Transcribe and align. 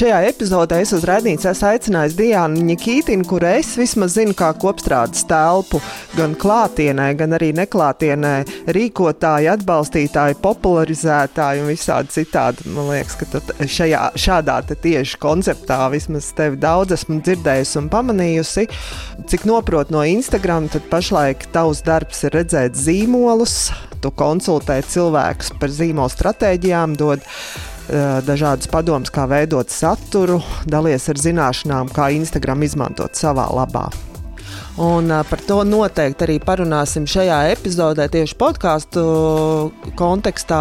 šajā 0.00 0.20
epizodē 0.30 0.78
es 0.80 0.94
uz 0.96 1.02
esmu 1.04 1.66
aicinājis 1.68 2.14
Diānu 2.16 2.62
Nikītinu, 2.64 3.26
kur 3.28 3.44
es 3.44 3.74
vismaz 3.76 4.14
zinu, 4.16 4.32
kā 4.36 4.48
kopstrādes 4.56 5.26
telpu 5.28 5.80
gan 6.16 6.32
klātienē, 6.40 7.10
gan 7.18 7.36
arī 7.36 7.50
neklātienē 7.58 8.32
rīkotāji, 8.76 9.50
atbalstītāji, 9.52 10.38
popularizētāji 10.40 11.64
un 11.64 11.68
visādi 11.68 12.14
citādi. 12.16 12.64
Man 12.72 12.88
liekas, 12.94 13.18
ka 13.20 13.42
šajā, 13.60 14.04
šādā 14.24 14.60
tieši 14.70 15.20
konceptā 15.20 15.82
vismaz 15.92 16.30
tevi 16.38 16.56
daudz 16.60 16.96
esmu 16.96 17.18
dzirdējusi 17.26 17.80
un 17.82 17.90
pamanījusi. 17.92 18.68
Cik 19.28 19.44
noprotu 19.50 19.98
no 19.98 20.06
Instagram, 20.06 20.70
tad 20.72 20.86
pašlaik 20.92 21.50
tavs 21.52 21.84
darbs 21.84 22.24
ir 22.24 22.38
redzēt 22.38 22.78
zīmolus, 22.78 23.58
tu 24.00 24.14
konsultē 24.16 24.80
cilvēkus 24.86 25.52
par 25.60 25.76
zīmolu 25.76 26.14
stratēģijām, 26.14 26.96
dod 27.00 27.28
dažādas 28.26 28.70
padomas, 28.70 29.10
kā 29.12 29.26
veidot 29.30 29.70
saturu, 29.72 30.40
dalies 30.66 31.08
ar 31.10 31.18
zināšanām, 31.18 31.90
kā 31.94 32.10
Instagram 32.14 32.62
izmantot 32.66 33.18
savā 33.18 33.48
labā. 33.54 33.88
Un 34.78 35.10
par 35.26 35.40
to 35.44 35.58
noteikti 35.66 36.24
arī 36.24 36.36
parunāsim 36.42 37.06
šajā 37.10 37.38
epizodē, 37.52 38.06
tieši 38.12 38.36
podkāstu 38.38 39.02
kontekstā. 39.98 40.60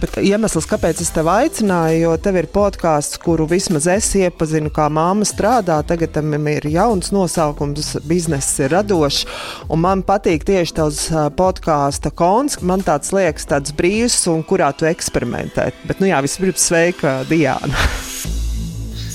Bet 0.00 0.18
iemesls, 0.22 0.68
kāpēc 0.70 1.02
es 1.02 1.10
tevi 1.14 1.32
aicināju, 1.32 2.00
jo 2.04 2.14
tev 2.22 2.38
ir 2.40 2.50
podkāsts, 2.54 3.18
kuru 3.22 3.48
vismaz 3.50 3.88
es 3.90 4.10
iepazinu, 4.18 4.72
kā 4.74 4.88
māma 4.92 5.26
strādā. 5.28 5.80
Tagad 5.86 6.14
tam 6.16 6.34
ir 6.38 6.68
jauns 6.70 7.12
nosaukums, 7.14 7.96
bizness 8.08 8.60
ir 8.62 8.72
radošs. 8.76 9.24
Un 9.68 9.82
man 9.84 10.04
patīk 10.06 10.46
tieši 10.48 10.78
tavs 10.78 11.06
podkāstu 11.38 12.14
konts. 12.14 12.60
Man 12.62 12.86
tāds 12.86 13.12
liekas, 13.16 13.48
tāds 13.50 13.74
brīvs 13.76 14.22
un 14.32 14.46
kurā 14.46 14.70
tu 14.76 14.88
eksperimentē. 14.88 15.72
Bet, 15.84 16.00
nu 16.00 16.12
jā, 16.12 16.22
vispirms 16.24 16.70
sveika 16.70 17.20
Diana! 17.28 17.88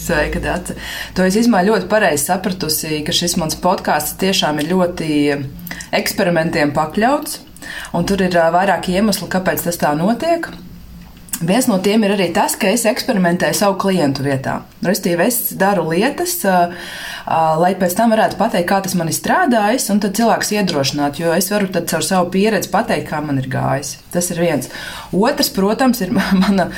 Sveika, 0.03 0.41
Dārsa. 0.43 0.75
To 1.15 1.23
es 1.23 1.37
īstenībā 1.39 1.61
ļoti 1.63 1.87
pareizi 1.91 2.27
sapratusi, 2.27 2.99
ka 3.07 3.15
šis 3.15 3.37
mans 3.39 3.55
podkāsts 3.63 4.17
tiešām 4.19 4.59
ir 4.59 4.73
ļoti 4.73 5.09
eksperimentiem 5.95 6.75
pakļauts. 6.75 7.39
Un 7.95 8.03
tur 8.09 8.25
ir 8.25 8.35
vairāki 8.35 8.97
iemesli, 8.97 9.29
kāpēc 9.31 9.63
tas 9.63 9.79
tā 9.79 9.93
notiek. 9.95 10.49
Viens 11.43 11.65
no 11.67 11.77
tiem 11.83 12.03
ir 12.05 12.13
arī 12.13 12.27
tas, 12.35 12.53
ka 12.59 12.69
es 12.71 12.83
eksperimentēju 12.87 13.55
savu 13.57 13.77
klientu 13.81 14.23
vietā. 14.23 14.59
Restīvi, 14.85 15.25
es 15.25 15.39
daru 15.59 15.87
lietas, 15.89 16.35
lai 17.59 17.71
pēc 17.79 17.95
tam 17.97 18.13
varētu 18.13 18.37
pateikt, 18.39 18.67
kā 18.69 18.81
tas 18.83 18.95
man 18.99 19.09
ir 19.11 19.17
strādājis, 19.17 19.89
un 19.91 20.03
tad 20.03 20.15
cilvēks 20.19 20.53
iedrošināt, 20.59 21.19
jo 21.23 21.33
es 21.35 21.49
varu 21.51 21.71
tad 21.73 21.87
caur 21.91 22.05
savu 22.05 22.29
pieredzi 22.35 22.71
pateikt, 22.71 23.09
kā 23.09 23.23
man 23.23 23.39
ir 23.41 23.49
gājis. 23.51 23.97
Tas 24.13 24.29
ir 24.35 24.43
viens. 24.43 24.71
Otrs, 25.15 25.51
protams, 25.55 26.03
ir 26.05 26.13
mana, 26.43 26.69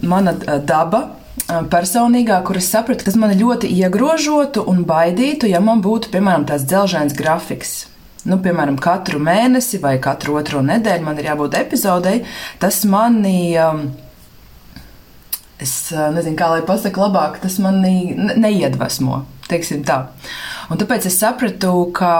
mana 0.00 0.36
daba 0.58 1.06
personīgā, 1.46 2.40
kur 2.44 2.58
es 2.60 2.70
sapratu, 2.72 3.02
ka 3.02 3.10
tas 3.10 3.18
man 3.20 3.34
ļoti 3.36 3.70
iegrožotu 3.80 4.64
un 4.68 4.82
baidītu, 4.88 5.48
ja 5.48 5.60
man 5.64 5.82
būtu, 5.84 6.10
piemēram, 6.12 6.46
tāds 6.48 6.66
dzelžains 6.68 7.16
grafiks. 7.16 7.86
Nu, 8.28 8.40
piemēram, 8.44 8.76
katru 8.82 9.20
mēnesi 9.22 9.80
vai 9.80 9.96
katru 10.02 10.36
otro 10.40 10.60
nedēļu 10.64 11.06
man 11.06 11.20
ir 11.20 11.30
jābūt 11.30 11.54
epizodei. 11.60 12.24
Tas 12.60 12.82
mani, 12.84 13.54
es 15.62 15.74
nezinu, 15.94 16.36
kā 16.36 16.50
lai 16.52 16.64
pasakā 16.66 17.06
labāk, 17.06 17.38
tas 17.44 17.56
mani 17.62 18.12
neiedvesmo, 18.18 19.22
teiksim 19.48 19.84
tā. 19.88 20.02
Un 20.68 20.80
tāpēc 20.80 21.06
es 21.08 21.16
sapratu, 21.22 21.86
ka 21.96 22.12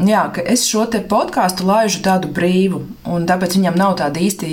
Jā, 0.00 0.22
ka 0.32 0.40
es 0.48 0.62
šo 0.64 0.86
podkāstu 1.10 1.66
laižu 1.68 2.00
tādu 2.04 2.30
brīvu, 2.32 2.80
un 3.04 3.26
tāpēc 3.28 3.58
viņam 3.58 3.76
nav 3.76 3.98
tāda 4.00 4.22
īsta 4.24 4.48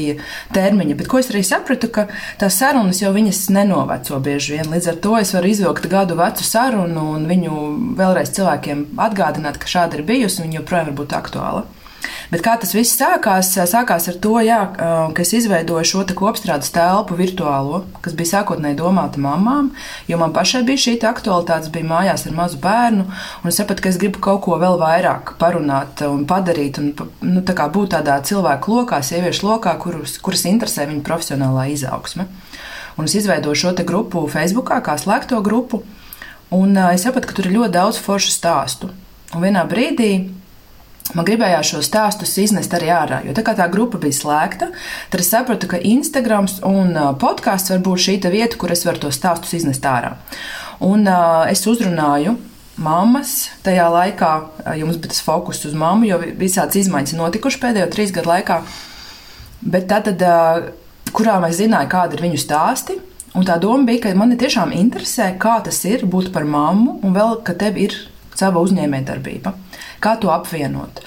termiņa. 0.55 0.97
Bet 0.99 1.07
ko 1.07 1.21
es 1.21 1.31
arī 1.31 1.43
sapratu, 1.47 1.87
ka 1.93 2.07
tās 2.41 2.57
sarunas 2.59 2.99
jau 2.99 3.13
viņas 3.15 3.45
nenoveco 3.55 4.19
bieži 4.23 4.57
vien. 4.57 4.67
Līdz 4.73 4.91
ar 4.91 4.99
to 5.05 5.15
es 5.21 5.31
varu 5.37 5.53
izvilkt 5.53 5.87
gadu 5.91 6.17
vecu 6.19 6.43
sarunu 6.43 7.05
un 7.15 7.29
viņu 7.31 7.63
vēlreiz 7.99 8.33
cilvēkiem 8.35 8.85
atgādināt, 9.07 9.61
ka 9.61 9.71
šāda 9.71 10.01
ir 10.01 10.07
bijusi 10.09 10.43
un 10.43 10.59
joprojām 10.59 10.91
var 10.91 10.99
būt 10.99 11.15
aktuāla. 11.21 11.65
Bet 12.31 12.43
kā 12.43 12.57
tas 12.59 12.73
viss 12.75 12.97
sākās? 12.99 13.53
Sākās 13.69 14.07
ar 14.11 14.17
to, 14.23 14.33
jā, 14.43 14.59
ka 14.77 15.23
es 15.23 15.33
izveidoju 15.37 15.87
šo 15.87 16.03
kopstrādes 16.17 16.73
telpu 16.75 17.15
virtuālo, 17.19 17.83
kas 18.03 18.15
bija 18.17 18.37
sākotnēji 18.37 18.79
domāta 18.79 19.21
mamām, 19.23 19.71
jo 20.09 20.19
man 20.19 20.33
pašai 20.35 20.63
bija 20.67 20.83
šī 20.85 20.95
aktualitāte, 21.07 21.71
bija 21.73 21.87
mājās 21.87 22.27
ar 22.27 22.35
mazu 22.37 22.59
bērnu, 22.63 23.07
un 23.07 23.51
es 23.51 23.59
sapratu, 23.59 23.85
ka 23.85 23.91
es 23.93 23.99
gribu 24.01 24.21
kaut 24.23 24.43
ko 24.45 24.57
vēl 24.59 24.79
vairāk 24.81 25.35
parunāt 25.41 26.03
un 26.07 26.25
padarīt, 26.29 26.81
un 26.81 26.93
nu, 27.21 27.43
tā 27.47 27.69
būt 27.71 27.95
tādā 27.95 28.19
cilvēku 28.27 28.81
lokā, 28.81 29.01
sieviešu 29.03 29.47
lokā, 29.47 29.77
kurus, 29.81 30.17
kuras 30.23 30.45
interesē 30.49 30.87
viņa 30.89 31.05
profesionālā 31.07 31.69
izaugsme. 31.73 32.27
Un 32.97 33.05
es 33.05 33.13
izveidoju 33.15 33.55
šo 33.55 33.73
grupu 33.85 34.25
Facebook, 34.31 34.71
kā 34.83 34.97
slēgto 34.97 35.39
grupu, 35.45 35.83
un 36.51 36.77
es 36.89 37.05
sapratu, 37.05 37.29
ka 37.29 37.37
tur 37.37 37.49
ir 37.49 37.59
ļoti 37.59 37.75
daudz 37.75 38.01
foršu 38.01 38.33
stāstu. 38.33 38.89
Un 39.35 39.43
vienā 39.43 39.65
brīdī 39.69 40.11
Man 41.15 41.23
gribējās 41.27 41.69
šo 41.71 41.79
stāstus 41.85 42.33
iznest 42.41 42.73
arī 42.75 42.89
ārā, 42.91 43.21
jo 43.23 43.35
tā 43.35 43.43
kā 43.45 43.53
tā 43.55 43.69
grupa 43.71 43.99
bija 44.01 44.15
slēgta, 44.17 44.67
tad 45.11 45.23
es 45.23 45.29
sapratu, 45.31 45.69
ka 45.71 45.79
Instagram 45.79 46.49
un 46.67 46.91
podkāsts 47.21 47.71
var 47.71 47.79
būt 47.85 48.03
šī 48.03 48.17
vieta, 48.33 48.59
kur 48.59 48.73
es 48.75 48.83
varu 48.87 49.05
tos 49.05 49.15
stāstus 49.15 49.55
iznest 49.55 49.87
ārā. 49.87 50.17
Un 50.83 51.07
uh, 51.07 51.47
es 51.47 51.63
uzrunāju 51.69 52.35
mammas 52.77 53.47
tajā 53.65 53.87
laikā, 53.93 54.33
jo 54.77 54.89
mums 54.89 54.99
bija 54.99 55.13
tas 55.13 55.23
fokus 55.25 55.63
uz 55.65 55.73
mammu, 55.77 56.09
jo 56.11 56.19
visādas 56.37 56.77
izmaiņas 56.83 57.15
ir 57.15 57.21
notikušas 57.23 57.63
pēdējo 57.63 57.89
trīs 57.95 58.13
gadu 58.13 58.33
laikā. 58.33 58.59
Bet 59.63 59.87
tad, 59.89 60.11
uh, 60.11 60.67
kurā 61.15 61.39
mēs 61.41 61.61
zinājām, 61.63 61.93
kāda 61.93 62.19
ir 62.19 62.27
viņu 62.27 62.43
stāsti, 62.43 62.99
Un 63.37 63.45
tā 63.45 63.59
doma 63.61 63.85
bija, 63.85 64.07
ka 64.07 64.11
man 64.17 64.33
tiešām 64.33 64.71
interesē, 64.73 65.27
kā 65.37 65.59
tas 65.61 65.83
ir 65.85 66.07
būt 66.09 66.31
par 66.33 66.47
mammu, 66.49 66.95
un 67.05 67.13
vēl, 67.13 67.35
ka 67.45 67.53
tev 67.53 67.77
ir 67.77 67.93
sava 68.33 68.63
uzņēmējdarbība. 68.65 69.51
Kā 70.03 70.15
to 70.21 70.31
apvienot? 70.33 71.01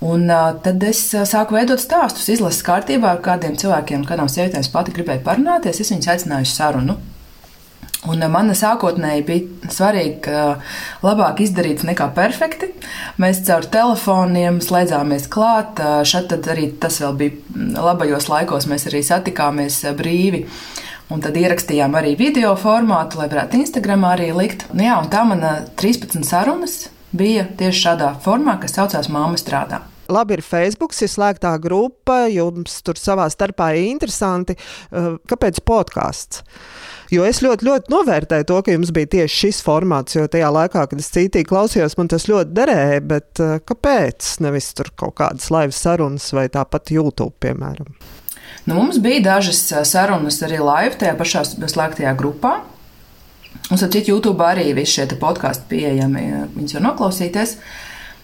Un 0.00 0.30
tad 0.64 0.84
es 0.88 1.02
sāku 1.28 1.58
veidot 1.58 1.80
stāstus, 1.82 2.30
izlases 2.32 2.64
kārtībā 2.64 3.14
ar 3.14 3.24
kādiem 3.24 3.58
cilvēkiem, 3.60 4.06
kādām 4.08 4.30
sievietēm 4.32 4.64
es 4.64 4.72
pati 4.72 4.94
gribēju 4.96 5.24
parunāties. 5.26 5.82
Es 5.82 5.92
viņus 5.92 6.12
aicināju 6.14 6.48
uz 6.48 6.54
sarunu. 6.56 6.96
Un 8.08 8.24
mana 8.32 8.54
sākotnēji 8.56 9.24
bija 9.28 9.72
svarīgi, 9.74 10.14
ka 10.24 10.44
labāk 11.04 11.42
izdarīts 11.44 11.84
nekā 11.84 12.06
perfekti. 12.16 12.70
Mēs 13.20 13.42
caur 13.44 13.66
telefoniem 13.68 14.62
slēdzāmies 14.64 15.26
klāt. 15.28 15.82
Šeit 16.08 16.32
arī 16.38 16.70
tas 16.80 16.96
vēl 17.02 17.18
bija 17.20 17.82
labajos 17.84 18.30
laikos. 18.32 18.70
Mēs 18.72 18.88
arī 18.88 19.02
satikāmies 19.04 19.82
brīvi. 19.98 20.46
Un 21.12 21.20
tad 21.20 21.36
ierakstījām 21.36 21.92
arī 21.98 22.14
video 22.16 22.54
formātu, 22.56 23.20
lai 23.20 23.28
varētu 23.28 23.60
Instagramā 23.60 24.14
arī 24.14 24.30
likt. 24.32 24.64
Nu, 24.72 24.86
jā, 24.86 24.96
un 24.96 25.12
tā 25.12 25.26
mana 25.28 25.58
13 25.76 26.24
sarunas 26.24 26.86
bija 27.12 27.46
tieši 27.58 27.86
šādā 27.86 28.12
formā, 28.24 28.58
kas 28.62 28.76
saucās 28.78 29.10
Māma 29.12 29.40
strādā. 29.40 29.82
Labi, 30.10 30.38
ir 30.38 30.42
Facebook, 30.42 30.94
ir 30.98 31.10
slēgtā 31.10 31.52
grupa, 31.62 32.24
jums 32.30 32.80
tur 32.82 32.98
savā 32.98 33.28
starpā 33.30 33.70
ir 33.78 33.92
interesanti. 33.92 34.56
Eh, 34.56 35.12
kāpēc 35.30 35.62
podkāsts? 35.62 36.42
Jo 37.10 37.24
es 37.26 37.40
ļoti, 37.42 37.66
ļoti 37.66 37.90
novērtēju 37.90 38.46
to, 38.46 38.56
ka 38.62 38.74
jums 38.74 38.92
bija 38.94 39.10
tieši 39.16 39.38
šis 39.44 39.60
formāts, 39.66 40.14
jo 40.14 40.28
tajā 40.30 40.50
laikā, 40.54 40.84
kad 40.90 41.02
es 41.02 41.10
cītīgi 41.10 41.48
klausījos, 41.50 41.96
man 41.98 42.10
tas 42.10 42.28
ļoti 42.30 42.54
derēja. 42.54 43.04
Bet 43.06 43.42
eh, 43.42 43.58
kāpēc? 43.66 44.32
Nevis 44.46 44.72
tur 44.78 44.90
kaut 44.98 45.16
kādas 45.22 45.50
laivas 45.54 45.78
sarunas 45.78 46.30
vai 46.34 46.48
tāpat 46.50 46.94
YouTube, 46.94 47.34
piemēram. 47.42 47.94
Nu, 48.66 48.74
mums 48.76 48.98
bija 49.02 49.22
dažas 49.30 49.62
eh, 49.72 49.86
sarunas 49.86 50.42
arī 50.46 50.58
live 50.62 50.98
tajā 50.98 51.14
pašā 51.18 51.46
slēgtajā 51.54 52.14
grupā. 52.18 52.60
Un, 53.70 53.76
ap 53.76 53.92
citu, 53.92 54.14
YouTube 54.14 54.42
arī 54.46 54.70
visi 54.74 54.98
šie 54.98 55.06
podkāsti 55.20 55.68
pieejami, 55.70 56.26
viņus 56.56 56.76
var 56.78 56.86
noklausīties. 56.88 57.56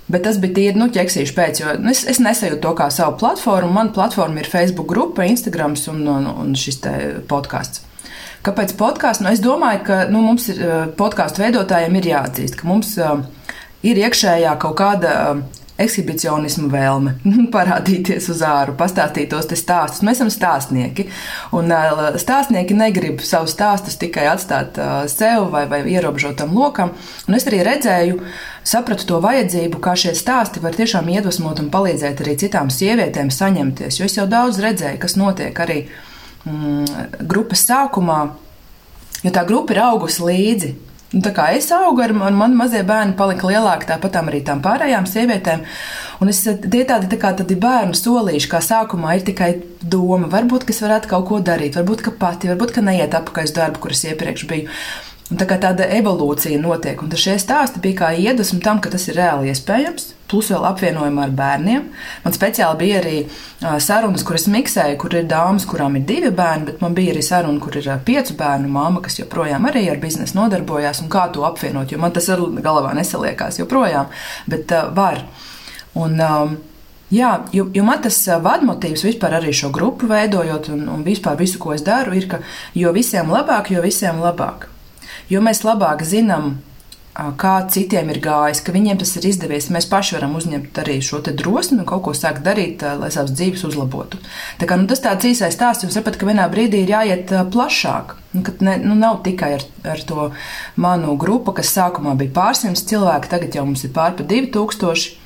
Bet 0.07 0.23
tas 0.23 0.39
bija 0.39 0.55
tīri 0.55 0.79
nu, 0.79 0.87
ķeksīšu 0.95 1.35
pēc, 1.35 1.61
jo 1.61 1.73
nu, 1.83 1.91
es, 1.91 2.05
es 2.07 2.21
nesajūtu 2.23 2.63
to 2.63 2.73
kā 2.79 2.87
savu 2.95 3.17
platformu. 3.19 3.73
Mana 3.75 3.91
platforma 3.95 4.43
ir 4.43 4.51
Facebook 4.51 4.87
grupa, 4.91 5.27
Instagram 5.27 5.75
un, 5.91 6.05
un, 6.13 6.29
un 6.31 6.55
šis 6.59 6.79
podkāsts. 7.31 7.83
Kāpēc 8.47 8.77
podkāsts? 8.79 9.25
Nu, 9.25 9.33
es 9.35 9.43
domāju, 9.43 9.83
ka 9.89 9.99
nu, 10.13 10.23
mums 10.23 10.47
ir 10.53 10.63
podkāstu 10.99 11.43
veidotājiem 11.43 11.99
ir 11.99 12.11
jāatzīst, 12.13 12.59
ka 12.61 12.69
mums 12.71 12.93
uh, 13.03 13.19
ir 13.83 13.99
iekšējā 14.07 14.55
kaut 14.63 14.79
kāda. 14.79 15.15
Uh, 15.35 15.65
ekshibicionismu 15.81 16.71
vēlme 16.73 17.15
parādīties 17.55 18.31
uz 18.33 18.43
āru, 18.47 18.77
pastāstīt 18.79 19.31
tos 19.33 19.49
stāstus. 19.49 20.03
Mēs 20.07 20.21
esam 20.21 20.31
stāstnieki, 20.33 21.07
un 21.57 21.73
stāstnieki 22.21 22.77
negrib 22.77 23.21
savus 23.25 23.55
stāstus 23.57 23.99
tikai 24.01 24.27
atstāt 24.31 24.81
sev 25.13 25.51
vai, 25.53 25.67
vai 25.71 25.83
ierobežotam 25.93 26.55
lokam. 26.57 26.95
Un 27.29 27.39
es 27.39 27.47
arī 27.49 27.63
redzēju, 27.67 28.19
sapratu 28.67 29.09
to 29.09 29.21
vajadzību, 29.25 29.81
kā 29.83 29.97
šie 29.99 30.17
stāsti 30.17 30.65
var 30.65 30.77
tiešām 30.79 31.09
iedvesmot 31.13 31.61
un 31.63 31.71
palīdzēt 31.73 32.25
arī 32.25 32.39
citām 32.41 32.73
sievietēm 32.73 33.31
saņemties. 33.35 34.01
Jo 34.01 34.09
es 34.09 34.17
jau 34.19 34.27
daudz 34.31 34.61
redzēju, 34.65 35.01
kas 35.03 35.19
notiek 35.21 35.65
arī 35.67 35.83
mm, 36.49 37.23
grupas 37.29 37.67
sākumā, 37.69 38.21
jo 39.23 39.33
tā 39.35 39.45
grupa 39.49 39.77
ir 39.77 39.85
augusi 39.87 40.25
līdzi 40.25 40.75
Un 41.15 41.23
tā 41.23 41.31
kā 41.31 41.45
es 41.55 41.69
augu, 41.71 42.03
ar 42.03 42.11
mani 42.17 42.59
mazie 42.59 42.81
bērni 42.87 43.15
palika 43.19 43.47
lielāki, 43.47 43.87
tāpat 43.87 44.19
arī 44.25 44.41
tām 44.47 44.59
pārējām 44.65 45.07
sievietēm. 45.07 45.63
Un 46.21 46.33
es, 46.33 46.41
tie 46.43 46.83
tādi, 46.89 47.07
tā 47.13 47.19
kā 47.23 47.31
tādi 47.39 47.55
bērnu 47.63 47.95
solīši, 47.95 48.51
kā 48.51 48.59
sākumā 48.65 49.15
ir 49.15 49.27
tikai 49.29 49.53
doma. 49.83 50.27
Varbūt, 50.33 50.67
ka 50.67 50.75
es 50.75 50.83
varētu 50.83 51.13
kaut 51.13 51.29
ko 51.29 51.39
darīt, 51.47 51.79
varbūt, 51.79 52.03
ka 52.09 52.15
pati, 52.19 52.51
varbūt, 52.51 52.75
ka 52.75 52.83
neiet 52.83 53.15
apakaļ 53.15 53.47
uz 53.47 53.55
darbu, 53.55 53.85
kuras 53.85 54.03
iepriekš 54.11 54.49
biju. 54.51 54.73
Un 55.27 55.41
tā 55.41 55.47
kā 55.51 55.57
tāda 55.59 55.89
evolūcija 55.91 56.59
notiek, 56.63 57.01
un 57.03 57.11
šie 57.19 57.33
stāsti 57.43 57.81
bija 57.83 57.99
kā 57.99 58.09
iedvesma 58.15 58.61
tam, 58.63 58.79
ka 58.79 58.93
tas 58.93 59.09
ir 59.11 59.17
reāli 59.19 59.49
iespējams, 59.51 60.13
plus 60.31 60.53
vēl 60.53 60.67
apvienojumā 60.69 61.25
ar 61.25 61.33
bērniem. 61.35 61.89
Man 62.23 62.35
speciāli 62.35 62.79
bija 62.79 63.01
arī 63.01 63.15
sarunas, 63.83 64.23
kuras 64.27 64.47
miksēju, 64.55 64.95
kur 65.03 65.17
ir 65.19 65.27
dāmas, 65.27 65.67
kurām 65.67 65.99
ir 65.99 66.05
divi 66.07 66.31
bērni, 66.31 66.69
bet 66.69 66.85
man 66.85 66.95
bija 66.95 67.17
arī 67.17 67.25
saruna, 67.27 67.59
kur 67.63 67.75
ir 67.75 67.89
piecu 68.07 68.37
bērnu 68.39 68.71
māma, 68.71 69.03
kas 69.03 69.19
joprojām 69.19 69.67
arī 69.67 69.89
ar 69.91 69.99
biznesu 70.03 70.39
nodarbojās, 70.39 71.03
un 71.03 71.11
kā 71.11 71.27
to 71.35 71.43
apvienot, 71.49 71.91
jo 71.91 71.99
man 71.99 72.15
tas 72.15 72.31
ar 72.31 72.45
galvā 72.63 72.95
nesaliekās 72.95 73.59
joprojām, 73.59 74.15
bet 74.47 74.71
uh, 74.79 74.95
var. 74.95 75.25
Un, 75.99 76.17
um, 76.23 76.57
Jā, 77.07 77.45
jo, 77.55 77.69
jo 77.71 77.85
man 77.87 78.01
tas 78.03 78.17
vadmotīvs 78.43 79.05
vispār 79.07 79.37
arī 79.37 79.53
šo 79.55 79.69
grupu 79.71 80.09
veidojot, 80.11 80.73
un, 80.75 80.89
un 80.91 81.05
vispār 81.07 81.39
visu, 81.39 81.61
ko 81.63 81.71
es 81.71 81.87
daru, 81.87 82.17
ir, 82.19 82.27
ka 82.27 82.41
jo 82.75 82.91
visiem 82.91 83.31
labāk, 83.31 83.71
jo 83.71 83.85
visiem 83.85 84.19
labāk 84.19 84.67
jo 85.31 85.43
mēs 85.45 85.65
labāk 85.67 86.05
zinām, 86.07 86.57
kā 87.41 87.55
citiem 87.73 88.11
ir 88.13 88.21
gājis, 88.21 88.61
ka 88.65 88.75
viņiem 88.75 88.99
tas 89.01 89.15
ir 89.17 89.27
izdevies. 89.31 89.71
Mēs 89.73 89.89
paši 89.89 90.17
varam 90.19 90.37
uzņemt 90.37 90.77
arī 90.83 90.99
šo 91.05 91.23
drosmi 91.25 91.81
un 91.81 91.89
kaut 91.89 92.05
ko 92.05 92.15
sākt 92.17 92.45
darīt, 92.45 92.85
lai 93.01 93.11
savas 93.15 93.33
dzīves 93.33 93.65
uzlabotu. 93.69 94.21
Tā 94.61 94.69
kā, 94.69 94.77
nu, 94.77 94.89
tas 94.91 95.01
tāds 95.05 95.25
īsais 95.25 95.57
stāsts, 95.57 95.87
jūs 95.87 95.97
saprotat, 95.97 96.21
ka 96.21 96.29
vienā 96.29 96.47
brīdī 96.53 96.85
ir 96.85 96.93
jāiet 96.93 97.33
plašāk. 97.53 98.17
Nu, 98.37 98.45
ne, 98.61 98.77
nu, 98.85 98.97
nav 99.01 99.23
tikai 99.25 99.55
ar, 99.57 99.65
ar 99.97 100.03
to 100.05 100.31
manu 100.77 101.17
grupu, 101.17 101.57
kas 101.57 101.73
sākumā 101.73 102.17
bija 102.21 102.35
pārsimts 102.37 102.85
cilvēki, 102.91 103.33
tagad 103.33 103.57
jau 103.57 103.65
mums 103.65 103.87
ir 103.89 103.95
pārpa 103.97 104.27
2000. 104.27 105.25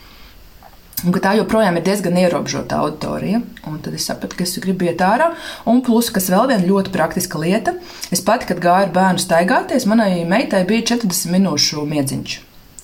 Un 1.01 1.15
tā 1.17 1.33
joprojām 1.39 1.79
ir 1.79 1.85
diezgan 1.87 2.19
ierobežota 2.21 2.83
auditorija. 2.83 3.41
Un 3.69 3.79
tad 3.81 3.97
es 3.97 4.05
sapratu, 4.11 4.37
ka 4.37 4.45
es 4.45 4.59
gribu 4.61 4.85
iet 4.85 5.01
ārā. 5.05 5.31
Un 5.71 5.81
plus, 5.87 6.11
kas 6.13 6.29
vēl 6.33 6.51
viena 6.51 6.67
ļoti 6.67 6.93
praktiska 6.93 7.41
lieta, 7.41 7.77
es 8.13 8.21
pati, 8.25 8.51
kad 8.51 8.61
gāju 8.61 8.91
ar 8.91 8.95
bērnu 8.95 9.23
staigāties, 9.23 9.89
manai 9.89 10.27
meitai 10.29 10.67
bija 10.69 10.91
40 10.93 11.33
minūšu 11.33 11.87
miedziņš. 11.89 12.39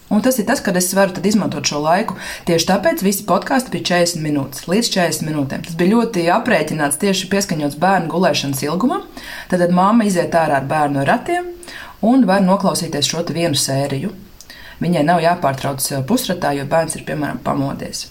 Un 0.09 0.23
tas 0.23 0.39
ir 0.39 0.47
tas, 0.47 0.61
kad 0.63 0.77
es 0.79 0.93
varu 0.95 1.19
izmantot 1.27 1.67
šo 1.67 1.81
laiku. 1.83 2.15
Tieši 2.47 2.69
tāpēc 2.69 3.03
visi 3.03 3.25
podkāsti 3.27 3.73
bija 3.75 3.89
40 3.91 4.23
minūtes, 4.23 4.69
līdz 4.71 4.91
40 4.95 5.27
minūtēm. 5.27 5.65
Tas 5.67 5.79
bija 5.79 5.97
ļoti 5.97 6.29
aprēķināts, 6.37 7.01
tieši 7.03 7.31
pieskaņots 7.33 7.81
bērnu 7.83 8.13
gulēšanas 8.15 8.63
ilgumam. 8.69 9.03
Tad, 9.51 9.65
tad 9.65 9.75
mamma 9.75 10.07
iziet 10.07 10.37
ārā 10.39 10.61
ar 10.63 10.71
bērnu 10.71 11.03
ratiem 11.09 11.51
un 12.07 12.23
var 12.29 12.47
noklausīties 12.47 13.11
šo 13.11 13.27
vienu 13.35 13.59
sēriju. 13.59 14.15
Viņai 14.83 15.07
nav 15.09 15.23
jāpārtrauc 15.25 15.87
eh, 15.93 16.05
pusratā, 16.07 16.53
jo 16.57 16.67
bērns 16.69 16.99
ir 16.99 17.07
piemēram 17.09 17.41
pamodies. 17.45 18.11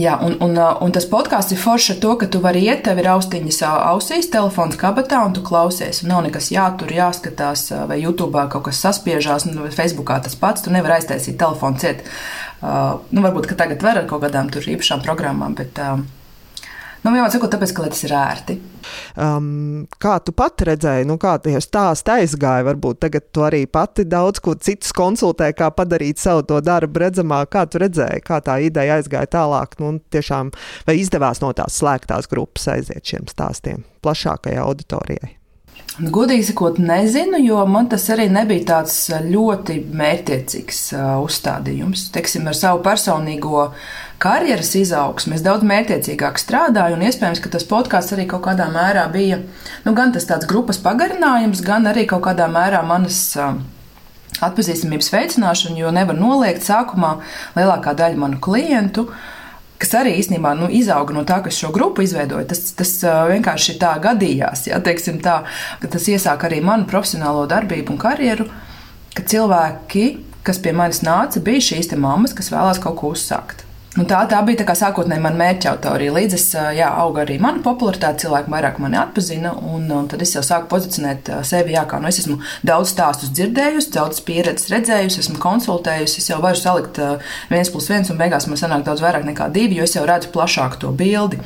Jā, 0.00 0.14
un, 0.22 0.36
un, 0.44 0.54
eh, 0.56 0.82
un 0.84 0.92
tas 0.94 1.08
podkāsts 1.10 1.54
ir 1.56 1.60
forši 1.60 1.94
ar 1.94 1.98
to, 2.04 2.12
ka 2.20 2.28
tu 2.32 2.42
vari 2.44 2.62
iet, 2.66 2.84
tev 2.86 3.00
ir 3.00 3.08
austiņas 3.14 3.62
ausīs, 3.68 4.30
telefons 4.32 4.78
kabatā, 4.80 5.22
un 5.26 5.34
tu 5.36 5.44
klausies. 5.46 6.02
Un 6.04 6.12
nav 6.12 6.22
nekas 6.28 6.52
jātur, 6.52 6.92
jāskatās, 6.96 7.70
vai 7.90 7.98
YouTube 8.02 8.46
kaut 8.52 8.68
kas 8.68 8.84
saspiežās, 8.84 9.48
nu, 9.50 9.66
vai 9.66 9.74
Facebookā 9.74 10.20
tas 10.24 10.38
pats. 10.38 10.64
Tu 10.64 10.72
nevari 10.74 10.98
aiztaisīt 11.00 11.40
telefonu 11.40 11.80
ciet. 11.80 12.04
Uh, 12.60 12.98
nu, 13.08 13.22
varbūt, 13.24 13.46
ka 13.48 13.56
tagad 13.56 13.80
var 13.80 13.96
ar 13.96 14.08
kaut 14.08 14.20
kādām 14.20 14.50
tur 14.52 14.66
īpašām 14.68 15.00
programmām, 15.00 15.54
bet 15.56 15.78
uh, 15.80 16.02
Nu, 17.00 17.14
vienmēr 17.14 17.30
sakot, 17.32 17.48
tāpēc, 17.48 17.72
ka 17.72 17.86
tas 17.88 18.02
ir 18.04 18.12
ērti. 18.12 18.56
Um, 19.20 19.86
kā 20.02 20.18
tu 20.24 20.34
pati 20.36 20.66
redzēji, 20.68 21.06
nu, 21.08 21.16
kā 21.20 21.38
tie 21.40 21.54
stāsti 21.64 22.12
aizgāja? 22.12 22.66
Varbūt 22.68 23.00
tagad 23.06 23.30
tu 23.32 23.44
arī 23.46 23.62
pati 23.64 24.04
daudz 24.04 24.42
ko 24.44 24.54
citus 24.60 24.92
konsultē, 24.96 25.48
kā 25.56 25.70
padarīt 25.72 26.20
savu 26.20 26.44
to 26.50 26.60
darbu 26.64 27.04
redzamāk. 27.06 27.52
Kā 27.56 27.64
tu 27.70 27.80
redzēji, 27.80 28.20
kā 28.26 28.42
tā 28.44 28.60
ideja 28.66 29.00
aizgāja 29.00 29.32
tālāk? 29.32 29.78
Nu, 29.80 29.96
tiešām, 30.12 30.52
vai 30.84 31.00
izdevās 31.00 31.40
no 31.40 31.54
tās 31.56 31.80
slēgtās 31.80 32.28
grupas 32.28 32.68
aiziet 32.76 33.04
šiem 33.14 33.28
stāstiem 33.32 33.86
plašākajai 34.04 34.60
auditorijai? 34.60 35.39
Godīgi 36.00 36.46
sakot, 36.48 36.78
nezinu, 36.80 37.36
jo 37.44 37.60
man 37.68 37.90
tas 37.92 38.06
arī 38.14 38.24
nebija 38.32 38.64
tāds 38.70 38.94
ļoti 39.20 39.74
mērķiecīgs 40.00 40.78
uh, 40.96 41.08
uzstādījums. 41.20 42.06
Teiksim, 42.14 42.46
ar 42.48 42.56
savu 42.56 42.80
personīgo 42.86 43.66
karjeras 44.22 44.72
izaugsmu 44.80 45.36
es 45.36 45.44
daudz 45.44 45.66
mērķiecīgāk 45.68 46.40
strādāju, 46.40 46.96
un 46.96 47.04
iespējams, 47.04 47.42
ka 47.44 47.52
tas 47.52 47.68
podkāsts 47.68 48.16
arī 48.16 48.24
kaut 48.30 48.46
kādā 48.46 48.70
mērā 48.72 49.04
bija 49.12 49.42
nu, 49.84 49.92
gan 49.92 50.14
tas 50.14 50.24
tāds 50.30 50.48
grupas 50.48 50.80
pagarinājums, 50.80 51.60
gan 51.66 51.90
arī 51.90 52.06
kaut 52.08 52.24
kādā 52.30 52.48
mērā 52.48 52.80
manas. 52.86 53.20
Uh, 53.36 53.60
Atpazīstamības 54.40 55.10
veicināšana, 55.12 55.74
jo 55.76 55.90
nevar 55.92 56.16
noliegt 56.16 56.62
sākumā 56.64 57.10
lielākā 57.58 57.92
daļa 57.98 58.16
manu 58.22 58.38
klientu 58.40 59.02
uh, 59.10 59.18
kas 59.80 59.94
arī 59.96 60.14
īstenībā 60.20 60.52
nu, 60.58 60.68
izauga 60.72 61.14
no 61.16 61.24
tā, 61.28 61.40
kas 61.44 61.56
šo 61.60 61.70
grupu 61.74 62.04
izveidoja. 62.04 62.48
Tas, 62.52 62.74
tas 62.76 62.92
vienkārši 63.30 63.78
tā 63.80 63.94
gadījās. 64.02 64.66
Ja, 64.68 64.80
tā, 64.82 65.36
tas 65.86 66.10
iesāk 66.12 66.44
arī 66.48 66.60
manu 66.64 66.88
profesionālo 66.90 67.46
darbību 67.50 67.94
un 67.94 68.00
karjeru, 68.00 68.46
ka 69.16 69.24
cilvēki, 69.32 70.06
kas 70.46 70.60
pie 70.62 70.76
manis 70.76 71.02
nāca, 71.06 71.42
bija 71.44 71.70
šīs 71.72 71.92
mammas, 71.96 72.36
kas 72.36 72.52
vēlās 72.52 72.82
kaut 72.82 73.00
ko 73.00 73.14
uzsākt. 73.16 73.64
Un 73.98 74.06
tā, 74.06 74.20
tā 74.30 74.38
bija 74.46 74.62
tā 74.62 74.74
sākotnēji 74.78 75.22
mana 75.24 75.34
mērķa 75.40 75.72
autorija. 75.72 76.12
Līdz 76.14 76.34
es 76.36 76.44
jā, 76.54 76.86
auga 77.02 77.24
arī 77.24 77.40
mana 77.42 77.58
popularitāte, 77.64 78.22
cilvēki 78.22 78.52
vairāk 78.52 78.78
mani 78.78 79.00
atpazina. 79.00 79.50
Un, 79.66 79.88
un 79.90 80.06
tad 80.10 80.22
es 80.22 80.36
jau 80.36 80.44
sāku 80.46 80.70
pozicionēt 80.70 81.32
sevi, 81.48 81.74
jā, 81.74 81.82
kā 81.90 81.98
nu, 81.98 82.06
es 82.06 82.20
esmu 82.22 82.38
daudz 82.66 82.92
stāstus 82.94 83.32
dzirdējusi, 83.34 83.90
daudz 83.96 84.22
pieredzes 84.28 84.70
redzējusi, 84.70 85.24
esmu 85.24 85.42
konsultējusi. 85.42 86.22
Es 86.22 86.30
jau 86.30 86.38
varu 86.44 86.60
salikt 86.60 87.02
viens 87.50 87.74
plus 87.74 87.90
viens, 87.90 88.14
un 88.14 88.22
beigās 88.22 88.46
man 88.46 88.62
sanāk 88.62 88.86
daudz 88.86 89.02
vairāk 89.02 89.26
nekā 89.26 89.50
divi, 89.58 89.80
jo 89.80 89.90
es 89.90 89.98
jau 89.98 90.06
redzu 90.06 90.30
plašāku 90.38 90.84
to 90.86 90.94
bildi. 90.94 91.42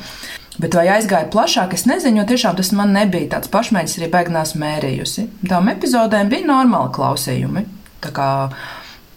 Bet 0.61 0.77
vai 0.77 0.85
aizgāja 0.93 1.27
plašāk, 1.33 1.73
es 1.75 1.83
nezinu, 1.89 2.21
jo 2.21 2.29
tiešām 2.29 2.61
tas 2.61 2.69
man 2.77 2.93
nebija 2.95 3.33
tāds 3.33 3.49
pašmērķis, 3.51 3.97
arī 3.99 4.13
beigās 4.13 4.53
mērījusi. 4.61 5.27
Tām 5.49 5.73
epizodēm 5.73 6.29
bija 6.31 6.47
normāli 6.53 6.93
klausījumi. 6.95 7.65
Tā 8.05 8.13
kā 8.15 8.29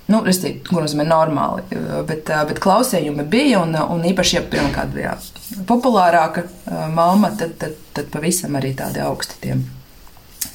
Nu, 0.09 0.23
restīvi, 0.25 0.63
ko 0.65 0.81
nozīmē 0.81 1.05
normāli, 1.05 1.67
bet, 2.09 2.31
bet 2.49 2.61
klausījumi 2.65 3.27
bija, 3.29 3.59
un, 3.61 3.75
un 3.77 4.07
īpaši, 4.09 4.39
ja 4.39 4.41
piemēram 4.41 4.71
kāda 4.73 4.95
bija 4.95 5.17
populārāka 5.69 6.47
mamma, 6.95 7.35
tad, 7.37 7.59
tad, 7.61 7.75
tad 7.97 8.09
pavisam 8.15 8.57
arī 8.57 8.71
tādi 8.79 9.03
augsti 9.05 9.37
tie, 9.43 9.59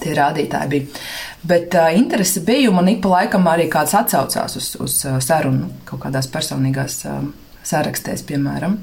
tie 0.02 0.16
rādītāji 0.18 0.72
bija. 0.72 1.04
Bet 1.46 1.78
uh, 1.78 1.92
interese 1.94 2.42
bija, 2.42 2.72
un 2.72 2.80
man 2.80 2.90
ik 2.90 3.04
pa 3.04 3.12
laikam 3.12 3.46
arī 3.52 3.68
kāds 3.70 3.94
atsaucās 4.00 4.58
uz, 4.58 4.72
uz 4.82 4.96
sarunu 5.22 5.70
kaut 5.86 6.02
kādās 6.08 6.32
personīgās 6.34 7.04
uh, 7.06 7.22
sarakstēs, 7.68 8.26
piemēram. 8.30 8.80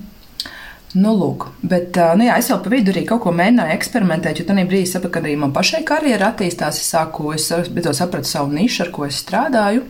Nu, 0.91 1.13
lūk, 1.15 1.49
bet 1.63 1.99
nu, 2.19 2.25
jā, 2.27 2.37
es 2.43 2.49
jau 2.51 2.59
pa 2.63 2.71
vidu 2.73 2.91
arī 2.91 3.05
kaut 3.07 3.23
ko 3.23 3.31
mēģināju 3.35 3.75
eksperimentēt, 3.77 4.41
jo 4.41 4.47
tajā 4.49 4.67
brīdī 4.67 4.89
sapratu, 4.91 5.13
ka 5.15 5.21
arī 5.23 5.37
man 5.39 5.53
pašai 5.55 5.85
karjera 5.87 6.33
attīstās. 6.33 6.81
Es 6.83 6.91
sāku, 6.91 7.31
es 7.35 7.47
beidzot 7.71 7.99
sapratu 7.99 8.27
savu 8.27 8.51
nišu, 8.55 8.83
ar 8.87 8.91
ko 8.95 9.07
es 9.07 9.21
strādāju. 9.23 9.85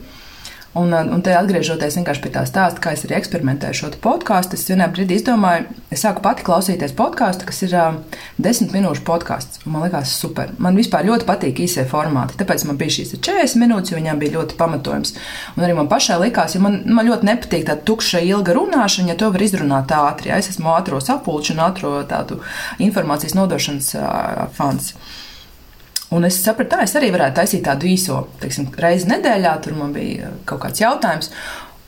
Un, 0.72 0.92
un 0.94 1.18
te 1.18 1.32
atgriežoties 1.34 1.96
pie 2.22 2.30
tā 2.30 2.44
stāsta, 2.46 2.78
kā 2.78 2.92
es 2.94 3.02
arī 3.02 3.16
eksperimentēju 3.18 3.74
šo 3.74 3.88
podkāstu, 4.04 4.54
es 4.54 4.68
vienā 4.70 4.86
brīdī 4.94 5.16
izdomāju, 5.18 5.64
es 5.90 6.04
sāku 6.04 6.22
pati 6.22 6.44
klausīties 6.46 6.94
podkāstu, 6.94 7.48
kas 7.48 7.58
ir 7.66 7.72
uh, 7.74 7.96
desmit 8.38 8.70
minūšu 8.76 9.02
podkāsts. 9.02 9.64
Man 9.64 9.82
liekas, 9.82 10.12
super. 10.14 10.52
Man 10.62 10.78
vispār 10.78 11.08
ļoti 11.08 11.26
patīk 11.26 11.58
īsie 11.64 11.82
formāti. 11.90 12.38
Tāpēc 12.38 12.62
man 12.68 12.78
bija 12.78 13.00
šīs 13.00 13.16
40 13.18 13.58
minūtes, 13.64 13.90
jo 13.90 13.98
viņām 13.98 14.20
bija 14.22 14.36
ļoti 14.36 14.58
pamatojums. 14.60 15.16
Un 15.56 15.66
arī 15.66 15.74
man 15.74 15.90
pašai 15.90 16.20
likās, 16.22 16.54
jo 16.54 16.62
man, 16.62 16.84
man 16.86 17.10
ļoti 17.10 17.26
nepatīk 17.26 17.66
tāda 17.66 17.82
tukša, 17.90 18.22
ilga 18.30 18.54
runāšana, 18.54 19.10
ja 19.10 19.18
to 19.18 19.32
var 19.34 19.42
izrunāt 19.42 19.90
ātri. 19.96 20.30
Ja 20.30 20.38
es 20.38 20.52
esmu 20.52 20.70
ātrā 20.76 21.02
sapulču 21.02 21.56
un 21.56 21.64
ātrā 21.66 21.96
tādu 22.14 22.38
informācijas 22.78 23.34
nodošanas 23.34 23.90
uh, 23.98 24.46
fans. 24.54 24.92
Un 26.10 26.26
es 26.26 26.40
sapratu, 26.42 26.74
tā 26.74 26.84
es 26.84 26.94
arī 26.98 27.12
varētu 27.14 27.38
taisīt 27.38 27.64
tādu 27.68 27.86
īso, 27.86 28.24
teiksim, 28.42 28.70
reizi 28.82 29.06
nedēļā. 29.12 29.52
Tur 29.62 29.76
man 29.78 29.92
bija 29.94 30.32
kaut 30.48 30.64
kāds 30.64 30.82
jautājums. 30.82 31.30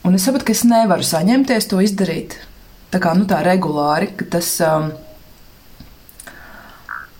Un 0.07 0.15
es 0.15 0.23
sapratu, 0.27 0.47
ka 0.47 0.55
es 0.55 0.63
nevaru 0.67 1.03
saņemties 1.07 1.67
to 1.71 1.81
izdarīt. 1.83 2.37
Tā 2.93 3.01
kā 3.03 3.11
nu, 3.17 3.27
tā 3.27 3.41
regulāri, 3.45 4.13
ka 4.19 4.29
tas. 4.37 4.55
Um, 4.63 4.93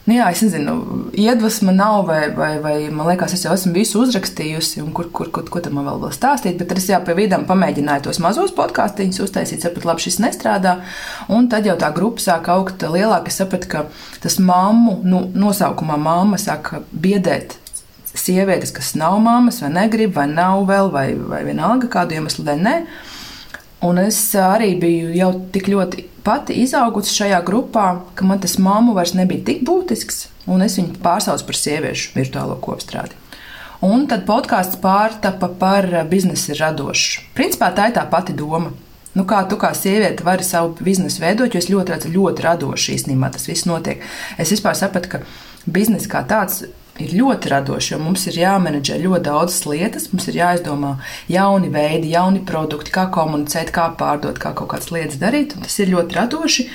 Nu, 0.04 0.18
jā, 0.18 0.26
es 0.36 0.42
nezinu, 0.44 0.74
iedvesma 1.16 1.72
nav, 1.72 2.02
vai, 2.10 2.26
vai, 2.36 2.58
vai 2.60 2.74
man 2.92 3.08
liekas, 3.08 3.38
es 3.38 3.46
jau 3.46 3.54
esmu 3.56 3.72
visu 3.72 4.02
uzrakstījusi, 4.04 4.82
un 4.84 4.90
kur, 4.92 5.08
kur, 5.16 5.30
kur, 5.32 5.46
ko 5.48 5.62
tam 5.64 5.80
vēl, 5.80 6.02
vēl 6.02 6.12
stāstīt. 6.12 6.58
Bet 6.60 6.76
es 6.76 6.90
jau 6.92 7.00
pie 7.08 7.16
vidām 7.22 7.46
pamēģināju 7.48 8.10
tos 8.10 8.20
mazos 8.24 8.52
podkāstīņus 8.58 9.22
uztaisīt, 9.24 9.64
sapratu, 9.64 9.88
labi, 9.88 10.04
šis 10.04 10.20
nestrādā. 10.20 10.76
Un 11.32 11.48
tad 11.48 11.70
jau 11.70 11.78
tā 11.80 11.94
grupa 11.96 12.20
sāk 12.20 12.52
augt 12.52 12.84
lielāk. 12.84 13.32
Es 13.32 13.40
sapratu, 13.40 13.72
ka 13.72 13.86
tas 14.26 14.36
mammu, 14.44 15.00
nu, 15.08 15.24
nosaukumā 15.40 15.96
mamma 15.96 16.42
sāk 16.42 16.74
biedēt 16.92 17.56
sievietes, 18.14 18.76
kas 18.76 18.94
nav 19.00 19.16
mammas, 19.24 19.64
vai 19.64 19.72
negrib, 19.72 20.18
vai 20.20 20.28
nav 20.28 20.68
vēl, 20.68 20.92
vai, 20.92 21.08
vai 21.16 21.46
vienalga 21.48 21.88
kādu 21.96 22.20
iemeslu 22.20 22.44
dēļ. 22.52 22.74
Un 23.88 24.04
es 24.04 24.20
arī 24.40 24.74
biju 24.80 25.16
jau 25.16 25.32
tik 25.56 25.72
ļoti 25.72 26.12
pati 26.24 26.56
izaugusi 26.64 27.14
šajā 27.14 27.42
grupā, 27.46 27.88
ka 28.16 28.26
man 28.28 28.42
tas 28.44 28.58
mammu 28.62 28.96
vairs 28.98 29.14
nebija 29.18 29.44
tik 29.50 29.66
būtisks, 29.68 30.28
un 30.48 30.64
es 30.66 30.78
viņu 30.80 31.02
pārsaucu 31.04 31.48
par 31.50 31.60
sieviešu 31.60 32.16
virtuālo 32.18 32.58
kopstrādi. 32.64 33.20
Un 33.84 34.06
tad 34.08 34.24
podkāsts 34.24 34.80
pārtapa 34.80 35.50
par 35.60 35.90
biznesa 36.08 36.56
radošu. 36.56 37.26
Principā 37.36 37.74
tā 37.76 37.90
ir 37.90 37.98
tā 37.98 38.06
pati 38.10 38.36
doma. 38.36 38.72
Nu, 39.14 39.26
kā 39.30 39.44
tu 39.46 39.60
kā 39.62 39.74
sieviete 39.78 40.24
vari 40.26 40.46
savu 40.48 40.72
biznesu 40.82 41.22
veidot, 41.22 41.54
jo 41.54 41.60
es 41.60 41.68
ļoti 41.70 41.94
redzu, 41.94 42.14
ļoti 42.16 42.46
radoši 42.48 42.96
īstenībā 42.96 43.30
tas 43.36 43.46
viss 43.46 43.68
notiek. 43.70 44.02
Es 44.42 44.54
vispār 44.56 44.78
sapratu, 44.80 45.12
ka 45.12 45.22
biznesa 45.70 46.10
kā 46.10 46.24
tāds 46.26 46.64
ir 47.02 47.14
ļoti 47.18 47.50
radošs, 47.50 47.92
jo 47.94 48.00
mums 48.02 48.26
ir 48.30 48.38
jāmenedžē 48.38 49.00
ļoti 49.02 49.26
daudzas 49.26 49.64
lietas, 49.66 50.10
mums 50.12 50.28
ir 50.30 50.38
jāizdomā 50.38 50.96
jauni 51.32 51.72
veidi, 51.74 52.12
jauni 52.14 52.44
produkti, 52.46 52.94
kā 52.94 53.08
komunicēt, 53.14 53.74
kā 53.74 53.90
pārdot, 53.98 54.38
kā 54.42 54.54
kaut 54.58 54.74
kādas 54.76 54.92
lietas 54.94 55.22
darīt. 55.22 55.56
Tas 55.64 55.80
ir 55.82 55.94
ļoti 55.94 56.20
radoši. 56.20 56.68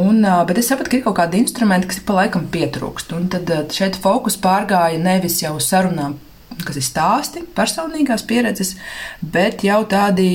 Un, 0.00 0.24
bet 0.48 0.56
es 0.56 0.70
sapratu, 0.72 0.88
ka 0.88 0.96
ir 0.96 1.04
kaut 1.04 1.18
kādi 1.18 1.42
instrumenti, 1.42 1.90
kas 1.90 2.00
pa 2.00 2.16
laikam 2.22 2.46
pietrūkst. 2.52 3.12
Un 3.12 3.28
tad 3.32 3.50
šeit 3.76 3.98
fokus 4.00 4.38
pārgāja 4.40 5.00
nevis 5.00 5.42
jau 5.42 5.58
uz 5.58 5.68
sarunām, 5.68 6.16
kas 6.64 6.80
ir 6.80 6.86
stāsti, 6.86 7.44
personīgās 7.56 8.24
pieredzes, 8.28 8.78
bet 9.20 9.66
jau 9.68 9.82
tādi 9.88 10.30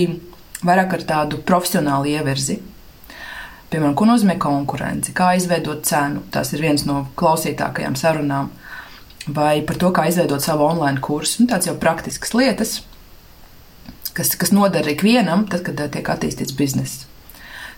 vairāk 0.61 0.93
ar 0.99 1.05
tādu 1.09 1.41
profesionālu 1.45 2.13
ievirzi. 2.13 2.59
Piemēram, 3.67 3.97
ko 3.99 4.05
nozīmē 4.07 4.37
konkurence, 4.39 5.11
kā 5.11 5.33
izveidot 5.35 5.81
cenu. 5.89 6.21
Tas 6.31 6.53
ir 6.55 6.61
viens 6.63 6.85
no 6.87 7.01
klausītākajām 7.19 7.97
sarunām. 7.99 8.53
Vai 9.27 9.61
par 9.67 9.75
to, 9.79 9.91
kā 9.91 10.05
izveidot 10.07 10.43
savu 10.43 10.63
online 10.67 11.01
kursu. 11.03 11.43
Nu, 11.43 11.49
tāds 11.51 11.67
jau 11.67 11.75
praktisks 11.79 12.31
lietas, 12.37 12.77
kas, 14.15 14.33
kas 14.39 14.53
noder 14.55 14.87
ikvienam, 14.87 15.45
tad, 15.51 15.65
kad 15.67 15.83
eh, 15.83 15.91
tiek 15.97 16.09
attīstīts 16.13 16.55
bizness. 16.57 17.05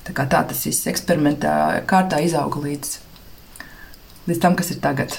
Tā, 0.06 0.13
tā 0.13 0.44
tas 0.51 0.62
viss 0.65 0.88
eksperimentā 0.89 1.51
kārtā 1.89 2.22
izauga 2.25 2.62
līdz, 2.63 2.94
līdz 4.29 4.41
tam, 4.46 4.56
kas 4.60 4.72
ir 4.74 4.79
tagad. 4.84 5.18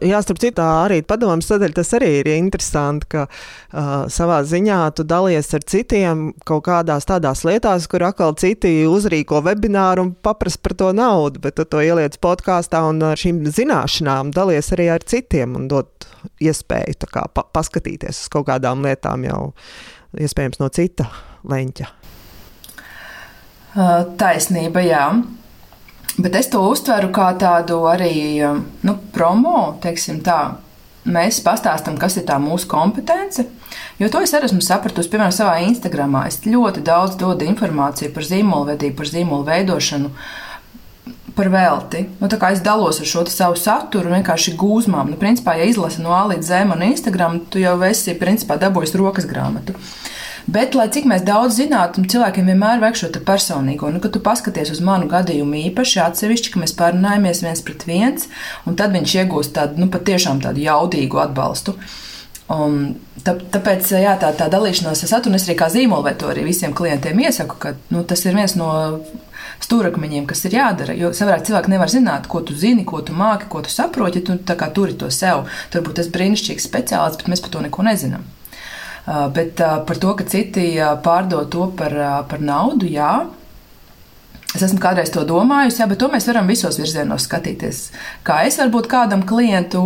Jā, 0.00 0.22
starp 0.24 0.38
citu, 0.40 0.62
arī 0.64 1.02
padomus 1.04 1.50
sadaļa 1.50 1.76
tas 1.76 1.90
arī 1.98 2.08
ir 2.22 2.28
interesanti, 2.32 3.08
ka 3.12 3.26
uh, 3.26 3.90
savā 4.08 4.38
ziņā 4.48 4.78
tu 4.96 5.04
dalies 5.04 5.50
ar 5.56 5.64
citiem 5.68 6.30
kaut 6.48 6.64
kādās 6.70 7.04
tādās 7.08 7.42
lietās, 7.44 7.84
kur 7.90 8.06
atkal 8.08 8.32
citi 8.40 8.86
uzrīko 8.88 9.42
webināru 9.44 10.06
un 10.06 10.12
paprasa 10.24 10.60
par 10.62 10.76
to 10.80 10.88
naudu, 10.96 11.42
bet 11.44 11.58
tu 11.60 11.66
to 11.68 11.82
ieliec 11.84 12.16
podkāstā 12.22 12.80
un 12.88 13.02
ar 13.10 13.20
šīm 13.20 13.42
zināšanām 13.44 14.32
dalies 14.36 14.72
arī 14.72 14.88
ar 14.94 15.04
citiem 15.04 15.58
un 15.58 15.68
dot 15.68 16.08
iespēju 16.40 17.10
kā, 17.10 17.26
pa 17.28 17.44
paskatīties 17.52 18.24
uz 18.24 18.32
kaut 18.32 18.48
kādām 18.48 18.86
lietām 18.86 19.28
jau 19.28 19.42
iespējams 20.16 20.62
no 20.62 20.70
cita 20.72 21.10
leņķa. 21.44 21.90
Uh, 23.70 24.08
taisnība, 24.18 24.80
jā. 24.82 25.04
Bet 26.20 26.34
es 26.36 26.50
to 26.52 26.60
uztveru 26.68 27.08
kā 27.16 27.30
tādu 27.40 27.78
arī 27.88 28.12
um, 28.44 28.64
nu, 28.84 28.96
promo, 29.14 29.78
teiksim 29.80 30.18
tā. 30.24 30.40
Mēs 31.08 31.38
pastāstām, 31.40 31.96
kas 31.96 32.18
ir 32.20 32.26
tā 32.28 32.36
mūsu 32.42 32.68
kompetence. 32.68 33.46
Jo 34.00 34.10
to 34.12 34.20
es 34.20 34.34
arī 34.36 34.50
esmu 34.50 34.60
sapratusi, 34.60 35.08
piemēram, 35.08 35.32
savā 35.32 35.54
Instagramā. 35.64 36.26
Es 36.28 36.42
ļoti 36.44 36.82
daudz 36.84 37.16
dodu 37.20 37.46
informāciju 37.48 38.12
par 38.12 38.26
zīmolvedību, 38.28 38.98
par 38.98 39.08
zīmolu 39.08 39.46
veidošanu, 39.48 40.10
par 41.38 41.48
velti. 41.54 42.04
Nu, 42.20 42.28
es 42.28 42.60
dalos 42.66 43.00
ar 43.00 43.08
šo 43.08 43.24
savu 43.32 43.56
saturu 43.56 44.12
vienkārši 44.12 44.58
gūzmām. 44.60 45.14
Nu, 45.14 45.16
principā, 45.20 45.56
ja 45.56 45.70
izlasi 45.70 46.04
no 46.04 46.12
A 46.12 46.26
līdz 46.34 46.52
Z 46.52 46.68
man 46.68 46.84
Instagram, 46.90 47.40
tu 47.48 47.64
jau 47.64 47.78
esi 47.88 48.18
principā 48.20 48.60
dabūjis 48.60 48.92
rokas 49.00 49.30
grāmatu. 49.30 49.78
Bet, 50.46 50.74
lai 50.78 50.88
cik 50.92 51.06
mēs 51.10 51.24
daudz 51.26 51.58
zinātu, 51.60 52.04
cilvēkiem 52.10 52.50
vienmēr 52.52 52.80
vajag 52.82 53.00
šo 53.00 53.10
personīgo. 53.26 53.90
Nu, 53.92 54.00
kad 54.00 54.14
tu 54.14 54.22
paskaties 54.24 54.72
uz 54.74 54.82
manu 54.84 55.08
gadījumu 55.10 55.64
īpaši 55.70 56.02
atsevišķi, 56.06 56.52
ka 56.54 56.62
mēs 56.62 56.76
pārunājamies 56.78 57.42
viens 57.44 57.64
pret 57.66 57.86
viens, 57.88 58.28
un 58.66 58.78
tad 58.80 58.94
viņš 58.96 59.16
iegūst 59.22 59.54
tādu, 59.56 59.82
nu, 59.82 59.90
patiešām 59.92 60.42
tādu 60.44 60.64
jaudīgu 60.64 61.20
atbalstu. 61.22 61.76
Un 62.50 62.96
tā, 63.22 63.36
tāpēc 63.38 63.92
jā, 64.00 64.16
tā, 64.18 64.32
tā 64.34 64.48
dalīšanās 64.50 65.04
ar 65.04 65.10
saturu, 65.12 65.38
es 65.38 65.46
arī 65.46 65.54
kā 65.60 65.68
zīmolveidotāju 65.70 66.46
visiem 66.48 66.74
klientiem 66.74 67.20
iesaku, 67.22 67.58
ka 67.62 67.76
nu, 67.94 68.02
tas 68.02 68.24
ir 68.26 68.34
viens 68.34 68.56
no 68.58 68.70
stūrakmeņiem, 69.62 70.26
kas 70.26 70.42
ir 70.48 70.56
jādara. 70.58 70.96
Jo 70.98 71.12
savādāk 71.14 71.46
cilvēki 71.46 71.74
nevar 71.74 71.92
zināt, 71.92 72.26
ko 72.30 72.42
tu 72.42 72.56
zini, 72.58 72.82
ko 72.88 73.04
tu 73.06 73.14
māki, 73.14 73.46
ko 73.52 73.62
tu 73.62 73.70
saproti, 73.70 74.22
ja 74.22 74.32
tu 74.32 74.66
turi 74.74 74.96
to 74.98 75.10
sev. 75.14 75.46
Turbūt 75.70 76.00
tas 76.00 76.10
brīnišķīgs 76.10 76.66
speciālists, 76.66 77.20
bet 77.20 77.30
mēs 77.30 77.44
par 77.44 77.54
to 77.54 77.64
neko 77.66 77.86
nezinām. 77.86 78.26
Bet 79.06 79.60
par 79.60 79.98
to, 79.98 80.14
ka 80.18 80.26
citi 80.28 80.72
pārdod 81.04 81.50
to 81.52 81.68
par, 81.76 81.94
par 82.30 82.42
naudu, 82.44 82.88
jā. 82.90 83.12
Es 84.50 84.64
esmu 84.66 84.80
kādreiz 84.82 85.12
to 85.14 85.22
domājusi, 85.22 85.78
jā, 85.78 85.86
bet 85.86 86.00
to 86.02 86.08
mēs 86.10 86.24
varam 86.26 86.48
visos 86.50 86.74
virzienos 86.80 87.28
skatīties. 87.28 87.84
Kā 88.26 88.40
es 88.48 88.58
varbūt 88.58 88.88
kādam 88.90 89.22
klientu 89.26 89.82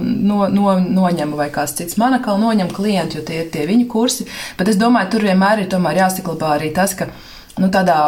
no, 0.00 0.46
no, 0.48 0.70
noņemu, 0.80 1.36
vai 1.36 1.50
kāds 1.52 1.76
cits 1.76 1.98
man 2.00 2.16
atkal 2.16 2.40
noņem 2.40 2.72
klientu, 2.72 3.18
jo 3.18 3.26
tie 3.28 3.42
ir 3.42 3.50
tie 3.52 3.66
viņu 3.68 3.84
kursi. 3.92 4.24
Bet 4.56 4.72
es 4.72 4.80
domāju, 4.80 5.12
tur 5.12 5.28
vienmēr 5.28 5.66
ir 5.66 5.76
jāsaklabā 6.00 6.54
arī 6.56 6.72
tas, 6.72 6.96
ka 6.96 7.10
nu, 7.60 7.68
tādā, 7.68 7.98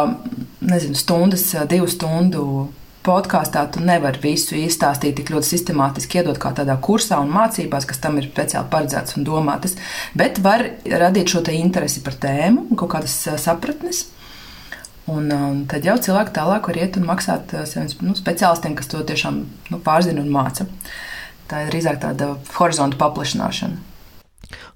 nezinu, 0.65 0.97
stundas, 0.97 1.45
divu 1.69 1.85
stundu 1.89 2.47
podkāstā 3.05 3.63
tu 3.73 3.81
nevari 3.83 4.21
visu 4.23 4.57
izstāstīt 4.59 5.17
tik 5.19 5.31
ļoti 5.33 5.47
sistemātiski, 5.53 6.19
iedot 6.19 6.39
kā 6.41 6.51
tādā 6.55 6.75
kursā 6.83 7.19
un 7.23 7.31
mācībās, 7.33 7.87
kas 7.89 8.01
tam 8.03 8.19
ir 8.19 8.29
speciāli 8.29 8.71
paredzētas 8.71 9.17
un 9.19 9.27
domātas, 9.27 9.75
bet 10.17 10.41
var 10.43 10.65
radīt 10.85 11.33
šo 11.33 11.43
interesi 11.55 12.03
par 12.05 12.17
tēmu 12.19 12.67
un 12.69 12.79
kaut 12.79 12.93
kādas 12.95 13.15
sapratnes. 13.41 14.07
Un, 15.09 15.31
un 15.33 15.61
tad 15.69 15.85
jau 15.87 15.95
cilvēki 15.97 16.35
tālāk 16.35 16.67
var 16.69 16.77
iet 16.77 16.97
un 16.99 17.07
maksāt 17.09 17.55
saviem 17.65 17.89
nu, 18.05 18.13
speciālistiem, 18.17 18.75
kas 18.77 18.91
to 18.91 19.01
tiešām 19.01 19.39
nu, 19.71 19.79
pārzina 19.81 20.21
un 20.21 20.29
māca. 20.29 20.67
Tā 21.49 21.63
ir 21.65 21.71
drīzāk 21.73 21.97
tāda 22.03 22.35
horizonta 22.59 22.99
paplašināšana. 22.99 23.88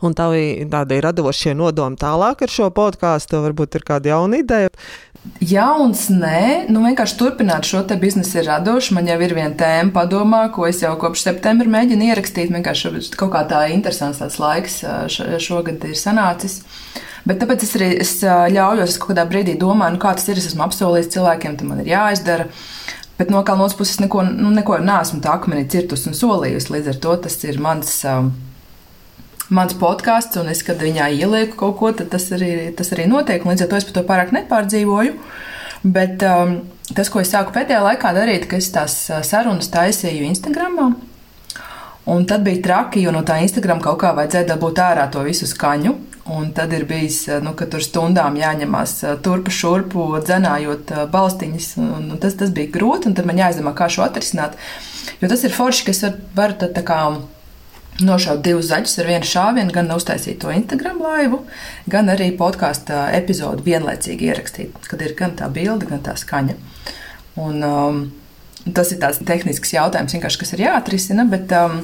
Un 0.03 0.15
tā 0.18 0.27
ir 0.38 0.68
tāda 0.72 1.00
radošie 1.08 1.56
nodomi 1.58 1.98
tālāk 2.00 2.44
ar 2.46 2.51
šo 2.51 2.70
podkāstu. 2.75 3.42
Varbūt 3.44 3.80
ir 3.80 3.88
kāda 3.88 4.13
jauna 4.13 4.42
ideja. 4.44 4.72
Jauns, 5.39 6.10
nē, 6.12 6.68
nu 6.74 6.82
vienkārši 6.84 7.15
turpināt 7.20 7.68
šo 7.68 7.86
te 7.88 7.96
biznesu 8.00 8.42
ir 8.42 8.50
radoši. 8.50 8.96
Man 8.98 9.08
jau 9.08 9.15
ir 9.24 9.36
viena 9.38 9.56
tēma 9.56 9.94
padomā, 9.96 10.42
ko 10.51 10.68
es 10.68 10.82
jau 10.84 10.92
kopš 11.00 11.24
septembra 11.30 11.70
mēģinu 11.77 12.10
ierakstīt. 12.12 12.51
Vienkārši 12.51 13.15
kaut 13.15 13.32
kā 13.36 13.46
tā 13.48 13.63
interesants 13.72 14.20
tāds 14.20 14.39
laiks 14.44 14.82
šogad 15.44 15.88
ir 15.88 15.98
sanācis. 16.00 16.62
Bet 17.24 17.39
tāpēc 17.39 17.63
es 17.63 17.75
arī 17.80 17.89
es 18.03 18.18
ļaujos, 18.24 19.00
kaut 19.00 19.13
kādā 19.13 19.24
brīdī 19.30 19.56
domāju, 19.60 19.96
nu, 19.96 20.03
kā 20.03 20.12
tas 20.18 20.27
ir. 20.27 20.42
Es 20.42 20.51
esmu 20.51 20.68
apsolījis 20.68 21.13
cilvēkiem, 21.15 21.56
tam 21.60 21.72
man 21.72 21.84
ir 21.86 21.94
jāizdara. 21.94 22.50
Bet 23.15 23.32
no 23.32 23.46
kā 23.48 23.56
no 23.56 23.63
otras 23.63 23.77
puses 23.80 24.01
neko, 24.03 24.25
nu, 24.27 24.51
neko 24.51 24.82
neesmu 24.84 25.22
tā 25.24 25.38
akmenī 25.38 25.70
cirtus 25.72 26.03
un 26.10 26.18
solījusi. 26.18 26.74
Līdz 26.74 26.92
ar 26.92 27.06
to 27.06 27.15
tas 27.27 27.39
ir 27.48 27.63
mans. 27.63 28.01
Uh, 28.03 28.27
mans 29.52 29.76
podkāsts, 29.80 30.38
un 30.40 30.52
es, 30.52 30.64
kad 30.66 30.82
viņā 30.82 31.10
ielieku 31.18 31.58
kaut 31.60 31.78
ko, 31.80 31.92
tad 31.98 32.12
tas 32.14 32.30
arī, 32.36 32.72
tas 32.78 32.94
arī 32.96 33.08
notiek. 33.10 33.44
Līdz 33.46 33.66
ar 33.66 33.72
to 33.72 33.80
es 33.80 33.88
par 33.90 33.98
to 33.98 34.06
pārāk 34.08 34.36
nepārdzīvoju. 34.36 35.18
Bet 35.84 36.24
um, 36.24 36.62
tas, 36.96 37.10
ko 37.12 37.20
es 37.20 37.34
sāku 37.34 37.52
pēdējā 37.56 37.82
laikā 37.84 38.14
darīt, 38.16 38.48
ka 38.48 38.60
es 38.62 38.72
tās 38.72 38.96
uh, 39.12 39.20
sarunas 39.26 39.68
taisīju 39.74 40.30
Instagram. 40.30 40.96
Un 42.14 42.26
tad 42.28 42.44
bija 42.44 42.62
traki, 42.64 43.04
jo 43.04 43.12
no 43.16 43.24
tā 43.28 43.42
Instagram 43.44 43.84
kaut 43.84 44.00
kā 44.04 44.14
vajadzēja 44.16 44.54
dabūt 44.54 44.80
ārā 44.84 45.10
to 45.12 45.24
visu 45.28 45.48
skaņu. 45.50 45.96
Un 46.34 46.54
tad 46.56 46.72
ir 46.72 46.86
bijis, 46.88 47.26
uh, 47.28 47.42
nu, 47.44 47.52
ka 47.60 47.68
tur 47.68 47.84
stundām 47.84 48.40
jāņemās 48.40 48.96
uh, 49.04 49.18
turpu 49.24 49.52
šurpu, 49.52 50.08
dzenājot 50.24 50.96
balstiņas. 51.12 51.70
Un, 51.84 52.10
un 52.16 52.24
tas, 52.24 52.40
tas 52.40 52.56
bija 52.56 52.72
grūti, 52.80 53.12
un 53.12 53.20
tad 53.20 53.28
man 53.28 53.44
jāizdomā, 53.44 53.76
kā 53.76 53.92
šo 53.92 54.08
atrisināt. 54.08 54.56
Jo 55.20 55.28
tas 55.28 55.44
ir 55.44 55.52
forši, 55.52 55.90
ka 55.90 55.92
es 55.92 56.04
varu 56.06 56.28
var, 56.40 56.56
tā, 56.64 56.72
tā 56.72 56.88
kā 56.88 57.04
nošaut 58.02 58.42
divus 58.46 58.72
zaļus 58.72 58.98
ar 59.02 59.10
vienu 59.12 59.28
šāvienu, 59.28 59.74
gan 59.76 59.92
uztaisīt 59.94 60.40
to 60.42 60.52
Instagram 60.54 61.02
laivu, 61.04 61.44
gan 61.90 62.10
arī 62.14 62.32
podkāstu 62.38 62.96
epizodu 63.14 63.66
vienlaicīgi 63.66 64.30
ierakstīt, 64.32 64.90
kad 64.90 65.04
ir 65.06 65.16
gan 65.20 65.36
tā 65.38 65.50
bilde, 65.54 65.90
gan 65.90 66.02
tā 66.06 66.16
skaņa. 66.20 66.58
Un, 67.44 67.64
um, 67.66 68.02
tas 68.74 68.94
ir 68.94 69.02
tāds 69.02 69.22
tehnisks 69.26 69.76
jautājums, 69.76 70.16
kas 70.22 70.56
ir 70.56 70.66
jāatrisina, 70.66 71.28
bet 71.30 71.54
um, 71.58 71.84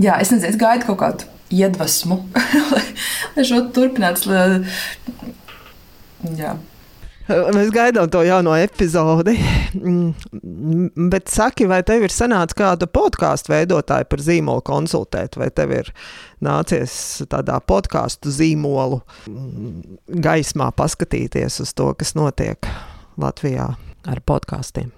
jā, 0.00 0.18
es 0.20 0.32
nezinu, 0.32 0.52
es 0.52 0.60
gaidu 0.60 0.88
kaut 0.90 1.00
kādu 1.02 1.30
iedvesmu, 1.54 2.20
lai, 2.74 2.84
lai 3.36 3.48
šo 3.48 3.64
turpinātu. 3.74 4.38
Jā. 6.38 6.56
Mēs 7.24 7.70
gaidām 7.72 8.10
to 8.12 8.20
jauno 8.26 8.52
epizodi. 8.60 9.32
Mm, 9.78 11.08
bet 11.08 11.30
saki, 11.32 11.64
vai 11.70 11.80
tev 11.86 12.04
ir 12.04 12.12
sanācis 12.12 12.56
kāda 12.58 12.88
podkāstu 12.90 13.54
veidotāja 13.54 14.04
par 14.08 14.20
zīmolu 14.20 14.60
konsultēt, 14.66 15.38
vai 15.40 15.48
tev 15.48 15.72
ir 15.72 15.88
nācies 16.44 17.24
tādā 17.32 17.56
podkāstu 17.64 18.32
zīmolu 18.34 19.00
mm, 19.30 19.96
gaismā 20.24 20.68
paskatīties 20.76 21.62
uz 21.64 21.72
to, 21.72 21.88
kas 21.96 22.12
notiek 22.18 22.68
Latvijā 23.16 23.70
ar 24.04 24.22
podkāstiem? 24.28 24.92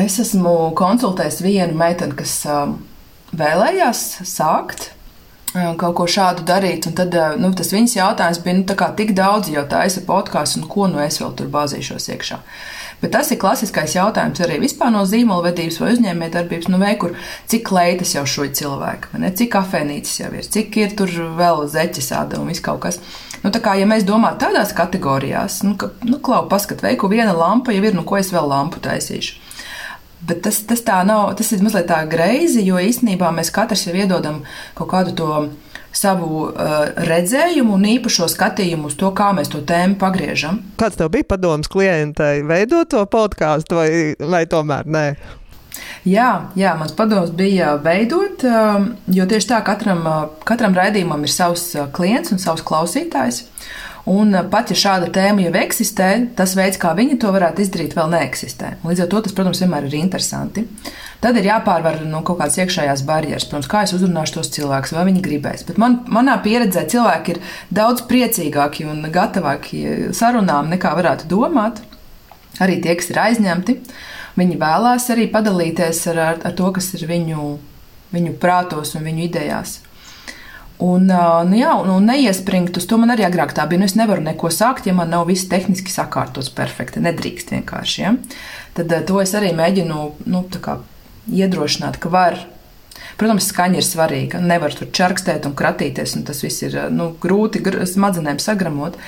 Es 0.00 0.16
esmu 0.22 0.72
konsultējis 0.78 1.42
vienu 1.44 1.76
meiteni, 1.76 2.16
kas 2.16 2.38
um, 2.48 2.78
vēlējās 3.36 4.22
sākt 4.24 4.94
kaut 5.52 5.96
ko 5.98 6.06
šādu 6.08 6.46
darīt. 6.48 6.88
Un 6.88 6.96
tad 6.98 7.16
nu, 7.40 7.52
tas 7.56 7.72
viņas 7.74 7.96
jautājums 7.98 8.42
bija, 8.44 8.60
nu, 8.60 8.76
kā 8.78 8.92
tik 8.96 9.12
daudz 9.16 9.52
jau 9.52 9.64
taisa 9.68 10.04
podkāstu, 10.06 10.62
un 10.62 10.70
ko 10.70 10.88
nu 10.90 11.02
es 11.02 11.20
vēl 11.22 11.34
tur 11.38 11.50
bāzīšos 11.52 12.08
iekšā. 12.14 12.40
Bet 13.02 13.10
tas 13.16 13.32
ir 13.34 13.38
klasiskais 13.42 13.96
jautājums 13.96 14.38
arī 14.44 14.60
vispār 14.62 14.92
no 14.94 15.02
zīmola 15.08 15.48
vedības 15.48 15.80
vai 15.82 15.90
uzņēmējdarbības, 15.96 16.68
nu, 16.70 16.78
vai 16.78 16.92
kur 17.00 17.16
cik 17.50 17.64
kleitas 17.66 18.14
jau 18.14 18.22
šo 18.30 18.46
cilvēku, 18.54 19.16
ne, 19.18 19.32
cik 19.34 19.50
kafejnīcas 19.56 20.20
jau 20.20 20.30
ir, 20.38 20.46
cik 20.54 20.78
ir 20.78 20.94
tur 20.98 21.10
vēl 21.40 21.64
zeķis 21.72 22.12
āda 22.14 22.38
un 22.38 22.52
viss 22.52 22.62
kaut 22.62 22.84
kas. 22.86 23.00
Nu, 23.42 23.50
tā 23.50 23.58
kā, 23.58 23.74
ja 23.74 23.88
mēs 23.90 24.06
domājam 24.06 24.38
tādās 24.44 24.70
kategorijās, 24.78 25.64
nu, 25.66 25.74
ka, 25.74 25.90
nu, 26.06 26.20
klau, 26.22 26.44
paskat, 26.50 26.84
veiku 26.86 27.10
viena 27.10 27.34
lampa 27.34 27.74
jau 27.74 27.82
ir, 27.82 27.96
nu, 27.98 28.06
ko 28.06 28.20
es 28.20 28.30
vēl 28.30 28.46
lampu 28.54 28.78
taisīšu. 28.84 29.40
Bet 30.22 30.44
tas, 30.46 30.60
tas 30.68 30.84
tā 30.86 31.00
nav, 31.06 31.32
tas 31.38 31.50
ir 31.50 31.62
mazliet 31.64 31.88
tā 31.90 32.02
greizi, 32.06 32.62
jo 32.62 32.78
īstenībā 32.78 33.32
mēs 33.34 33.50
katrs 33.54 33.88
jau 33.88 33.94
iedodam 33.96 34.42
kaut 34.78 34.90
kādu 34.92 35.14
to 35.18 35.30
savu 35.92 36.46
uh, 36.46 36.86
redzējumu 37.08 37.76
un 37.76 37.84
īpašo 37.96 38.28
skatījumu 38.32 38.88
uz 38.88 38.96
to, 39.00 39.10
kā 39.16 39.30
mēs 39.36 39.52
to 39.52 39.60
tēmu 39.66 39.98
pagriežam. 40.00 40.62
Kāds 40.80 40.98
tev 40.98 41.12
bija 41.12 41.28
padoms 41.34 41.70
klientai 41.72 42.40
veidot 42.48 42.90
to 42.94 43.04
podkāstu, 43.12 43.78
vai, 43.78 43.88
vai 44.18 44.44
tomēr 44.48 44.88
nē? 44.88 45.06
Jā, 46.08 46.30
jā, 46.58 46.72
mans 46.78 46.94
padoms 46.96 47.30
bija 47.36 47.76
veidot, 47.82 48.42
um, 48.48 48.88
jo 49.12 49.26
tieši 49.28 49.52
tā 49.52 49.60
katram, 49.66 50.02
uh, 50.08 50.24
katram 50.48 50.74
raidījumam 50.76 51.22
ir 51.26 51.32
savs 51.32 51.68
uh, 51.76 51.86
klients 51.94 52.34
un 52.34 52.42
savs 52.42 52.64
klausītājs. 52.66 53.44
Un 54.10 54.34
uh, 54.34 54.42
pat 54.50 54.72
ja 54.72 54.76
šāda 54.78 55.12
tēma 55.14 55.44
jau 55.44 55.52
eksistē, 55.60 56.08
tas 56.38 56.56
veids, 56.58 56.80
kā 56.82 56.90
viņi 56.98 57.20
to 57.22 57.30
varētu 57.34 57.62
izdarīt, 57.62 57.94
vēl 57.94 58.10
neeksistē. 58.10 58.76
Līdz 58.82 59.04
ar 59.04 59.10
to 59.12 59.20
tas, 59.22 59.34
protams, 59.36 59.60
vienmēr 59.62 59.86
ir 59.86 60.00
interesanti. 60.00 60.64
Tad 61.22 61.36
ir 61.38 61.46
jāpārvar 61.46 62.00
nu, 62.02 62.18
kaut 62.26 62.40
kādas 62.40 62.58
iekšējās 62.58 63.04
barjeras. 63.06 63.46
Protams, 63.46 63.68
kā 63.70 63.84
es 63.86 63.94
uzrunāšu 63.94 64.40
tos 64.40 64.50
cilvēkus, 64.56 64.94
vai 64.96 65.04
viņi 65.06 65.22
gribēs. 65.22 65.62
Bet 65.68 65.78
man, 65.78 66.00
manā 66.10 66.34
pieredzē 66.42 66.82
cilvēki 66.90 67.36
ir 67.36 67.38
daudz 67.70 68.02
priecīgāki 68.10 68.88
un 68.90 69.06
gatavāki 69.14 69.84
sarunām 70.18 70.72
nekā 70.74 70.96
varētu 70.98 71.30
domāt. 71.30 71.78
Arī 72.62 72.80
tie, 72.82 72.96
kas 72.98 73.12
ir 73.12 73.22
aizņemti, 73.22 73.78
viņi 74.34 74.58
vēlās 74.58 75.06
arī 75.14 75.28
padalīties 75.30 76.02
ar, 76.10 76.20
ar, 76.26 76.42
ar 76.50 76.58
to, 76.58 76.74
kas 76.74 76.90
ir 76.98 77.06
viņu, 77.06 77.46
viņu 78.12 78.34
prātos 78.42 78.96
un 78.98 79.06
viņu 79.06 79.28
idejās. 79.30 79.78
Un, 80.82 81.04
nu 81.06 81.58
jā, 81.58 81.72
un, 81.78 81.90
un 81.94 82.08
neiespringt 82.10 82.76
uz 82.80 82.88
to 82.90 82.96
man 82.98 83.12
arī 83.14 83.26
agrāk 83.26 83.52
tā 83.54 83.68
bija. 83.70 83.82
Nu, 83.82 83.86
es 83.86 83.94
nevaru 83.98 84.24
neko 84.24 84.50
sākt, 84.50 84.88
ja 84.88 84.94
man 84.96 85.12
nav 85.14 85.28
viss 85.28 85.46
tehniski 85.50 85.92
sakārtots 85.92 86.50
perfekti. 86.56 87.02
Nedrīkst 87.04 87.52
vienkārši. 87.54 88.00
Ja? 88.02 88.16
Tad 88.74 88.94
to 89.06 89.20
es 89.22 89.34
arī 89.38 89.52
mēģinu 89.54 90.00
nu, 90.32 90.42
iedrošināt, 91.30 92.00
ka 92.02 92.10
var. 92.12 92.40
Protams, 93.20 93.46
skaņa 93.52 93.78
ir 93.78 93.86
svarīga. 93.86 94.40
Nevar 94.42 94.74
tur 94.74 94.90
čarkstēt 94.90 95.46
un 95.46 95.54
kratīties, 95.58 96.16
un 96.18 96.26
tas 96.26 96.42
viss 96.42 96.64
ir 96.66 96.78
nu, 96.90 97.12
grūti 97.22 97.62
smadzenēm 97.62 98.40
sagramot. 98.42 98.98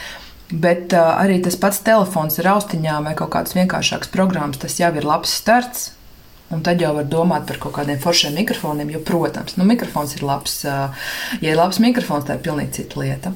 Bet 0.52 0.92
uh, 0.94 1.16
arī 1.18 1.40
tas 1.42 1.56
pats 1.58 1.80
telefons 1.82 2.36
ar 2.38 2.52
austiņām 2.52 3.08
vai 3.08 3.14
kaut 3.18 3.32
kādas 3.34 3.56
vienkāršākas 3.56 4.12
programmas, 4.12 4.60
tas 4.62 4.76
jau 4.78 4.92
ir 4.94 5.06
labs 5.08 5.32
starts. 5.40 5.88
Un 6.54 6.62
tad 6.62 6.82
jau 6.82 6.92
var 6.94 7.08
domāt 7.10 7.48
par 7.48 7.58
kaut 7.62 7.74
kādiem 7.80 7.98
foršiem 8.02 8.36
mikrofoniem, 8.38 8.92
jo, 8.94 9.00
protams, 9.02 9.56
nu, 9.58 9.66
mikrofons 9.66 10.14
ir 10.14 10.22
labs. 10.26 10.60
Ja 10.64 11.50
ir 11.50 11.58
labs 11.58 11.80
mikrofons, 11.82 12.28
tā 12.28 12.38
ir 12.38 12.44
pilnīgi 12.46 12.78
cita 12.78 13.02
lieta. 13.02 13.34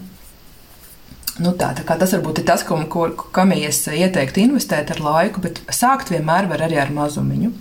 Nu 1.38 1.52
tā, 1.54 1.70
tā 1.78 1.94
tas 1.98 2.12
varbūt 2.16 2.40
ir 2.40 2.46
tas, 2.48 2.64
ko, 2.66 2.80
ko, 2.90 3.08
kam 3.34 3.54
es 3.54 3.84
ieteiktu 3.86 4.42
investēt 4.42 4.90
ar 4.94 5.02
laiku, 5.02 5.42
bet 5.44 5.60
sākt 5.70 6.10
vienmēr 6.10 6.48
var 6.50 6.64
arī 6.66 6.80
ar 6.82 6.90
mazumiņu. 6.94 7.52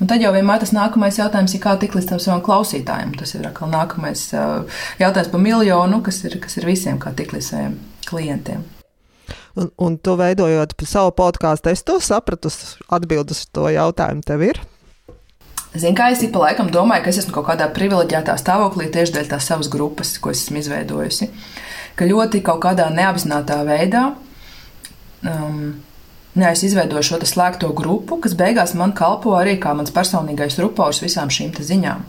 Un 0.00 0.08
tad 0.08 0.22
jau 0.22 0.30
vienmēr 0.32 0.62
tas 0.62 0.72
nākamais 0.72 1.18
jautājums 1.18 1.52
ir, 1.52 1.60
kā 1.60 1.74
tikt 1.80 1.98
līdz 1.98 2.08
tam 2.12 2.20
savam 2.22 2.42
klausītājam. 2.44 3.12
Tas 3.20 3.34
ir 3.36 3.44
atkal 3.44 3.68
nākamais 3.72 4.22
jautājums 4.32 5.32
par 5.34 5.42
miljonu, 5.44 6.00
kas 6.06 6.22
ir, 6.24 6.38
kas 6.40 6.56
ir 6.56 6.68
visiem, 6.70 7.00
kā 7.02 7.12
tikt 7.16 7.34
līdz 7.36 7.50
saviem 7.50 7.74
klientiem. 8.08 8.62
Un, 9.58 9.68
un 9.82 9.98
tu 9.98 10.14
veidojot 10.16 10.72
savu 10.86 11.12
podkāstu, 11.18 11.74
es 11.74 11.82
to 11.84 11.98
sapratu, 12.00 12.52
atbildus 12.94 13.44
uz 13.44 13.50
to 13.52 13.66
jautājumu 13.74 14.24
tev 14.24 14.46
ir. 14.46 14.62
Zinu, 15.74 15.94
kā 15.94 16.08
es 16.10 16.22
ik 16.26 16.32
pa 16.34 16.46
laikam 16.46 16.70
domāju, 16.74 17.04
ka 17.04 17.12
es 17.12 17.20
esmu 17.22 17.34
kaut 17.36 17.46
kādā 17.52 17.68
privileģētā 17.74 18.34
stāvoklī 18.40 18.88
tieši 18.90 19.14
dēļ 19.14 19.28
tās 19.30 19.46
savas 19.46 19.70
grupas, 19.70 20.16
ko 20.18 20.32
es 20.34 20.42
esmu 20.42 20.58
izveidojusi. 20.58 21.30
Ka 21.94 22.08
ļoti 22.10 22.42
kaut 22.46 22.58
kādā 22.64 22.88
neapzinātā 22.94 23.60
veidā 23.68 24.08
um, 25.22 25.78
Jā, 26.38 26.52
es 26.54 26.60
izveidoju 26.62 27.02
šo 27.02 27.16
slēgto 27.26 27.72
grupu, 27.74 28.20
kas 28.22 28.36
beigās 28.38 28.76
man 28.78 28.92
kalpo 28.94 29.32
arī 29.34 29.56
kā 29.58 29.72
mans 29.74 29.90
personīgais 29.90 30.60
rupors 30.62 31.02
visām 31.02 31.26
šīm 31.26 31.50
ziņām. 31.58 32.04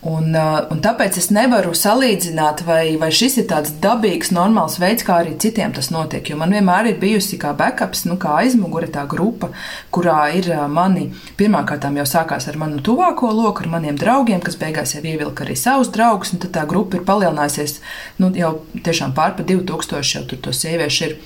Un, 0.00 0.32
un 0.32 0.78
tāpēc 0.80 1.18
es 1.20 1.26
nevaru 1.28 1.74
salīdzināt, 1.76 2.62
vai, 2.64 2.94
vai 2.96 3.10
šis 3.12 3.34
ir 3.42 3.44
tāds 3.50 3.74
dabīgs, 3.82 4.30
normāls 4.32 4.78
veids, 4.80 5.04
kā 5.04 5.18
arī 5.20 5.34
citiem 5.36 5.74
tas 5.76 5.90
notiek. 5.92 6.24
Jo 6.24 6.38
man 6.40 6.54
vienmēr 6.56 6.88
ir 6.88 6.96
bijusi 7.02 7.36
kā 7.40 7.50
backups, 7.58 8.06
nu, 8.08 8.16
kā 8.20 8.38
aizmugure 8.38 8.88
tā 8.88 9.04
grupa, 9.10 9.50
kurā 9.92 10.22
ir 10.38 10.48
mani, 10.72 11.10
pirmkārt, 11.36 11.84
jau 12.00 12.06
sākās 12.08 12.48
ar 12.48 12.56
manu 12.56 12.80
tuvāko 12.80 13.28
loku, 13.28 13.66
ar 13.66 13.74
maniem 13.76 14.00
draugiem, 14.00 14.40
kas 14.40 14.56
beigās 14.56 14.96
jau 14.96 15.04
ievilka 15.04 15.44
arī 15.44 15.58
savus 15.60 15.92
draugus, 15.92 16.32
tad 16.32 16.56
tā 16.56 16.64
grupa 16.70 16.96
ir 16.96 17.04
palielinājusies 17.04 17.78
nu, 18.24 18.32
jau 18.40 18.56
tiešām 18.80 19.12
pār 19.12 19.36
pa 19.36 19.44
2000 19.44 20.16
jau 20.16 20.24
tur 20.32 20.40
to 20.48 20.56
sieviešu 20.56 21.10
ir. 21.10 21.16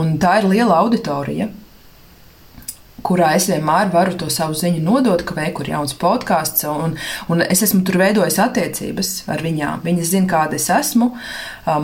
Un 0.00 0.16
tā 0.20 0.38
ir 0.40 0.48
liela 0.48 0.80
auditorija, 0.80 1.52
kurā 3.06 3.32
es 3.38 3.48
vienmēr 3.50 3.90
varu 3.92 4.16
to 4.18 4.28
savu 4.32 4.56
ziņu 4.58 4.82
nodot, 4.84 5.22
ka 5.26 5.36
veikur 5.38 5.68
ir 5.68 5.76
jauns 5.76 5.96
podkāsts, 5.98 6.66
un, 6.68 6.96
un 7.30 7.44
es 7.46 7.62
esmu 7.66 7.84
tur 7.86 8.00
veidojis 8.02 8.40
attiecības 8.42 9.12
ar 9.30 9.42
viņām. 9.44 9.84
Viņas 9.86 10.12
zina, 10.14 10.30
kāda 10.30 10.58
es 10.58 10.68
esmu. 10.72 11.12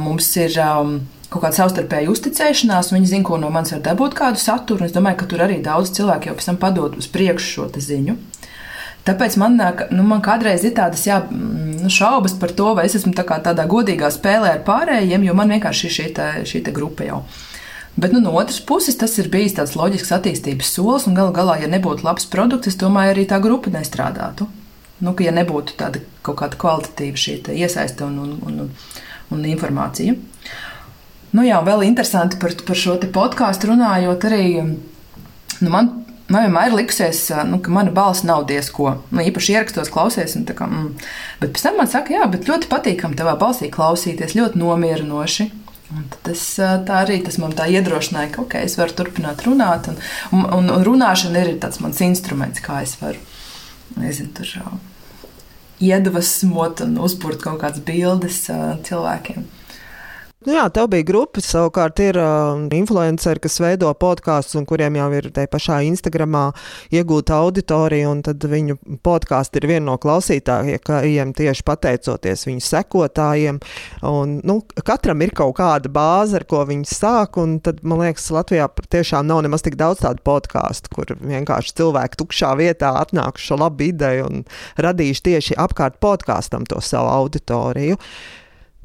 Mums 0.01 0.31
ir 0.41 0.59
um, 0.65 0.99
kaut 1.31 1.47
kāda 1.47 1.59
savstarpēja 1.61 2.13
uzticēšanās, 2.13 2.93
viņi 2.95 3.13
zina, 3.15 3.27
ko 3.27 3.39
no 3.41 3.51
manis 3.55 3.75
var 3.77 3.85
dabūt, 3.91 4.19
kādu 4.19 4.43
saturu. 4.43 4.87
Es 4.87 4.95
domāju, 4.97 5.23
ka 5.23 5.31
tur 5.31 5.47
arī 5.47 5.61
daudz 5.65 5.95
cilvēku 5.97 6.31
jau 6.31 6.39
pēc 6.39 6.51
tam 6.51 6.61
padod 6.63 6.99
uz 7.01 7.11
priekšu 7.11 7.51
šo 7.51 7.69
ziņu. 7.75 8.19
Tāpēc 9.05 9.35
man, 9.37 9.59
nu, 9.93 10.05
man 10.09 10.23
kādreiz 10.25 10.63
ir 10.65 10.73
tādas 10.79 11.03
jā, 11.05 11.19
nu, 11.29 11.91
šaubas 11.93 12.39
par 12.41 12.55
to, 12.57 12.71
vai 12.77 12.87
es 12.89 12.95
esmu 12.97 13.13
tā 13.13 13.27
tādā 13.29 13.67
godīgā 13.69 14.09
spēlē 14.09 14.55
ar 14.55 14.63
pārējiem, 14.65 15.27
jo 15.29 15.35
man 15.37 15.53
vienkārši 15.53 15.91
ir 15.91 15.99
šī, 15.99 16.07
šī 16.49 16.63
grupa 16.73 17.05
jau 17.05 17.21
ir. 17.21 17.51
Bet 17.97 18.13
nu, 18.13 18.19
no 18.21 18.33
otras 18.35 18.59
puses, 18.61 18.97
tas 18.99 19.15
ir 19.23 19.31
bijis 19.31 19.55
tāds 19.55 19.77
loģisks 19.79 20.11
attīstības 20.17 20.73
solis, 20.75 21.07
un 21.07 21.15
galu 21.15 21.31
galā, 21.35 21.61
ja 21.63 21.71
nebūtu 21.71 22.03
labs 22.07 22.27
produkts, 22.31 22.73
es 22.73 22.79
domāju, 22.81 23.15
arī 23.15 23.27
tā 23.31 23.39
grupa 23.43 23.71
nestrādātu. 23.71 24.49
Nu, 24.99 25.13
ka, 25.15 25.23
ja 25.27 25.35
nebūtu 25.35 25.77
tāda 25.79 26.03
kaut 26.27 26.41
kāda 26.41 26.59
kvalitatīva 26.59 27.21
šī 27.21 27.37
iesaiste 27.55 28.07
un, 28.07 28.19
un, 28.25 28.35
un, 28.47 28.71
un 29.35 29.47
informācija. 29.47 30.17
Nu, 31.35 31.43
jā, 31.47 31.59
vēl 31.67 31.87
interesanti 31.87 32.39
par, 32.43 32.55
par 32.67 32.79
šo 32.79 32.97
podkāstu 33.15 33.71
runājot, 33.71 34.27
arī 34.27 34.45
nu, 34.63 35.71
man, 35.71 35.91
man 36.27 36.47
vienmēr 36.47 36.71
ir 36.71 36.79
likusies, 36.79 37.27
nu, 37.51 37.59
ka 37.63 37.75
mana 37.75 37.95
balss 37.95 38.27
nav 38.27 38.47
diezko. 38.51 38.97
Nu, 39.11 39.23
īpaši 39.23 39.55
ierakstos, 39.55 39.91
klausies, 39.95 40.35
kā, 40.51 40.67
mm. 40.71 41.09
bet 41.43 41.55
pēc 41.55 41.67
tam 41.67 41.79
man 41.83 41.91
saka, 41.91 42.15
jā, 42.15 42.27
bet 42.31 42.51
ļoti 42.51 42.71
patīkami 42.71 43.19
tavā 43.19 43.35
balsī 43.39 43.71
klausīties, 43.75 44.35
ļoti 44.39 44.63
nomierinoši. 44.63 45.51
Tas, 46.27 46.43
tā 46.59 47.01
arī 47.05 47.21
tas 47.25 47.39
man 47.43 47.55
tā 47.57 47.69
iedrošināja, 47.71 48.33
ka 48.35 48.43
okay, 48.43 48.67
es 48.69 48.79
varu 48.81 48.97
turpināt 48.99 49.45
runāt. 49.47 49.91
Un, 49.93 50.01
un, 50.33 50.47
un, 50.59 50.73
un 50.75 50.87
runāšana 50.87 51.45
ir 51.45 51.55
tāds 51.63 51.81
mans 51.85 52.01
instruments, 52.05 52.63
kā 52.65 52.81
es 52.83 52.97
varu 53.03 53.21
nezinu, 54.01 54.33
tur, 54.35 54.51
iedvesmot 55.85 56.83
un 56.87 56.97
uzbūvēt 57.05 57.45
kaut 57.45 57.61
kādas 57.63 57.85
bildes 57.85 58.45
cilvēkiem. 58.89 59.47
Nu 60.45 60.53
jā, 60.53 60.65
tev 60.69 60.91
bija 60.93 61.07
grupa, 61.09 61.41
savukārt 61.41 62.01
ir 62.05 62.19
uh, 62.21 62.59
influenceri, 62.77 63.41
kas 63.41 63.55
veido 63.63 63.89
podkāstus 63.97 64.59
un 64.61 64.67
kuriem 64.69 64.99
jau 64.99 65.07
ir 65.17 65.31
te 65.33 65.47
pašā 65.49 65.79
Instagramā 65.89 66.43
iegūta 66.93 67.39
auditorija, 67.41 68.11
un 68.13 68.21
tad 68.27 68.45
viņu 68.53 68.77
podkāsti 69.07 69.63
ir 69.63 69.67
viena 69.71 69.87
no 69.87 69.95
klausītājiem 70.03 71.33
tieši 71.39 71.65
pateicoties 71.65 72.45
viņu 72.51 72.67
sekotājiem. 72.67 73.63
Un, 74.05 74.37
nu, 74.45 74.59
katram 74.85 75.25
ir 75.25 75.33
kaut 75.33 75.57
kāda 75.63 75.89
bāze, 75.89 76.37
ar 76.37 76.45
ko 76.51 76.61
viņi 76.69 76.93
sāk, 76.93 77.41
un 77.41 77.57
tad, 77.65 77.81
man 77.81 78.05
liekas, 78.05 78.29
Latvijā 78.37 78.69
tiešām 78.93 79.25
nav 79.33 79.47
nemaz 79.49 79.65
tik 79.65 79.81
daudz 79.81 80.05
tādu 80.05 80.21
podkāstu, 80.29 80.93
kur 80.93 81.17
vienkārši 81.25 81.79
cilvēki 81.81 82.21
tukšā 82.21 82.53
vietā 82.61 82.93
atnākuši 83.01 83.63
labu 83.65 83.89
ideju 83.89 84.29
un 84.29 84.49
radījuši 84.77 85.29
tieši 85.33 85.61
apkārt 85.65 86.03
podkāstam 86.05 86.69
to 86.69 86.85
savu 86.85 87.15
auditoriju. 87.17 88.03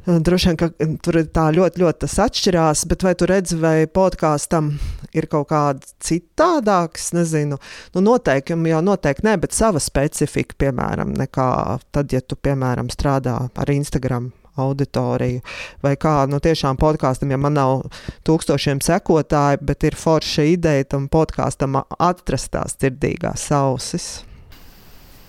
Droši 0.09 0.49
vien, 0.49 0.57
ka 0.57 0.69
tur 1.05 1.19
tā 1.29 1.43
ļoti, 1.53 1.81
ļoti 1.83 2.01
tas 2.01 2.15
atšķirās, 2.23 2.85
bet 2.89 3.03
vai 3.05 3.11
tu 3.19 3.27
redzi, 3.29 3.57
vai 3.61 3.75
podkāstam 3.85 4.71
ir 5.13 5.27
kaut 5.29 5.49
kāds 5.51 5.93
citādāks, 6.01 7.11
nezinu, 7.13 7.59
nu 7.93 8.03
noteikti, 8.05 8.57
jau 8.71 8.81
noteikti 8.85 9.27
ne, 9.27 9.35
bet 9.41 9.53
sava 9.53 9.81
specifika, 9.83 10.57
piemēram, 10.65 11.13
nekā 11.19 11.49
tad, 11.93 12.15
ja 12.15 12.23
tu, 12.25 12.39
piemēram, 12.39 12.89
strādā 12.93 13.35
ar 13.53 13.73
Instagram 13.73 14.31
auditoriju, 14.59 15.43
vai 15.85 15.93
kā, 15.99 16.15
nu 16.31 16.39
tiešām 16.41 16.79
podkāstam, 16.81 17.29
ja 17.31 17.37
man 17.41 17.55
nav 17.59 17.85
tūkstošiem 18.27 18.81
sekotāju, 18.83 19.61
bet 19.61 19.85
ir 19.87 19.99
forša 19.99 20.47
ideja 20.55 20.87
tam 20.95 21.05
podkāstam 21.11 21.77
atrast 21.99 22.51
tās 22.55 22.79
dzirdīgās 22.81 23.45
ausis. 23.59 24.09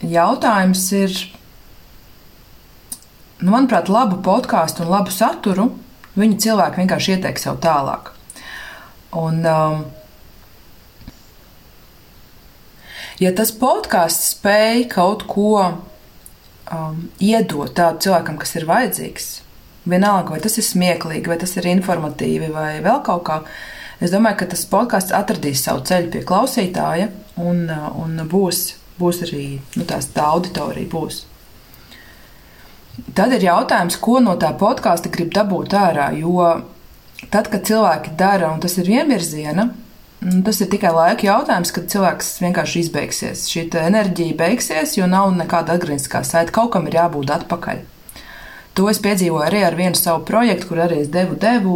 Jautājums 0.00 0.86
ir 0.96 1.18
nu, 3.40 3.52
manuprāt, 3.52 3.88
labu 3.92 4.20
podkāstu 4.24 4.84
un 4.84 4.92
labu 4.92 5.12
saturu 5.14 5.70
viņi 6.18 6.40
cilvēki 6.46 6.82
vienkārši 6.82 7.16
ieteiks 7.16 7.46
sev 7.46 7.60
tālāk. 7.64 8.12
Un, 9.16 9.42
um, 9.46 9.88
Ja 13.20 13.34
tas 13.36 13.50
podkāsts 13.52 14.30
spēj 14.32 14.86
kaut 14.94 15.26
ko 15.28 15.50
um, 15.60 17.00
iedot 17.20 17.74
tādu 17.76 18.06
cilvēkam, 18.06 18.38
kas 18.40 18.54
ir 18.56 18.64
vajadzīgs, 18.64 19.26
vienalga, 19.92 20.32
vai 20.32 20.40
tas 20.40 20.56
ir 20.56 20.64
smieklīgi, 20.64 21.28
vai 21.28 21.36
tas 21.42 21.52
ir 21.60 21.68
informatīvi, 21.68 22.48
vai 22.54 22.70
vēl 22.80 23.02
kaut 23.04 23.26
kā, 23.28 23.36
es 24.00 24.14
domāju, 24.14 24.38
ka 24.40 24.48
tas 24.54 24.64
podkāsts 24.72 25.12
atradīs 25.16 25.66
savu 25.66 25.84
ceļu 25.84 26.14
pie 26.14 26.24
klausītāja 26.24 27.10
un, 27.36 27.66
uh, 27.68 27.90
un 28.00 28.22
būs, 28.30 28.62
būs 28.96 29.20
arī 29.28 29.44
nu, 29.76 29.84
tās, 29.84 30.08
tā 30.16 30.24
auditorija. 30.32 30.88
Būs. 30.88 31.26
Tad 33.16 33.32
ir 33.36 33.46
jautājums, 33.46 33.96
ko 34.02 34.18
no 34.20 34.36
tā 34.40 34.50
podkāsta 34.58 35.12
grib 35.12 35.30
dabūt 35.34 35.76
ārā. 35.78 36.10
Jo 36.18 36.50
tad, 37.30 37.48
kad 37.52 37.64
cilvēki 37.68 38.16
dara, 38.18 38.50
un 38.52 38.60
tas 38.62 38.76
ir 38.80 38.90
vienvirziena, 38.90 39.70
Nu, 40.20 40.42
tas 40.44 40.58
ir 40.60 40.68
tikai 40.68 40.90
laika 40.92 41.24
jautājums, 41.24 41.70
kad 41.72 41.86
cilvēks 41.88 42.26
vienkārši 42.42 42.82
izbeigsies. 42.84 43.46
Šī 43.48 43.62
enerģija 43.80 44.36
beigsies, 44.36 44.98
jo 44.98 45.06
nav 45.08 45.30
nekāda 45.32 45.78
atgriezniskā 45.78 46.20
saita. 46.28 46.52
Kaut 46.52 46.74
kam 46.74 46.90
ir 46.90 46.98
jābūt 46.98 47.32
atpakaļ. 47.38 47.80
To 48.78 48.86
es 48.86 49.00
piedzīvoju 49.02 49.42
arī 49.42 49.64
ar 49.66 49.74
vienu 49.74 49.98
savu 49.98 50.22
projektu, 50.28 50.68
kur 50.70 50.84
arī 50.84 51.00
es 51.02 51.10
devu, 51.10 51.34
devu. 51.40 51.74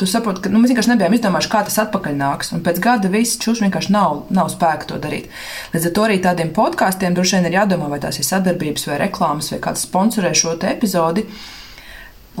Tu 0.00 0.08
saproti, 0.08 0.42
ka 0.44 0.52
nu, 0.52 0.62
mēs 0.62 0.72
vienkārši 0.72 0.94
nebijām 0.94 1.14
izdomājuši, 1.16 1.50
kā 1.52 1.60
tas 1.66 1.76
atpakaļ 1.82 2.16
nāks. 2.16 2.52
Un 2.56 2.64
pēc 2.64 2.80
gada 2.82 3.10
viss 3.12 3.38
čūs 3.42 3.60
vienkārši 3.64 3.92
nav, 3.92 4.22
nav 4.32 4.48
spēka 4.52 4.88
to 4.88 5.00
darīt. 5.02 5.28
Līdz 5.74 5.90
ar 5.90 5.96
to 5.96 6.06
arī 6.08 6.18
tādiem 6.24 6.52
podkāstiem 6.56 7.16
droši 7.16 7.36
vien 7.36 7.50
ir 7.50 7.58
jādomā, 7.60 7.90
vai 7.92 8.00
tās 8.02 8.18
ir 8.18 8.28
sadarbības, 8.28 8.88
vai 8.88 9.00
reklāmas, 9.04 9.52
vai 9.52 9.60
kāds 9.68 9.84
sponsorē 9.86 10.32
šo 10.36 10.56
epizodi. 10.72 11.26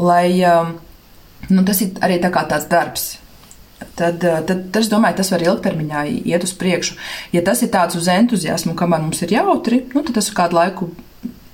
Lai 0.00 0.26
um, 0.48 0.76
nu, 1.52 1.64
tas 1.68 1.84
ir 1.84 2.00
arī 2.00 2.20
tā 2.22 2.32
tāds 2.32 2.70
darbs 2.70 3.10
tad, 3.94 4.24
eh, 4.24 4.42
tad, 4.46 4.66
tad 4.72 4.82
es 4.82 4.90
domāju, 4.92 5.18
tas 5.20 5.32
var 5.32 5.44
ilgtermiņā 5.44 6.04
iet 6.28 6.44
uz 6.44 6.52
priekšu. 6.56 6.96
Ja 7.34 7.42
tas 7.46 7.62
ir 7.64 7.72
tāds 7.72 7.96
uz 7.98 8.08
entuziasmu, 8.12 8.76
kamēr 8.78 9.04
mums 9.04 9.22
ir 9.24 9.34
jautri, 9.36 9.84
nu, 9.94 10.04
tad 10.04 10.16
tas 10.18 10.30
kādu 10.36 10.58
laiku 10.58 10.90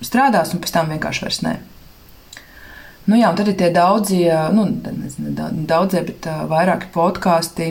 strādās, 0.05 0.55
un 0.55 0.63
pēc 0.63 0.75
tam 0.75 0.93
vienkārši 0.95 1.27
vairs 1.27 1.43
nē. 1.47 1.57
Nu, 3.07 3.15
jā, 3.15 3.31
tad 3.39 3.51
ir 3.53 3.59
tie 3.59 3.69
daudzie, 3.71 4.31
nu, 4.55 4.65
nezinu, 4.83 5.33
daudzie, 5.69 6.03
bet 6.09 6.27
uh, 6.27 6.43
vairāki 6.51 6.89
podkāsti, 6.95 7.69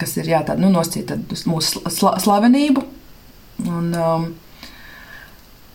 kas 0.00 0.16
ir 0.18 0.30
jā, 0.32 0.40
tādi, 0.46 0.64
nu, 0.64 0.72
noscīti 0.74 1.20
mūsu 1.46 1.84
sla 1.86 2.16
slavenību. 2.22 2.82
Un, 3.70 3.92
um, 3.94 4.32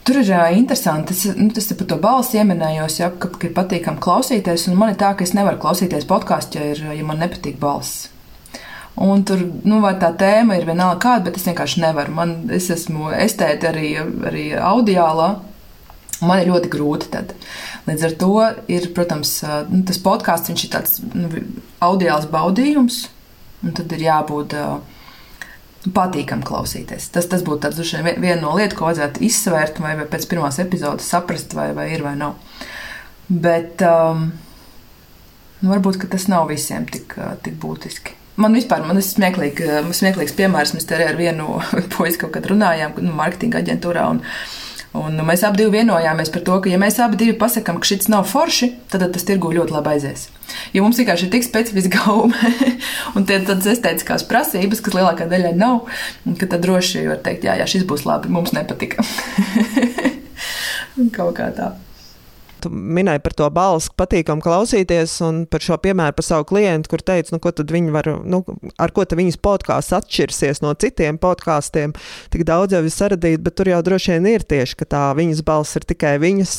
Tur 0.10 0.24
ir 0.24 0.30
uh, 0.34 0.48
interesanti. 0.58 1.14
Es, 1.14 1.36
nu, 1.38 1.52
tas 1.54 1.68
par 1.78 1.88
to 1.92 1.98
balsi 2.02 2.40
ieminējos, 2.40 2.96
ja, 2.98 3.12
ka, 3.14 3.30
ka 3.30 3.46
ir 3.46 3.54
patīkami 3.54 4.02
klausīties. 4.02 4.66
Man 4.74 4.96
ir 4.96 4.98
tā, 4.98 5.12
ka 5.14 5.22
es 5.22 5.36
nevaru 5.38 5.60
klausīties 5.62 6.08
podkāstu, 6.10 6.58
ja, 6.58 6.72
ir, 6.74 6.82
ja 6.98 7.06
man 7.06 7.22
nepatīk 7.22 7.60
balss. 7.62 8.08
Un 9.00 9.22
tur, 9.24 9.44
nu, 9.64 9.78
vai 9.84 9.94
tā 10.02 10.10
tēma 10.18 10.58
ir 10.58 10.66
vienalga 10.68 10.98
kāda, 11.04 11.30
bet 11.30 11.38
es 11.40 11.46
vienkārši 11.48 11.84
nevaru. 11.84 12.16
Man, 12.18 12.34
es 12.56 12.72
esmu 12.74 13.14
estēta 13.16 13.70
arī, 13.70 13.94
arī 14.28 14.48
audiālā. 14.58 15.30
Man 16.26 16.42
ir 16.42 16.52
ļoti 16.52 16.72
grūti. 16.74 17.10
Tad. 17.14 17.34
Līdz 17.88 18.06
ar 18.10 18.16
to 18.20 18.34
ir, 18.72 18.90
protams, 18.96 19.38
nu, 19.72 19.84
tas 19.88 20.02
podkāsts, 20.04 20.52
viņš 20.52 20.66
ir 20.66 20.72
tāds 20.74 21.02
nu, 21.14 21.32
audiāls 21.86 22.28
baudījums, 22.32 23.06
un 23.64 23.76
tad 23.78 23.98
ir 23.98 24.08
jābūt. 24.10 24.58
Uh, 24.60 24.98
patīkami 25.88 26.44
klausīties. 26.44 27.08
Tas, 27.14 27.28
tas 27.32 27.44
būtu 27.46 27.64
tāds, 27.64 27.80
viena 28.04 28.40
no 28.42 28.54
lietām, 28.58 28.78
ko 28.78 28.90
vajadzētu 28.90 29.24
izsvērt, 29.26 29.80
vai, 29.84 29.96
vai 30.00 30.06
pēc 30.12 30.28
pirmās 30.32 30.60
epizodes 30.62 31.08
saprast, 31.08 31.56
vai, 31.56 31.72
vai 31.78 31.90
ir 31.94 32.04
vai 32.04 32.16
nav. 32.20 32.36
Bet 33.30 33.84
um, 33.86 34.30
varbūt 35.64 36.04
tas 36.12 36.28
nav 36.32 36.50
visiem 36.52 36.88
tik, 36.90 37.16
uh, 37.20 37.36
tik 37.44 37.60
būtiski. 37.62 38.18
Man 38.40 38.56
vispār 38.56 38.84
man 38.88 39.00
ir 39.00 39.06
smieklīgi, 39.06 39.68
uh, 39.68 39.92
smieklīgs 39.96 40.36
piemērs. 40.36 40.76
Mēs 40.76 40.88
te 40.90 41.00
ar 41.00 41.20
vienu 41.20 41.60
puisi 41.96 42.20
kaut 42.20 42.36
kad 42.36 42.50
runājām, 42.52 42.98
nu, 43.06 43.16
marketinga 43.16 43.64
aģentūrā. 43.64 44.08
Un, 44.16 44.24
Un 44.98 45.20
mēs 45.22 45.44
abi 45.46 45.68
vienojāmies 45.70 46.32
par 46.34 46.42
to, 46.46 46.56
ka, 46.64 46.70
ja 46.72 46.80
mēs 46.82 46.98
abi 47.04 47.30
pasakām, 47.38 47.78
ka 47.78 47.86
šis 47.86 48.08
nav 48.10 48.26
forši, 48.30 48.72
tad 48.90 49.04
tas 49.14 49.26
tirgu 49.28 49.52
ļoti 49.54 49.76
labi 49.76 49.92
aizies. 49.94 50.24
Jo 50.74 50.82
mums 50.82 50.98
vienkārši 50.98 51.28
ir 51.28 51.34
tik 51.36 51.46
specifiska 51.46 52.02
gauma 52.08 52.54
un 53.16 53.28
tādas 53.30 53.70
estētiskās 53.70 54.26
prasības, 54.30 54.82
kas 54.82 54.98
lielākā 54.98 55.30
daļai 55.30 55.54
nav, 55.60 55.84
ka 56.42 56.50
tad 56.50 56.66
droši 56.66 57.06
var 57.12 57.22
teikt, 57.26 57.46
jā, 57.46 57.60
jā, 57.62 57.70
šis 57.70 57.86
būs 57.90 58.08
labi, 58.10 58.34
mums 58.34 58.56
nepatika. 58.58 59.06
Kaut 61.18 61.38
kā 61.38 61.52
tā. 61.54 61.76
Tu 62.60 62.70
minēji 62.72 63.22
par 63.24 63.36
to 63.40 63.48
balstu, 63.54 63.94
patīkam 64.00 64.42
klausīties, 64.44 65.14
un 65.24 65.44
par 65.50 65.64
šo 65.64 65.78
piemēru 65.80 66.16
par 66.18 66.26
savu 66.28 66.48
klientu, 66.50 66.92
kur 66.92 67.04
teica, 67.06 67.32
nu, 67.36 67.40
ko 67.44 67.54
tad 67.56 67.72
viņi 67.72 67.94
var, 67.96 68.10
nu, 68.28 68.42
ar 68.82 68.92
ko 68.96 69.06
tad 69.08 69.20
viņas 69.22 69.40
podkāsts 69.44 69.96
atšķirsies 69.96 70.60
no 70.66 70.74
citiem 70.80 71.20
podkāstiem. 71.22 71.94
Tik 72.34 72.44
daudz 72.50 72.76
jau 72.76 72.84
ir 72.84 72.94
saradīti, 72.94 73.42
bet 73.46 73.56
tur 73.60 73.72
jau 73.72 73.80
droši 73.86 74.18
vien 74.18 74.28
ir 74.34 74.44
tieši, 74.44 74.76
ka 74.82 74.90
tā 74.92 75.04
viņas 75.16 75.44
balss 75.48 75.80
ir 75.80 75.88
tikai 75.88 76.18
viņas, 76.20 76.56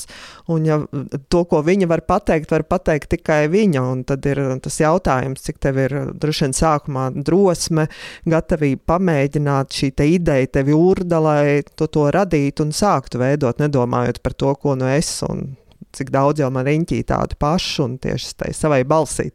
un 0.51 0.67
ja 0.67 0.81
to, 1.29 1.45
ko 1.51 1.61
viņa 1.67 1.91
var 1.91 2.05
pateikt, 2.09 2.51
var 2.55 2.65
pateikt 2.69 3.13
tikai 3.15 3.45
viņa. 3.53 3.85
Un 3.91 4.03
tad 4.09 4.25
ir 4.31 4.41
tas 4.65 4.81
jautājums, 4.81 5.45
cik 5.47 5.61
tev 5.63 5.79
ir 5.85 5.97
droši 6.21 6.47
vien 6.47 6.57
sākumā 6.57 7.07
drosme, 7.21 7.87
gatavība 8.29 8.97
pamēģināt 8.97 9.77
šī 9.77 9.93
ideja 10.17 10.49
tevi 10.59 10.75
urda, 10.77 11.21
lai 11.23 11.61
tu 11.77 11.87
to 11.87 12.09
radītu 12.15 12.65
un 12.67 12.75
sāktu 12.75 13.21
veidot, 13.21 13.61
nedomājot 13.61 14.23
par 14.25 14.35
to, 14.35 14.55
ko 14.57 14.79
nu 14.79 14.89
es 14.91 15.21
un 15.27 15.51
cik 15.97 16.13
daudz 16.15 16.43
jau 16.43 16.51
man 16.55 16.67
riņķī 16.69 17.01
tādu 17.09 17.39
pašu 17.41 17.87
un 17.87 17.99
tieši 18.03 18.37
tai 18.37 18.53
savai 18.57 18.83
balsī 18.85 19.31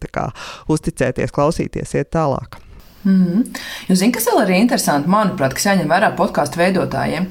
uzticēties, 0.72 1.34
klausīties, 1.36 1.96
iet 1.96 2.12
tālāk. 2.16 2.60
Mm 3.06 3.26
-hmm. 3.26 3.44
Jūs 3.90 4.00
zināt, 4.00 4.14
kas 4.14 4.26
vēl 4.26 4.42
ir 4.44 4.56
interesanti, 4.62 5.10
manuprāt, 5.10 5.54
kas 5.54 5.66
jāņem 5.66 5.88
vērā 5.90 6.16
podkāstu 6.16 6.58
veidotājiem, 6.58 7.28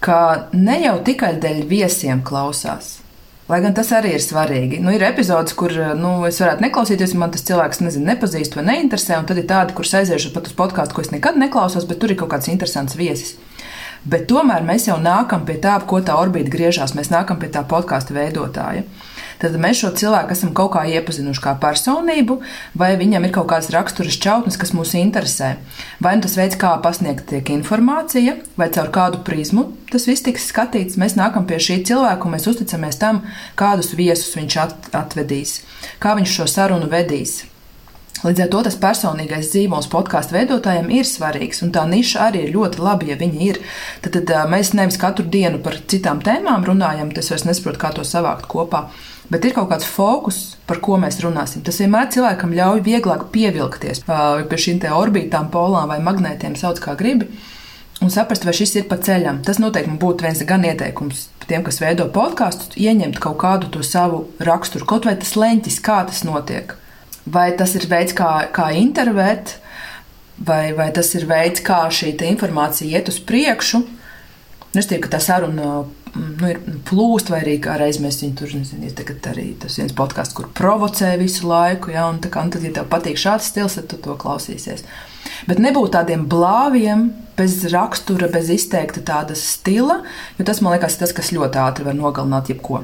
ka 0.00 0.48
ne 0.52 0.80
jau 0.84 1.02
tikai 1.04 1.34
dēļ 1.42 1.66
viesiem 1.68 2.22
klausās. 2.22 2.98
Lai 3.48 3.62
gan 3.64 3.74
tas 3.74 3.90
arī 3.92 4.12
ir 4.12 4.20
svarīgi. 4.20 4.78
Nu, 4.84 4.92
ir 4.92 5.02
epizodes, 5.02 5.54
kur 5.56 5.72
nu, 5.96 6.26
es 6.28 6.40
varētu 6.40 6.60
neklausīties, 6.66 7.14
man 7.14 7.30
tas 7.30 7.42
cilvēks 7.48 7.80
nezinu, 7.80 8.04
nepazīst 8.10 8.56
vai 8.56 8.64
neinteresē, 8.64 9.18
un 9.18 9.26
tad 9.26 9.38
ir 9.38 9.46
tādi, 9.48 9.72
kurus 9.72 9.94
aiziešu 9.94 10.34
pat 10.34 10.46
uz 10.46 10.52
podkāstu, 10.52 10.94
ko 10.94 11.00
es 11.00 11.10
nekad 11.10 11.36
neklausos, 11.40 11.86
bet 11.88 11.98
tur 11.98 12.10
ir 12.10 12.16
kaut 12.16 12.28
kāds 12.34 12.50
interesants 12.52 12.96
viesis. 12.98 13.38
Bet 14.04 14.28
tomēr 14.30 14.62
mēs 14.66 14.88
jau 14.88 14.98
nākam 15.02 15.44
pie 15.48 15.58
tā, 15.62 15.78
ko 15.86 16.00
tā 16.04 16.16
orbīta 16.20 16.52
griežās. 16.52 16.94
Mēs 16.94 17.10
nākam 17.10 17.40
pie 17.40 17.50
tā 17.52 17.64
podkāstu 17.66 18.14
veidotāja. 18.16 18.84
Tad 19.38 19.54
mēs 19.62 19.78
šo 19.78 19.92
cilvēku 19.94 20.34
esam 20.34 20.50
kaut 20.56 20.72
kā 20.74 20.82
iepazinuši 20.90 21.42
kā 21.44 21.52
personību, 21.62 22.40
vai 22.78 22.90
viņam 22.98 23.28
ir 23.28 23.34
kaut 23.36 23.46
kāds 23.52 23.70
raksturs 23.70 24.18
čautnes, 24.18 24.58
kas 24.58 24.74
mūs 24.74 24.96
interesē. 24.98 25.52
Vai 26.02 26.16
nu 26.18 26.24
tas 26.26 26.34
veids, 26.38 26.58
kā 26.58 26.72
pasniegt 26.82 27.28
tiek 27.30 27.52
informācija, 27.54 28.34
vai 28.58 28.70
caur 28.74 28.90
kādu 28.94 29.22
prizmu 29.26 29.68
tas 29.92 30.08
viss 30.10 30.26
tiks 30.26 30.50
skatīts. 30.50 30.98
Mēs 31.00 31.14
nākam 31.18 31.46
pie 31.46 31.60
šī 31.62 31.78
cilvēka 31.86 32.26
un 32.26 32.34
mēs 32.34 32.48
uzticamies 32.50 32.98
tam, 32.98 33.22
kādus 33.58 33.94
viesus 33.98 34.34
viņš 34.36 34.58
atvedīs, 34.98 35.60
kā 36.02 36.18
viņš 36.18 36.34
šo 36.40 36.50
sarunu 36.50 36.90
vedīs. 36.90 37.44
Līdz 38.26 38.40
ar 38.42 38.48
to 38.50 38.60
tas 38.66 38.76
personīgais 38.82 39.52
zīmols 39.52 39.86
podkāstu 39.92 40.34
veidotājiem 40.34 40.88
ir 40.90 41.06
svarīgs, 41.06 41.60
un 41.62 41.70
tā 41.74 41.84
niša 41.86 42.24
arī 42.28 42.46
ir 42.46 42.56
ļoti 42.56 42.80
laba, 42.82 43.06
ja 43.06 43.14
viņa 43.20 43.44
ir. 43.46 43.60
Tad, 44.02 44.16
tad 44.16 44.32
mēs 44.50 44.72
nevis 44.74 44.98
katru 44.98 45.26
dienu 45.30 45.60
par 45.62 45.76
citām 45.90 46.18
tēmām 46.24 46.66
runājam, 46.66 47.12
tas 47.14 47.30
vairs 47.30 47.46
nesaprotu, 47.46 47.78
kā 47.84 47.92
to 47.94 48.06
savākt 48.06 48.48
kopā. 48.50 48.88
Bet 49.30 49.44
ir 49.44 49.54
kaut 49.54 49.68
kāds 49.70 49.86
fokus, 49.86 50.40
par 50.66 50.80
ko 50.82 50.96
mēs 50.98 51.20
runāsim. 51.22 51.62
Tas 51.62 51.78
vienmēr 51.78 52.08
cilvēkam 52.14 52.56
ļauj 52.58 52.82
vieglāk 52.86 53.28
pievilkties 53.34 54.02
pie 54.08 54.60
šīm 54.64 54.82
orbītām, 54.96 55.52
polām 55.52 55.92
vai 55.92 56.00
magnētiem, 56.02 56.56
sauc 56.58 56.80
kā 56.82 56.96
gribi, 56.98 57.28
un 58.02 58.10
saprast, 58.10 58.48
vai 58.48 58.56
šis 58.56 58.74
ir 58.80 58.88
pa 58.90 58.98
ceļam. 58.98 59.44
Tas 59.46 59.60
noteikti 59.62 59.94
būtu 60.00 60.26
viens 60.26 60.42
gan 60.48 60.66
ieteikums 60.66 61.28
tiem, 61.46 61.62
kas 61.62 61.78
veido 61.84 62.08
podkāstu, 62.12 62.74
ieņemt 62.80 63.20
kaut 63.22 63.38
kādu 63.44 63.70
to 63.76 63.84
savu 63.86 64.24
raksturu, 64.42 64.88
kaut 64.88 65.06
vai 65.06 65.14
tas 65.20 65.36
leņķis, 65.38 65.80
kā 65.84 66.02
tas 66.08 66.24
notiek. 66.26 66.74
Vai 67.32 67.50
tas 67.58 67.74
ir 67.76 67.88
veids, 67.90 68.14
kā, 68.16 68.48
kā 68.54 68.70
intervēt, 68.78 69.56
vai, 70.38 70.72
vai 70.76 70.90
tas 70.94 71.10
ir 71.18 71.26
veids, 71.28 71.62
kā 71.64 71.84
šī 71.92 72.14
informācija 72.28 72.98
iet 72.98 73.10
uz 73.10 73.18
priekšu. 73.20 73.82
Nu, 74.68 74.80
es 74.80 74.86
teiktu, 74.86 75.08
ka 75.08 75.16
tā 75.16 75.22
saruna 75.24 75.70
nu, 76.14 76.48
ir 76.48 76.60
plūst, 76.88 77.32
vai 77.32 77.40
arī 77.42 77.56
reiz 77.80 78.00
mēs 78.02 78.20
viņu 78.22 78.36
tur 78.38 78.52
nezinām. 78.54 78.88
Ir 78.88 79.30
arī 79.32 79.46
tas 79.60 79.78
viens 79.80 79.94
podkāsts, 79.96 80.36
kur 80.36 80.50
provocē 80.54 81.14
visu 81.20 81.48
laiku, 81.48 81.92
ja, 81.94 82.06
un, 82.10 82.20
kā, 82.20 82.44
un 82.44 82.52
tad, 82.54 82.66
ja 82.66 82.74
tev 82.76 82.90
patīk 82.92 83.18
šāds 83.20 83.50
stils, 83.52 83.78
tad 83.78 83.88
tu 83.90 84.00
to 84.04 84.16
klausīsies. 84.20 84.84
Bet 85.48 85.60
nebūt 85.62 85.94
tādiem 85.96 86.26
blāviem, 86.28 87.08
bez 87.38 87.60
rakstura, 87.72 88.28
bez 88.32 88.50
izteikta 88.50 89.02
tāda 89.06 89.36
stila, 89.38 90.02
jo 90.38 90.46
tas 90.46 90.62
man 90.64 90.74
liekas 90.74 90.98
tas, 91.00 91.14
kas 91.16 91.32
ļoti 91.34 91.60
ātri 91.62 91.86
var 91.86 91.96
nogalināt 91.98 92.50
jebko 92.52 92.82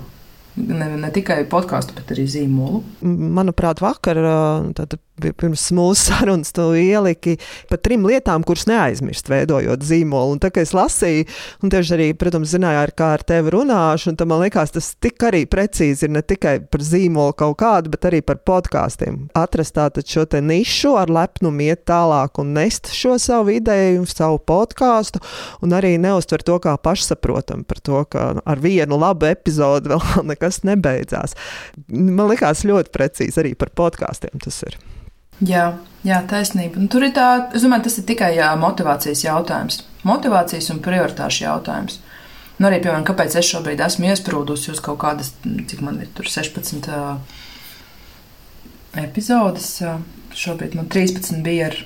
ne, 0.57 0.89
ne 1.01 1.11
tikai 1.15 1.43
podkāstu, 1.51 1.97
bet 1.99 2.13
arī 2.15 2.27
zīmolu. 2.31 2.83
Manuprāt, 3.05 3.83
vakar 3.85 4.21
pirms 5.21 5.69
mūsu 5.75 6.09
sarunas 6.09 6.51
tu 6.55 6.67
ieliki 6.75 7.37
pa 7.71 7.79
trim 7.79 8.07
lietām, 8.09 8.43
kuras 8.47 8.67
neaizmirst, 8.69 9.29
veidojot 9.31 9.85
zīmolu. 9.87 10.35
Un 10.35 10.43
tā 10.43 10.51
kā 10.55 10.65
es 10.65 10.75
lasīju, 10.75 11.27
un 11.63 11.73
tieši 11.73 11.95
arī, 11.97 12.09
protams, 12.19 12.51
zināju, 12.55 12.81
ar 12.83 12.93
kā 12.97 13.13
ar 13.19 13.25
tevi 13.27 13.53
runāšu, 13.55 14.13
un 14.13 14.31
man 14.31 14.43
liekas, 14.45 14.75
tas 14.75 14.91
tik 14.99 15.23
arī 15.29 15.45
precīzi 15.51 16.09
ir 16.09 16.15
ne 16.17 16.25
tikai 16.25 16.57
par 16.71 16.83
zīmolu 16.85 17.37
kaut 17.39 17.59
kādu, 17.63 17.93
bet 17.95 18.09
arī 18.11 18.21
par 18.27 18.41
podkāstiem. 18.47 19.29
Atrast 19.39 19.77
tātad 19.79 20.09
šo 20.11 20.27
te 20.31 20.43
nišu 20.45 20.95
ar 20.99 21.13
lepnumu 21.13 21.69
iet 21.69 21.85
tālāk 21.89 22.41
un 22.43 22.55
nest 22.57 22.91
šo 22.95 23.17
savu 23.23 23.55
ideju, 23.55 24.05
savu 24.11 24.41
podkāstu, 24.43 25.23
un 25.65 25.77
arī 25.77 25.95
neuztver 26.03 26.43
to 26.45 26.59
kā 26.65 26.75
pašsaprotam 26.81 27.63
par 27.69 27.83
to, 27.85 28.03
ka 28.11 28.27
ar 28.43 28.65
vienu 28.65 28.99
labu 29.01 29.31
epizodu 29.31 29.95
vēl 29.95 30.27
nekas 30.33 30.63
nebeidzās. 30.67 31.39
Man 31.95 32.27
liekas 32.33 32.67
ļoti 32.67 32.95
precīzi 32.95 33.45
arī 33.45 33.55
par 33.59 33.73
podkāstiem 33.77 34.43
tas 34.43 34.63
ir. 34.67 34.79
Jā, 35.43 35.65
jā 36.07 36.21
taisnība. 36.31 36.79
Un 36.79 36.91
tur 36.93 37.07
ir 37.07 37.15
tā, 37.17 37.29
es 37.57 37.65
domāju, 37.65 37.89
tas 37.89 37.99
ir 37.99 38.07
tikai 38.09 38.35
jā, 38.37 38.53
motivācijas 38.61 39.25
jautājums. 39.27 39.83
Motivācijas 40.07 40.71
un 40.75 40.83
prioritāšu 40.85 41.47
jautājums. 41.47 41.99
Nu, 42.61 42.69
arī, 42.69 42.79
piemēram, 42.85 43.07
kāpēc 43.09 43.35
es 43.41 43.49
šobrīd 43.51 43.83
esmu 43.83 44.13
iesprūdusi 44.13 44.71
uz 44.71 44.83
kaut 44.85 45.01
kādas, 45.03 45.33
cik 45.43 45.81
man 45.83 45.99
ir 46.05 46.13
tur 46.15 46.29
16 46.31 46.87
uh, 46.87 47.17
epizodes. 49.03 49.73
Uh, 49.83 49.99
šobrīd 50.39 50.77
man 50.79 50.87
13 50.93 51.43
bija 51.43 51.73
ar 51.73 51.81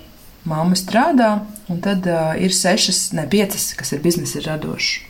mammu 0.49 0.77
strādā, 0.77 1.39
un 1.73 1.81
tad 1.85 2.05
uh, 2.09 2.35
ir 2.37 2.53
6, 2.53 3.15
ne 3.17 3.25
5, 3.33 3.57
kas 3.81 3.95
ir 3.97 4.05
biznesa 4.05 4.45
radoši. 4.45 5.07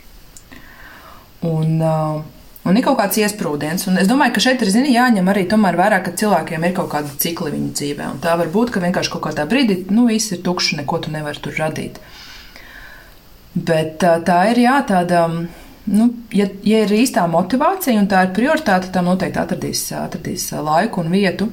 Un, 1.49 1.75
uh, 1.83 2.23
Un 2.67 2.77
ir 2.77 2.83
kaut 2.83 2.99
kāds 2.99 3.17
iesprūdiens. 3.21 3.85
Un 3.89 4.01
es 4.01 4.09
domāju, 4.09 4.33
ka 4.35 4.43
šeit 4.43 4.61
ir 4.61 4.71
zini, 4.73 4.91
jāņem 4.93 5.29
arī 5.31 5.45
vērā, 5.49 6.01
ka 6.03 6.11
cilvēkiem 6.11 6.65
ir 6.67 6.73
kaut 6.75 6.91
kāda 6.91 7.15
cikli 7.17 7.53
viņu 7.55 7.71
dzīvē. 7.73 8.09
Un 8.13 8.19
tā 8.19 8.35
var 8.37 8.51
būt, 8.51 8.73
ka 8.73 8.83
vienkārši 8.83 9.13
kaut 9.13 9.23
kādā 9.29 9.47
brīdī 9.49 9.85
nu, 9.89 10.07
viss 10.07 10.31
ir 10.31 10.43
tukšs, 10.43 10.75
neko 10.81 10.99
tu 10.99 11.11
nevari 11.11 11.39
tur 11.39 11.55
radīt. 11.57 11.99
Bet 13.55 13.97
tā, 14.03 14.19
tā 14.21 14.43
ir 14.51 14.63
jā, 14.65 14.75
tāda. 14.87 15.25
Nu, 15.89 16.05
ja, 16.35 16.45
ja 16.67 16.83
ir 16.83 16.91
īstā 16.93 17.23
motivācija 17.31 17.97
un 17.97 18.05
tā 18.11 18.27
ir 18.27 18.35
prioritāte, 18.35 18.91
tad 18.93 19.07
noteikti 19.07 19.39
atradīs, 19.41 19.87
atradīs 19.97 20.51
laiku 20.53 21.01
un 21.01 21.09
vietu. 21.09 21.47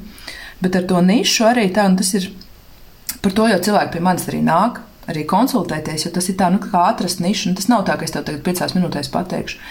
Bet 0.60 0.76
ar 0.76 0.84
to 0.90 1.00
nišu 1.00 1.46
arī 1.48 1.70
tā, 1.72 1.86
tas 1.96 2.12
ir 2.18 2.28
par 3.24 3.32
to 3.32 3.46
jau 3.48 3.62
cilvēki 3.68 3.94
pie 3.94 4.02
manis 4.04 4.26
arī 4.28 4.42
nāk, 4.44 4.82
arī 5.08 5.24
konsultēties, 5.28 6.04
jo 6.04 6.12
tas 6.12 6.28
ir 6.28 6.36
tā, 6.36 6.50
nu, 6.52 6.60
kā 6.60 6.84
atrast 6.90 7.22
nišu. 7.24 7.54
Tas 7.56 7.70
nav 7.72 7.86
tā, 7.88 7.96
ka 7.96 8.04
es 8.04 8.12
tev 8.12 8.26
tagad 8.28 8.44
piecās 8.44 8.76
minūtēs 8.76 9.08
pateikšu. 9.14 9.62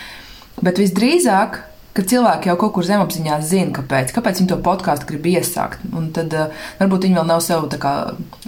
Bet 0.65 0.81
visdrīzāk, 0.81 1.61
ka 1.95 2.03
cilvēki 2.03 2.49
jau 2.49 2.57
kaut 2.59 2.73
kur 2.75 2.87
zemapziņā 2.87 3.39
zina, 3.45 3.71
kāpēc, 3.75 4.11
kāpēc 4.15 4.41
viņi 4.41 4.51
to 4.51 4.59
podkāstu 4.65 5.07
grib 5.11 5.27
iesākt. 5.31 5.83
Un 5.95 6.09
tad 6.15 6.33
uh, 6.35 6.67
varbūt 6.81 7.07
viņi 7.07 7.19
vēl 7.19 7.27
nav 7.29 7.43
sev 7.45 7.67
kā, 7.81 7.95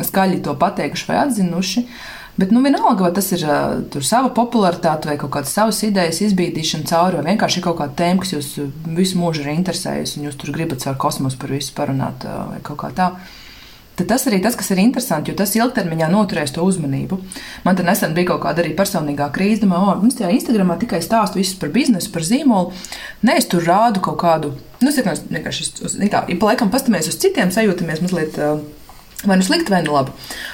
skaļi 0.01 0.41
to 0.45 0.55
pateikuši 0.59 1.11
vai 1.11 1.19
atzinuši. 1.23 1.85
Bet, 2.37 2.51
nu, 2.53 2.61
vienalga, 2.61 3.07
vai 3.07 3.13
tas 3.15 3.31
ir 3.33 3.45
uh, 3.47 4.01
sava 4.05 4.29
popularitāte 4.35 5.09
vai 5.09 5.15
kaut 5.21 5.31
kādas 5.37 5.55
savas 5.57 5.79
idejas 5.87 6.19
izbīdīšana 6.25 6.89
cauri, 6.89 7.21
vai 7.21 7.31
vienkārši 7.31 7.63
kaut 7.65 7.79
kāda 7.79 7.97
tēma, 8.01 8.21
kas 8.21 8.35
jūs 8.35 8.51
visu 8.97 9.21
mūžu 9.21 9.45
ir 9.45 9.55
interesējusi, 9.55 10.19
un 10.19 10.29
jūs 10.29 10.37
tur 10.41 10.53
gribat 10.53 10.83
caur 10.83 10.99
kosmosu 11.01 11.39
par 11.41 11.55
visu 11.55 11.73
parunāt 11.77 12.27
uh, 12.27 12.43
vai 12.51 12.61
kaut 12.65 12.81
kā 12.83 12.91
tādu 12.99 13.45
tad 13.97 14.07
tas 14.11 14.27
arī 14.29 14.39
tas, 14.43 14.55
kas 14.57 14.69
ir 14.73 14.81
interesanti, 14.83 15.31
jo 15.31 15.37
tas 15.39 15.55
ilgtermiņā 15.57 16.09
noturēs 16.13 16.53
to 16.55 16.65
uzmanību. 16.65 17.17
Man 17.65 17.77
te 17.77 17.85
nesen 17.85 18.13
bija 18.17 18.31
kaut 18.31 18.43
kāda 18.45 18.63
arī 18.63 18.75
personīgā 18.77 19.29
krīze, 19.33 19.63
domāju, 19.63 19.89
oh, 19.89 20.01
mums 20.03 20.19
tajā 20.19 20.31
Instagramā 20.35 20.77
tikai 20.81 21.01
stāstu 21.05 21.41
visus 21.41 21.57
par 21.59 21.73
biznesu, 21.73 22.11
par 22.13 22.25
zīmolu. 22.27 22.73
Nē, 23.25 23.39
es 23.41 23.49
tur 23.49 23.65
rādu 23.65 24.03
kaut 24.05 24.19
kādu, 24.21 24.53
nu, 24.83 24.91
es 24.91 24.99
vienkārši, 25.01 25.69
kā, 26.13 26.25
ja 26.29 26.37
pa 26.37 26.51
laikam 26.51 26.73
pastamies 26.73 27.09
uz 27.09 27.17
citiem, 27.23 27.53
sajūtamies 27.53 28.03
mazliet. 28.05 28.41
Vai 29.25 29.33
nu 29.39 29.41
slikti, 29.41 29.71
vai 29.73 29.79
nu 29.81 29.95
labi. 29.95 30.11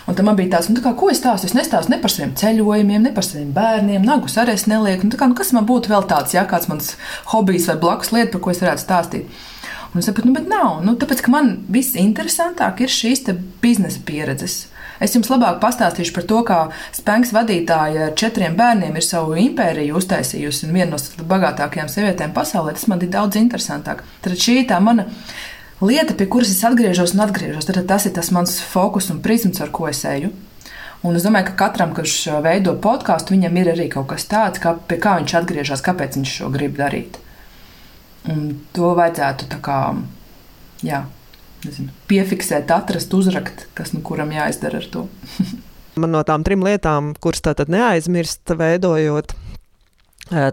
Un 0.08 0.15
tam 0.15 0.29
bija 0.38 0.53
tāds, 0.53 0.69
nu, 0.71 0.77
tā 0.77 0.86
kā, 0.86 0.93
ko 0.95 1.10
es 1.12 1.19
stāstu. 1.19 1.49
Es 1.49 1.56
nestāstu 1.58 1.91
ne 1.91 1.97
par 1.99 2.13
saviem 2.13 2.32
ceļojumiem, 2.39 3.01
ne 3.03 3.12
par 3.12 3.25
saviem 3.27 3.49
bērniem, 3.51 4.06
nagus 4.08 4.38
arī 4.39 4.56
es 4.56 4.69
nelieku. 4.71 5.10
Nu, 5.10 5.17
kā, 5.19 5.27
nu, 5.27 5.36
kas 5.36 5.51
man 5.51 5.67
būtu 5.67 5.91
vēl 5.91 6.08
tāds, 6.08 6.32
ja 6.32 6.45
kāds 6.47 6.69
mans 6.71 6.93
hobijs 7.34 7.67
vai 7.67 7.75
blakus 7.82 8.13
lieta, 8.15 8.32
par 8.32 8.45
ko 8.45 8.53
es 8.53 8.63
varētu 8.63 8.86
stāstīt? 8.86 9.43
Un 9.93 10.01
es 10.01 10.08
saprotu, 10.10 10.29
nu, 10.29 10.34
bet 10.34 10.49
nav. 10.49 10.82
Nu, 10.86 10.95
tāpēc, 10.97 11.21
ka 11.21 11.32
man 11.34 11.56
viss 11.71 11.97
interesantāk 11.99 12.82
ir 12.82 12.89
šīs 12.89 13.27
biznesa 13.62 14.01
pieredzes. 14.08 14.63
Es 15.03 15.13
jums 15.15 15.29
labāk 15.29 15.60
pastāstīšu 15.62 16.13
par 16.15 16.25
to, 16.29 16.39
kā 16.47 16.60
Spēks 16.95 17.34
vadītāja 17.36 18.08
ar 18.08 18.13
četriem 18.17 18.56
bērniem 18.58 18.95
ir 18.97 19.06
savu 19.06 19.36
impēriju 19.41 19.97
uztaisījusi 19.99 20.67
un 20.67 20.77
viena 20.77 20.95
no 20.95 21.25
bagātākajām 21.29 21.89
sievietēm 21.91 22.34
pasaulē. 22.36 22.75
Tas 22.77 22.88
man 22.91 23.03
ir 23.03 23.12
daudz 23.13 23.38
interesantāk. 23.41 24.06
Tad 24.23 24.38
šī 24.39 24.62
ir 24.62 24.69
tā 24.69 24.79
mana 24.84 25.08
lieta, 25.84 26.15
pie 26.17 26.29
kuras 26.32 26.53
es 26.53 26.63
atgriežos 26.65 27.15
un 27.17 27.25
atgriežos. 27.25 27.67
Tad 27.69 27.82
tas 27.89 28.08
ir 28.08 28.15
tas 28.15 28.32
mans 28.36 28.56
fokus 28.73 29.12
un 29.13 29.21
prizms, 29.25 29.62
ar 29.62 29.73
ko 29.75 29.89
es 29.91 30.06
eju. 30.08 30.32
Un 31.03 31.19
es 31.19 31.25
domāju, 31.25 31.49
ka 31.51 31.65
katram, 31.65 31.91
kurš 31.91 32.15
veido 32.45 32.77
podkāstu, 32.79 33.36
viņam 33.36 33.58
ir 33.60 33.73
arī 33.73 33.89
kaut 33.91 34.08
kas 34.13 34.23
tāds, 34.32 34.62
kā, 34.63 34.77
pie 34.88 35.01
kā 35.03 35.17
viņš 35.19 35.36
atgriežas, 35.41 35.84
kāpēc 35.84 36.15
viņš 36.15 36.38
šo 36.39 36.47
grib 36.53 36.79
darīt. 36.79 37.19
Un 38.31 38.43
to 38.75 38.93
vajadzētu 38.95 39.49
tā 39.51 39.59
kā, 39.63 39.77
jā, 40.86 41.03
nezinu, 41.65 41.91
piefiksēt, 42.07 42.71
atrast, 42.71 43.13
uzrakt, 43.13 43.67
kas 43.75 43.91
nu 43.95 44.01
kuram 44.05 44.31
jāizdara 44.31 44.79
ar 44.79 44.89
to. 44.93 45.07
Man 45.99 46.15
no 46.15 46.23
tām 46.25 46.45
trim 46.45 46.63
lietām, 46.65 47.12
kuras 47.21 47.43
tātad 47.45 47.69
neaizmirst, 47.69 48.55
veidojot 48.57 49.36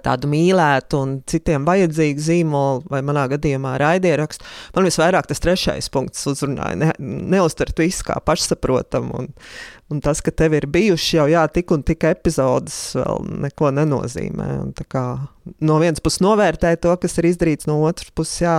tādu 0.05 0.31
mīlētu 0.31 1.01
un 1.01 1.17
citiem 1.29 1.67
vajadzīgu 1.69 2.25
zīmolu, 2.25 2.85
vai 2.93 3.03
manā 3.07 3.27
gadījumā 3.33 3.77
raidierakstu. 3.81 4.47
Man 4.77 4.89
visvairāk 4.89 5.29
tas 5.31 5.43
trešais 5.43 5.91
punkts 5.93 6.27
uzrunāja. 6.31 6.79
Ne, 6.81 6.93
neuztvert 7.35 7.81
visu 7.81 8.07
kā 8.09 8.19
pašsaprotamu. 8.25 9.23
Un, 9.23 9.31
un 9.91 10.03
tas, 10.05 10.23
ka 10.25 10.35
tev 10.35 10.57
ir 10.59 10.69
bijuši 10.71 11.19
jau 11.19 11.29
jā, 11.33 11.45
tik 11.53 11.75
un 11.75 11.85
tik 11.87 12.07
epizodes, 12.11 12.79
vēl 12.99 13.27
neko 13.47 13.73
nenozīmē. 13.81 14.49
Un, 14.65 14.75
kā, 14.93 15.05
no 15.61 15.79
vienas 15.83 16.03
puses 16.05 16.23
novērtēt 16.25 16.85
to, 16.87 16.97
kas 17.03 17.19
ir 17.21 17.33
izdarīts, 17.33 17.71
no 17.71 17.81
otras 17.89 18.13
puses 18.15 18.45
jā, 18.45 18.59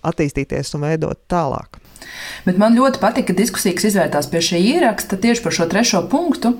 attīstīties 0.00 0.76
un 0.78 0.88
veidot 0.88 1.24
tālāk. 1.30 1.80
Bet 2.46 2.60
man 2.60 2.76
ļoti 2.78 3.00
patika 3.02 3.34
diskusija, 3.36 3.74
kas 3.76 3.90
izvērtās 3.90 4.30
pie 4.32 4.42
šī 4.44 4.60
ieraksta 4.74 5.18
tieši 5.20 5.44
par 5.44 5.56
šo 5.56 5.66
trešo 5.70 6.02
punktu, 6.12 6.54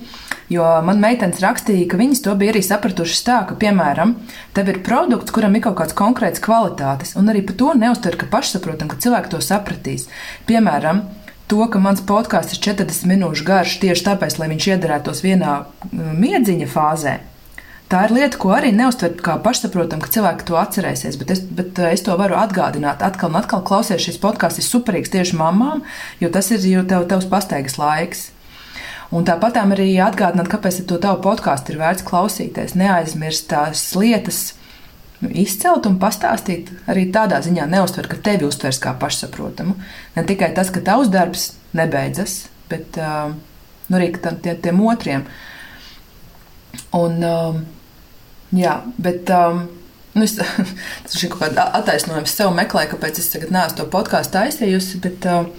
jo 0.53 0.67
man 0.87 1.01
meitenes 1.03 1.41
rakstīja, 1.43 1.87
ka 1.91 2.01
viņas 2.01 2.25
to 2.27 2.35
bija 2.41 2.55
arī 2.55 2.63
sapratušas 2.67 3.25
tā, 3.27 3.39
ka, 3.49 3.57
piemēram, 3.61 4.17
tev 4.57 4.73
ir 4.73 4.83
produkts, 4.87 5.35
kuram 5.35 5.57
ir 5.57 5.65
kaut 5.69 5.79
kāds 5.81 5.97
konkrēts 5.97 6.43
kvalitātes, 6.45 7.17
un 7.21 7.33
arī 7.33 7.45
par 7.47 7.59
to 7.63 7.73
neuztver, 7.79 8.19
ka 8.21 8.29
pašsaprotam, 8.33 8.91
ka 8.91 9.01
cilvēki 9.01 9.33
to 9.33 9.43
sapratīs. 9.45 10.09
Piemēram, 10.51 11.05
to, 11.51 11.65
ka 11.71 11.83
mans 11.83 12.05
podkāsts 12.07 12.55
ir 12.55 12.63
40 12.71 13.09
minūšu 13.11 13.47
garš 13.49 13.81
tieši 13.83 14.07
tāpēc, 14.07 14.39
lai 14.39 14.53
viņš 14.53 14.71
iedarētos 14.75 15.25
vienā 15.27 15.57
mm, 15.91 16.15
miedziņa 16.23 16.71
fāzē. 16.71 17.19
Tā 17.91 18.05
ir 18.07 18.13
lieta, 18.15 18.39
ko 18.39 18.53
arī 18.55 18.69
neuztver 18.71 19.17
kā 19.19 19.33
pašsaprotam, 19.43 19.99
ka 19.99 20.13
cilvēki 20.15 20.45
to 20.47 20.55
atcerēsies. 20.61 21.17
Bet 21.19 21.33
es, 21.35 21.41
bet 21.43 21.79
eh, 21.83 21.95
es 21.97 22.05
to 22.07 22.15
varu 22.19 22.37
atgādināt. 22.39 23.01
Atkal 23.03 23.33
un 23.33 23.39
atkal 23.41 23.65
klausies, 23.67 24.05
šis 24.05 24.21
podkāsts 24.23 24.63
ir 24.63 24.67
superīgs 24.69 25.11
tieši 25.11 25.35
mamām, 25.39 25.83
jo 26.23 26.31
tas 26.31 26.53
ir 26.55 26.63
jau 26.71 26.85
tev, 26.87 27.09
tevs 27.11 27.27
pastaigas 27.33 27.81
laiks. 27.81 28.29
Un 29.11 29.27
tāpat 29.27 29.59
arī 29.59 29.89
atgādināt, 29.99 30.47
kāpēc 30.53 30.85
to 30.87 31.01
tavu 31.03 31.19
podkāstu 31.25 31.75
ir 31.75 31.81
vērts 31.81 32.07
klausīties. 32.07 32.77
Neaizmirst 32.79 33.49
tās 33.51 33.83
lietas, 33.99 34.39
izcelt 35.27 35.91
un 35.91 35.99
pastāstīt. 35.99 36.71
Arī 36.87 37.09
tādā 37.11 37.43
ziņā 37.43 37.67
neuztver, 37.75 38.07
ka 38.07 38.21
tevi 38.23 38.47
uztvers 38.47 38.79
kā 38.79 38.95
pašsaprotamu. 39.03 39.75
Ne 40.15 40.27
tikai 40.31 40.53
tas, 40.55 40.71
ka 40.71 40.85
tavs 40.87 41.11
darbs 41.11 41.49
nebeidzas, 41.75 42.45
bet 42.71 43.03
uh, 43.03 43.35
nu, 43.91 43.99
arī 43.99 44.13
tie, 44.15 44.55
tiem 44.55 44.79
otriem. 44.87 45.27
Un, 46.95 47.19
uh, 47.27 47.61
Jā, 48.57 48.81
bet 48.99 49.31
um, 49.31 49.67
nu 50.17 50.27
es, 50.27 50.37
tas 51.05 51.19
ir 51.19 51.31
kaut 51.31 51.45
kāds 51.45 51.61
attaisnojums 51.81 52.33
sev 52.35 52.55
meklēju, 52.57 52.95
kāpēc 52.95 53.21
es 53.23 53.31
tagad 53.33 53.53
neesmu 53.55 53.79
to 53.79 53.91
podkāstu 53.93 54.39
taisījusi. 54.39 55.03
Bet, 55.05 55.27
um, 55.31 55.51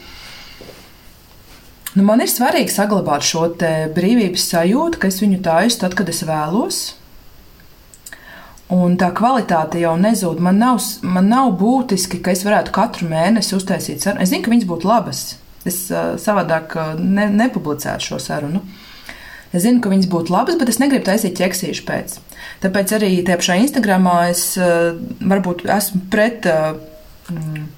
nu, 1.96 2.08
man 2.08 2.24
ir 2.24 2.32
svarīgi 2.32 2.74
saglabāt 2.74 3.28
šo 3.28 3.48
brīvības 3.96 4.50
sajūtu, 4.54 5.00
ka 5.00 5.12
es 5.12 5.22
viņu 5.24 5.40
taisu 5.46 5.86
tad, 5.86 5.96
kad 6.00 6.12
es 6.12 6.24
vēlos. 6.28 6.82
Un 8.72 8.96
tā 8.96 9.10
kvalitāte 9.12 9.82
jau 9.82 9.98
nezūd. 10.00 10.40
Man 10.44 10.62
nav, 10.62 10.78
man 11.04 11.28
nav 11.28 11.50
būtiski, 11.60 12.22
ka 12.24 12.32
es 12.32 12.46
varētu 12.48 12.72
katru 12.76 13.10
mēnesi 13.12 13.58
uztaisīt 13.58 14.04
sarunu. 14.04 14.24
Es 14.24 14.32
zinu, 14.32 14.46
ka 14.46 14.54
viņas 14.54 14.70
būtu 14.70 14.88
labas. 14.88 15.24
Es 15.68 15.84
uh, 15.92 16.14
savādāk 16.20 16.78
uh, 16.80 16.94
ne, 16.96 17.28
nepublicētu 17.36 18.14
šo 18.14 18.20
sarunu. 18.24 18.64
Es 19.52 19.66
zinu, 19.66 19.82
ka 19.84 19.92
viņas 19.92 20.08
būtu 20.12 20.32
labas, 20.32 20.56
bet 20.60 20.72
es 20.72 20.80
negribu 20.80 21.04
taisīt 21.10 21.36
ķeksīšu 21.40 21.84
pēc. 21.88 22.16
Tāpēc 22.64 22.96
arī 22.96 23.12
tajā 23.28 23.42
pašā 23.42 23.60
Instagramā 23.66 24.16
es 24.32 24.46
uh, 24.60 24.96
varbūt 25.20 25.66
esmu 25.68 26.06
pret. 26.14 26.48
Uh, 26.48 27.70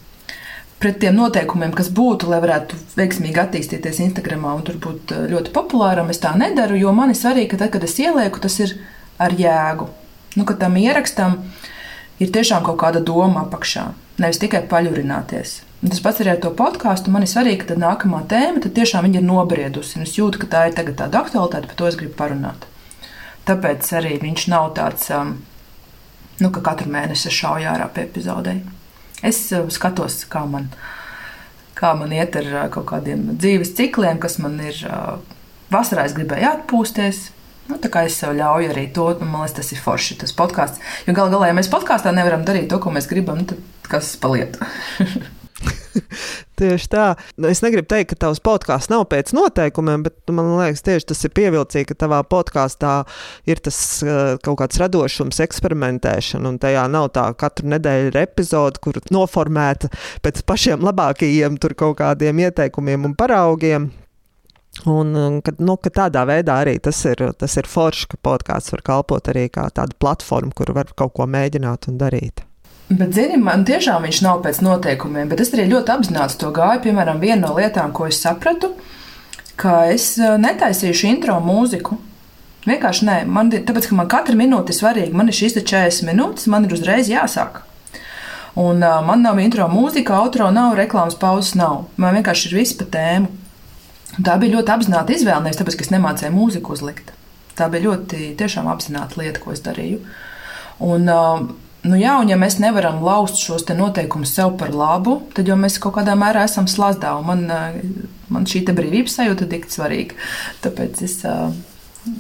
pret 0.83 0.97
tiem 0.99 1.15
noteikumiem, 1.15 1.71
kas 1.71 1.87
būtu, 1.95 2.27
lai 2.27 2.41
varētu 2.43 2.75
veiksmīgi 2.97 3.39
attīstīties 3.39 4.01
Instagram 4.03 4.43
un 4.49 4.65
tur 4.67 4.75
būt 4.83 5.13
ļoti 5.31 5.53
populāram. 5.55 6.09
Es 6.11 6.19
tā 6.19 6.33
nedaru, 6.35 6.75
jo 6.75 6.91
man 6.95 7.13
ir 7.13 7.15
svarīgi, 7.15 7.53
ka 7.53 7.61
tad, 7.61 7.71
kad 7.75 7.85
es 7.87 7.95
ielieku, 8.03 8.41
tas 8.43 8.57
ir 8.59 8.75
ar 9.23 9.31
jēgu. 9.39 9.87
Nu, 10.35 10.43
ka 10.49 10.57
tam 10.59 10.75
ierakstam 10.81 11.37
ir 12.19 12.33
tiešām 12.35 12.65
kaut 12.67 12.81
kāda 12.83 12.99
doma 13.05 13.45
apakšā, 13.45 13.85
nevis 14.19 14.41
tikai 14.43 14.65
paļurināties. 14.67 15.61
Tas 15.83 15.99
pats 15.99 16.21
arī 16.23 16.31
ar 16.31 16.39
to 16.43 16.49
podkāstu. 16.55 17.11
Man 17.11 17.25
ir 17.25 17.31
svarīgi, 17.31 17.65
ka 17.67 17.75
nākamā 17.75 18.21
tēma 18.31 18.61
tiešām 18.63 19.09
ir 19.09 19.25
nobriedusi. 19.25 19.99
Es 20.05 20.15
jūtu, 20.15 20.39
ka 20.43 20.47
tā 20.53 20.61
ir 20.69 20.77
tagad 20.77 20.95
tāda 21.01 21.19
aktualitāte, 21.25 21.67
par 21.67 21.79
to 21.79 21.89
es 21.89 21.97
gribu 21.99 22.15
parunāt. 22.19 22.67
Tāpēc 23.43 23.89
arī 23.99 24.13
viņš 24.21 24.45
nav 24.53 24.69
tāds, 24.77 25.09
um, 25.11 25.35
nu, 26.39 26.51
ka 26.55 26.63
katru 26.63 26.87
mēnesi 26.93 27.27
es 27.27 27.35
šauju 27.35 27.67
ārā 27.73 27.89
pie 27.91 28.05
epizodei. 28.07 28.61
Es 29.19 29.43
uh, 29.51 29.67
skatos, 29.67 30.21
kā 30.31 30.45
man, 30.47 30.71
kā 31.75 31.91
man 31.99 32.15
iet 32.15 32.39
ar 32.39 32.49
uh, 32.53 32.65
kaut 32.71 32.87
kādiem 32.93 33.33
dzīves 33.35 33.75
cikliem, 33.75 34.23
kas 34.23 34.39
man 34.39 34.59
ir. 34.63 34.79
Uh, 34.87 35.19
vasarā 35.73 36.07
es 36.07 36.15
gribēju 36.15 36.51
atpūsties, 36.55 37.25
Nu, 37.63 37.77
tā 37.79 37.87
kā 37.87 38.01
es 38.03 38.17
sev 38.19 38.33
ļauju 38.35 38.73
arī 38.73 38.89
to, 38.91 39.05
nu, 39.21 39.27
man 39.31 39.45
liekas, 39.45 39.53
tas 39.61 39.69
ir 39.71 39.79
forši, 39.79 40.17
tas 40.19 40.35
podkāsts. 40.35 40.81
Jo 41.07 41.13
galu 41.15 41.31
galā, 41.31 41.47
ja 41.47 41.55
mēs 41.55 41.71
podkāstā 41.71 42.11
nevaram 42.11 42.43
darīt 42.43 42.67
to, 42.67 42.79
ko 42.83 42.91
mēs 42.91 43.07
gribam, 43.07 43.45
tad 43.47 43.61
kas 43.87 44.17
paliek? 44.19 44.59
Tieši 46.63 46.87
tā. 46.87 47.05
Nu, 47.35 47.49
es 47.51 47.59
negribu 47.59 47.89
teikt, 47.91 48.13
ka 48.13 48.21
tavs 48.23 48.39
podkāsts 48.43 48.87
nav 48.91 49.03
pēc 49.11 49.33
noteikumiem, 49.35 50.05
bet 50.05 50.31
man 50.31 50.53
liekas, 50.55 50.83
tieši 50.85 51.09
tas 51.09 51.23
ir 51.27 51.33
pievilcīgi, 51.35 51.89
ka 51.89 51.97
tavā 52.05 52.21
podkāstā 52.23 52.93
ir 53.49 53.59
tas 53.63 53.77
uh, 54.05 54.37
kaut 54.43 54.61
kāds 54.61 54.79
radošums, 54.79 55.41
eksperimentēšana, 55.43 56.53
un 56.53 56.59
tajā 56.63 56.85
nav 56.93 57.09
tā 57.17 57.25
katru 57.39 57.67
nedēļu 57.73 58.13
ir 58.13 58.19
epizode, 58.21 58.79
kur 58.83 59.01
noformēta 59.11 59.91
pēc 60.23 60.39
pašiem 60.47 60.87
labākajiem 60.87 61.59
tur 61.59 61.75
kaut 61.75 61.99
kādiem 61.99 62.39
ieteikumiem 62.45 63.09
un 63.09 63.17
paraugiem. 63.19 63.91
Un, 64.89 65.11
kad, 65.43 65.59
nu, 65.59 65.75
ka 65.83 65.91
tādā 65.93 66.23
veidā 66.25 66.61
arī 66.63 66.77
tas 66.81 67.03
ir, 67.11 67.27
tas 67.37 67.59
ir 67.59 67.67
forši, 67.69 68.07
ka 68.13 68.21
podkāsts 68.25 68.73
var 68.73 68.87
kalpot 68.87 69.29
arī 69.35 69.49
kā 69.51 69.67
tāda 69.75 69.99
platforma, 69.99 70.55
kur 70.55 70.71
var 70.79 70.95
kaut 70.95 71.13
ko 71.19 71.27
mēģināt 71.29 71.91
un 71.91 71.99
darīt. 71.99 72.47
Bet, 72.93 73.13
zini, 73.15 73.39
man 73.41 73.63
tiešām 73.65 74.03
viņš 74.05 74.19
nav 74.21 74.41
pēc 74.43 74.59
noteikumiem, 74.61 75.29
bet 75.31 75.39
es 75.41 75.53
arī 75.55 75.65
ļoti 75.71 75.93
apzināti 75.95 76.37
to 76.41 76.51
gāju. 76.53 76.81
Piemēram, 76.83 77.21
viena 77.23 77.47
no 77.47 77.53
lietām, 77.57 77.93
ko 77.95 78.05
es 78.09 78.19
sapratu, 78.21 78.73
ka 79.57 79.85
es 79.89 80.11
eh, 80.19 80.35
netaisīšu 80.41 81.07
intro 81.09 81.39
mūziku. 81.41 81.97
Vienkārši 82.67 83.07
nē, 83.07 83.15
man, 83.27 83.49
tāpēc, 83.53 83.87
ka 83.89 83.97
man 83.97 84.09
katra 84.11 84.37
minūte 84.39 84.71
ir 84.71 84.77
svarīga. 84.77 85.15
Man 85.17 85.31
ir 85.31 85.37
šīs 85.37 85.57
40 85.57 86.05
minūtes, 86.11 86.45
man 86.51 86.67
ir 86.67 86.75
uzreiz 86.75 87.09
jāsāk. 87.11 87.63
Un 88.59 88.85
uh, 88.85 88.99
man 89.01 89.23
nav 89.25 89.41
intro 89.41 89.65
mūzika, 89.71 90.19
outro 90.21 90.51
nav, 90.53 90.75
reklāmas 90.77 91.17
pauzes 91.19 91.55
nav. 91.57 91.87
Man 91.97 92.13
vienkārši 92.19 92.51
ir 92.51 92.59
viss 92.59 92.77
pa 92.77 92.85
tēmu. 92.93 93.31
Tā 94.13 94.37
bija 94.39 94.59
ļoti 94.59 94.73
apzināta 94.75 95.15
izvēle, 95.15 95.41
nevis 95.47 95.57
tāpēc, 95.57 95.79
ka 95.79 95.87
es 95.87 95.91
nemācīju 95.95 96.35
mūziku 96.35 96.75
uzlikt. 96.75 97.09
Tā 97.57 97.65
bija 97.73 97.89
ļoti 97.89 98.35
apzināta 98.37 99.19
lieta, 99.19 99.41
ko 99.41 99.55
es 99.55 99.65
darīju. 99.65 100.03
Un, 100.85 101.09
uh, 101.09 101.47
Nu 101.83 101.97
jā, 101.99 102.13
un 102.21 102.29
ja 102.31 102.37
mēs 102.39 102.61
nevaram 102.63 103.01
laust 103.03 103.41
šos 103.43 103.65
noteikumus 103.75 104.31
sev 104.31 104.53
par 104.59 104.71
labu, 104.71 105.17
tad 105.35 105.49
jau 105.51 105.57
mēs 105.59 105.81
kaut 105.83 105.97
kādā 105.97 106.15
mērā 106.15 106.45
esam 106.47 106.67
slazdā. 106.71 107.11
Man, 107.27 107.43
eh, 107.51 107.81
man 108.31 108.47
šī 108.47 108.63
brīvības 108.69 109.17
sajūta 109.19 109.43
ir 109.43 109.49
tik 109.51 109.67
svarīga. 109.67 110.15
Tāpēc 110.63 111.01
es, 111.03 111.17
eh, 111.25 111.51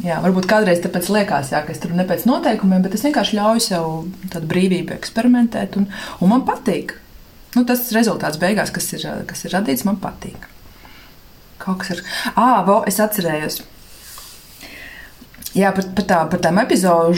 jā, 0.03 0.19
varbūt 0.19 0.49
kādreiz 0.51 0.83
tāpēc 0.83 1.07
liekas, 1.07 1.53
jā, 1.55 1.65
ka 1.65 1.71
es 1.71 1.79
tur 1.79 1.91
ne 1.91 2.03
pēc 2.03 2.25
noteikumiem, 2.27 2.83
bet 2.83 2.93
es 2.95 3.03
vienkārši 3.03 3.39
ļauju 3.39 3.61
sev 3.61 4.11
tādu 4.29 4.47
brīvību 4.51 4.91
eksperimentēt, 4.97 5.77
un, 5.77 5.87
un 6.19 6.29
man 6.29 6.43
patīk. 6.43 6.97
Nu, 7.55 7.63
tas 7.63 7.87
rezultāts 7.93 8.39
beigās, 8.41 8.71
kas 8.73 8.91
ir, 8.93 9.23
kas 9.25 9.45
ir 9.45 9.51
radīts, 9.51 9.85
man 9.85 9.95
patīk. 9.95 10.49
Kaut 11.57 11.79
kas 11.79 11.91
ir. 11.91 12.03
Ah, 12.35 12.63
vo, 12.67 12.83
es 12.85 12.99
atcerējos. 12.99 13.61
Jā, 15.53 15.69
par, 15.71 15.85
par, 15.95 16.05
tā, 16.09 16.19
par 16.31 16.39
tām 16.41 16.57
epizodu 16.59 17.13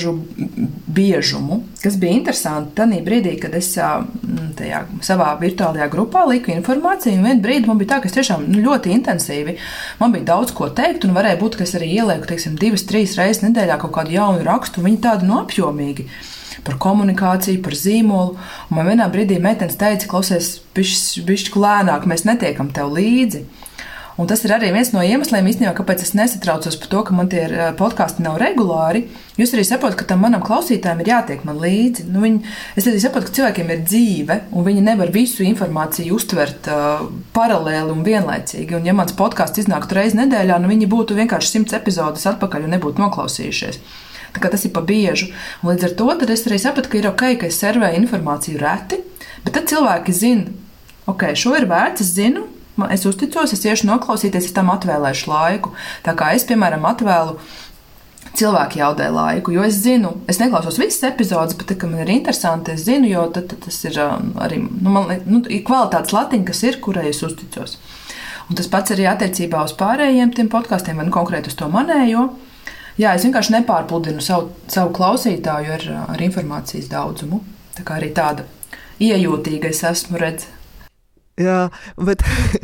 biežumu, 0.96 1.62
kas 1.82 1.98
bija 2.00 2.16
interesanti. 2.16 2.74
Tad 2.78 2.94
brīdī, 3.06 3.36
kad 3.42 3.56
es 3.58 3.72
tajā 3.76 4.84
savā 5.06 5.34
virtuālajā 5.42 5.90
grupā 5.92 6.26
liku 6.30 6.54
informāciju, 6.56 7.20
un 7.20 7.28
vienā 7.28 7.44
brīdī 7.44 7.70
man 7.70 7.82
bija 7.82 7.96
tā, 7.96 8.02
ka 8.02 8.10
es 8.10 8.16
tiešām 8.16 8.48
nu, 8.48 8.64
ļoti 8.66 8.94
intensīvi 8.96 9.58
man 10.00 10.16
bija 10.16 10.30
daudz 10.32 10.54
ko 10.56 10.70
teikt, 10.76 11.06
un 11.06 11.16
varēja 11.16 11.40
būt, 11.42 11.58
ka 11.60 11.66
es 11.66 11.76
arī 11.78 11.92
ielieku 11.98 12.30
teiksim, 12.30 12.56
divas, 12.60 12.86
trīs 12.88 13.18
reizes 13.20 13.44
nedēļā 13.46 13.78
kaut 13.82 13.94
kādu 13.98 14.16
jaunu 14.16 14.46
rakstu, 14.46 14.82
un 14.82 14.90
viņi 14.90 15.04
tādi 15.06 15.30
noapjomīgi. 15.30 16.08
Par 16.66 16.80
komunikāciju, 16.82 17.60
par 17.62 17.76
zīmolu. 17.78 18.38
Un 18.72 18.78
man 18.78 18.88
vienā 18.90 19.06
brīdī 19.14 19.38
meitenes 19.44 19.78
teica, 19.78 20.08
klausies, 20.10 20.56
bišķi 20.74 21.62
lēnāk, 21.62 22.08
mēs 22.10 22.26
netiekam 22.26 22.72
tev 22.74 22.96
līdzi. 22.96 23.44
Un 24.16 24.30
tas 24.32 24.40
ir 24.48 24.54
arī 24.56 24.70
viens 24.72 24.94
no 24.96 25.02
iemesliem, 25.04 25.48
īstenībā, 25.52 25.74
kāpēc 25.76 26.06
es 26.06 26.14
nesatraucos 26.16 26.78
par 26.80 26.88
to, 26.92 27.02
ka 27.04 27.16
man 27.18 27.28
tie 27.32 27.42
eh, 27.50 27.72
podkāsti 27.76 28.24
nav 28.24 28.38
regulāri. 28.40 29.02
Jūs 29.36 29.52
arī 29.58 29.66
saprotat, 29.68 29.98
ka 30.00 30.08
tam 30.08 30.22
manam 30.24 30.44
klausītājam 30.46 31.02
ir 31.04 31.12
jātiek 31.12 31.44
man 31.44 31.60
līdzi. 31.60 32.06
Nu, 32.14 32.22
viņi, 32.24 32.54
es 32.80 32.88
arī 32.88 33.02
saprotu, 33.04 33.28
ka 33.28 33.36
cilvēkiem 33.42 33.74
ir 33.76 33.84
dzīve, 33.84 34.40
un 34.56 34.68
viņi 34.70 34.86
nevar 34.88 35.12
visu 35.12 35.44
informāciju 35.44 36.16
uztvert 36.16 36.72
uh, 36.72 37.04
paralēli 37.36 37.92
un 37.92 38.08
vienlaicīgi. 38.08 38.80
Un, 38.80 38.88
ja 38.88 38.96
mans 38.96 39.12
podkāsts 39.20 39.66
iznāktu 39.66 40.00
reizes 40.00 40.16
nedēļā, 40.22 40.62
nu 40.64 40.72
viņi 40.72 40.88
būtu 40.96 41.20
vienkārši 41.20 41.52
simts 41.58 41.76
epizodes 41.76 42.24
atpakaļ 42.32 42.70
un 42.70 42.76
nebūtu 42.78 43.04
noklausījušies. 43.04 43.84
Tas 44.36 44.66
ir 44.68 44.72
pa 44.76 44.84
biežu. 44.84 45.34
Un 45.64 45.74
līdz 45.74 45.90
ar 45.90 46.00
to 46.00 46.10
es 46.32 46.48
arī 46.48 46.64
sapratu, 46.64 46.92
ka 46.92 47.00
ir 47.00 47.12
ok, 47.12 47.28
ka 47.44 47.52
es 47.52 47.60
servēju 47.60 48.00
informāciju 48.04 48.64
reti, 48.64 49.04
bet 49.44 49.56
tad 49.60 49.68
cilvēki 49.72 50.16
zina, 50.16 50.52
ok, 51.12 51.34
šo 51.36 51.56
ir 51.60 51.68
vērts, 51.72 52.04
es 52.04 52.16
zinu, 52.16 52.48
Es 52.92 53.06
uzticos, 53.08 53.54
es 53.56 53.64
iešu 53.64 53.88
noklausīties, 53.88 54.50
es 54.50 54.56
tam 54.56 54.68
atvēlēšu 54.74 55.30
laiku. 55.32 55.72
Tā 56.04 56.16
kā 56.20 56.34
es, 56.36 56.44
piemēram, 56.48 56.84
atvēlu 56.90 57.38
cilvēki 58.36 58.82
jautā 58.82 59.08
laiku, 59.14 59.54
jo 59.56 59.64
es 59.64 59.78
zinu, 59.80 60.12
es 60.28 60.42
neklausos 60.42 60.80
visas 60.82 61.06
epizodes, 61.08 61.56
bet, 61.56 61.72
kad 61.80 61.92
man 61.92 62.04
ir 62.04 62.12
interesanti, 62.18 62.74
es 62.76 62.84
zinu, 62.88 63.08
jo 63.08 63.28
tad, 63.32 63.48
tad 63.52 63.62
tas 63.64 63.78
ir 63.88 64.00
um, 64.04 64.34
arī 64.44 64.60
nu, 64.60 64.92
man, 64.92 65.14
nu, 65.30 65.40
kvalitātes 65.46 66.16
latiņa, 66.16 66.48
kas 66.50 66.64
ir, 66.68 66.80
kurai 66.84 67.08
es 67.14 67.22
uzticos. 67.24 67.78
Un 68.50 68.60
tas 68.60 68.68
pats 68.70 68.94
arī 68.94 69.08
attiecībā 69.10 69.64
uz 69.66 69.74
pārējiem 69.80 70.34
tiem 70.36 70.52
podkāstiem, 70.52 71.00
vai 71.00 71.08
nu 71.08 71.16
konkrēti 71.16 71.50
uz 71.50 71.56
to 71.58 71.70
manējo. 71.72 72.28
Jā, 73.00 73.16
es 73.16 73.24
vienkārši 73.26 73.56
nepārpludinu 73.58 74.24
savu, 74.24 74.52
savu 74.72 74.92
klausītāju 74.96 75.72
ar, 75.78 75.88
ar 76.12 76.28
informācijas 76.28 76.92
daudzumu. 76.92 77.42
Tā 77.76 77.88
kā 77.88 77.98
arī 78.00 78.12
tāda 78.16 78.46
iejūtīga 79.04 79.72
es 79.72 79.82
esmu 79.88 80.20
redzējusi 80.22 80.55
Jā, 81.36 81.66
bet, 82.00 82.22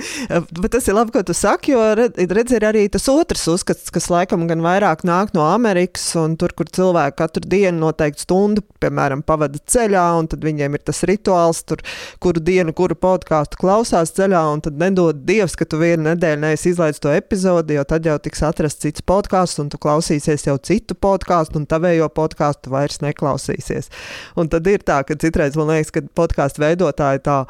bet 0.63 0.69
tas 0.71 0.85
ir 0.87 0.95
labi, 0.95 1.11
ko 1.11 1.19
tu 1.27 1.33
saki, 1.35 1.73
jo 1.73 1.81
redz, 1.97 2.53
ir 2.55 2.63
arī 2.63 2.85
tas 2.87 3.03
otrs 3.11 3.43
uzskats, 3.51 3.89
kas 3.91 4.05
laikam 4.07 4.45
gan 4.47 4.61
vairāk 4.63 5.01
nāk 5.03 5.33
no 5.35 5.43
Amerikas, 5.43 6.05
un 6.15 6.37
tur, 6.39 6.53
kur 6.55 6.69
cilvēki 6.71 7.17
katru 7.19 7.43
dienu 7.51 7.81
noteikti 7.81 8.23
stundu, 8.23 8.63
piemēram, 8.79 9.25
pavada 9.27 9.59
ceļā, 9.59 10.05
un 10.15 10.29
tad 10.31 10.47
viņiem 10.47 10.77
ir 10.77 10.83
tas 10.87 11.03
rituāls, 11.09 11.59
tur, 11.67 11.83
kuru 12.23 12.39
dienu, 12.47 12.71
kuru 12.77 12.95
podkāstu 12.95 13.59
klausās 13.59 14.15
ceļā, 14.15 14.45
un 14.53 14.63
tad 14.63 14.79
nedod 14.79 15.19
Dievs, 15.27 15.57
ka 15.59 15.67
tu 15.67 15.81
vienu 15.81 16.07
nedēļu 16.07 16.41
neesi 16.45 16.71
izlaidis 16.71 17.03
to 17.03 17.11
epizodi, 17.11 17.75
jo 17.75 17.83
tad 17.91 18.07
jau 18.07 18.15
tiks 18.23 18.39
atrasts 18.47 18.87
cits 18.87 19.03
podkāsts, 19.03 19.59
un 19.59 19.67
tu 19.67 19.81
klausīsies 19.83 20.47
jau 20.47 20.55
citu 20.63 20.95
podkāstu, 20.95 21.59
un 21.59 21.67
tavējo 21.67 22.07
podkāstu 22.15 22.71
vairs 22.71 23.03
neklausīsies. 23.03 23.91
Un 24.39 24.47
tad 24.47 24.71
ir 24.71 24.87
tā, 24.87 25.03
ka 25.03 25.19
citreiz 25.19 25.59
man 25.59 25.73
liekas, 25.75 25.91
ka 25.91 26.07
podkāstu 26.23 26.63
veidotāji 26.63 27.25
tā, 27.27 27.41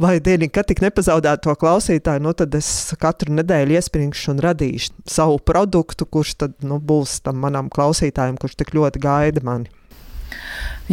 vai 0.00 0.16
dienu, 0.24 0.48
kad 0.62 0.70
tik 0.70 0.82
nepazaudētu 0.84 1.48
to 1.48 1.54
klausītāju, 1.58 2.22
nu, 2.22 2.32
tad 2.38 2.54
es 2.54 2.94
katru 3.02 3.34
nedēļu 3.34 3.74
iespringšu 3.80 4.36
un 4.36 4.42
radīšu 4.44 5.08
savu 5.10 5.40
produktu, 5.42 6.06
kurš 6.06 6.36
tad 6.38 6.54
nu, 6.62 6.78
būs 6.78 7.18
tam 7.26 7.40
manam 7.42 7.70
klausītājam, 7.72 8.38
kurš 8.38 8.60
tik 8.62 8.70
ļoti 8.78 9.02
gaida 9.02 9.42
mani. 9.42 9.72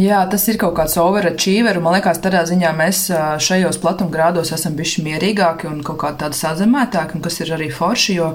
Jā, 0.00 0.24
tas 0.30 0.42
ir 0.50 0.58
kaut 0.58 0.74
kāds 0.78 0.96
overachiever. 0.98 1.78
Man 1.82 1.94
liekas, 1.96 2.18
tādā 2.22 2.42
ziņā 2.48 2.70
mēs 2.74 3.06
šajos 3.46 3.78
platumgrādos 3.82 4.50
esam 4.56 4.74
bijuši 4.78 5.04
mierīgāki 5.06 5.68
un 5.70 5.84
kaut 5.86 6.00
kā 6.02 6.12
tādi 6.18 6.38
sazemētāki, 6.38 7.20
kas 7.22 7.40
ir 7.44 7.54
arī 7.54 7.70
forši. 7.74 8.16
Jo, 8.16 8.32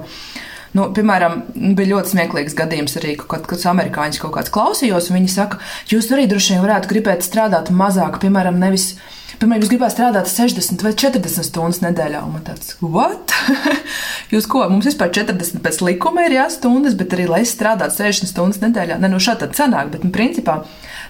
nu, 0.78 0.88
piemēram, 0.96 1.42
bija 1.76 1.92
ļoti 1.94 2.14
smieklīgs 2.14 2.56
gadījums 2.56 2.96
arī, 3.00 3.16
kad, 3.20 3.44
kad 3.48 3.68
amerikāņus 3.74 4.22
kaut 4.24 4.36
kāds 4.38 4.52
klausījos, 4.56 5.10
un 5.10 5.20
viņi 5.20 5.32
saka, 5.36 5.60
jūs 5.92 6.08
arī 6.16 6.28
droši 6.30 6.56
vien 6.56 6.64
varētu 6.64 6.92
gribēt 6.92 7.26
strādāt 7.26 7.72
mazāk, 7.74 8.20
piemēram, 8.24 8.60
nevis 8.62 8.94
Piemēram, 9.36 9.64
jūs 9.64 9.70
gribētu 9.72 9.92
strādāt 9.96 10.28
60 10.30 10.82
vai 10.86 10.92
40 10.96 11.44
stundas 11.44 11.80
nedēļā, 11.82 12.20
un 12.24 12.36
man 12.36 12.44
tāds- 12.46 12.76
what? 12.94 13.34
jūs 14.32 14.46
ko? 14.48 14.62
Mums 14.70 14.86
vispār 14.88 15.10
40 15.12 15.60
pēc 15.64 15.80
likuma 15.82 16.24
ir 16.28 16.36
jāstundas, 16.38 16.94
bet 16.96 17.12
arī, 17.16 17.26
lai 17.28 17.42
es 17.42 17.52
strādātu 17.52 17.98
60 17.98 18.30
stundas 18.30 18.62
nedēļā, 18.62 19.00
ne 19.02 19.10
nu, 19.12 19.18
šāda 19.20 19.44
tad 19.44 19.58
sanāk, 19.58 19.90
bet, 19.92 20.06
nu, 20.06 20.12
principā, 20.14 20.60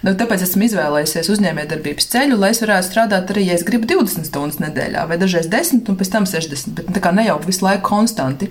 nu, 0.03 0.15
tāpēc 0.17 0.43
esmu 0.47 0.65
izvēlējies 0.67 1.31
uzņēmējdarbības 1.35 2.09
ceļu, 2.15 2.41
lai 2.41 2.51
es 2.55 2.63
varētu 2.65 2.89
strādāt 2.89 3.31
arī, 3.31 3.45
ja 3.51 3.59
es 3.59 3.63
gribu 3.67 3.87
20 3.93 4.27
stundas 4.27 4.59
nedēļā, 4.65 5.05
vai 5.07 5.21
dažreiz 5.21 5.47
10 5.53 5.87
un 5.87 6.01
pēc 6.01 6.11
tam 6.17 6.27
60, 6.27 6.73
bet 6.73 6.89
nu, 6.89 6.97
tā 6.97 7.05
kā 7.05 7.13
ne 7.15 7.29
jau 7.29 7.37
visu 7.45 7.63
laiku 7.69 7.85
konstanti. 7.93 8.49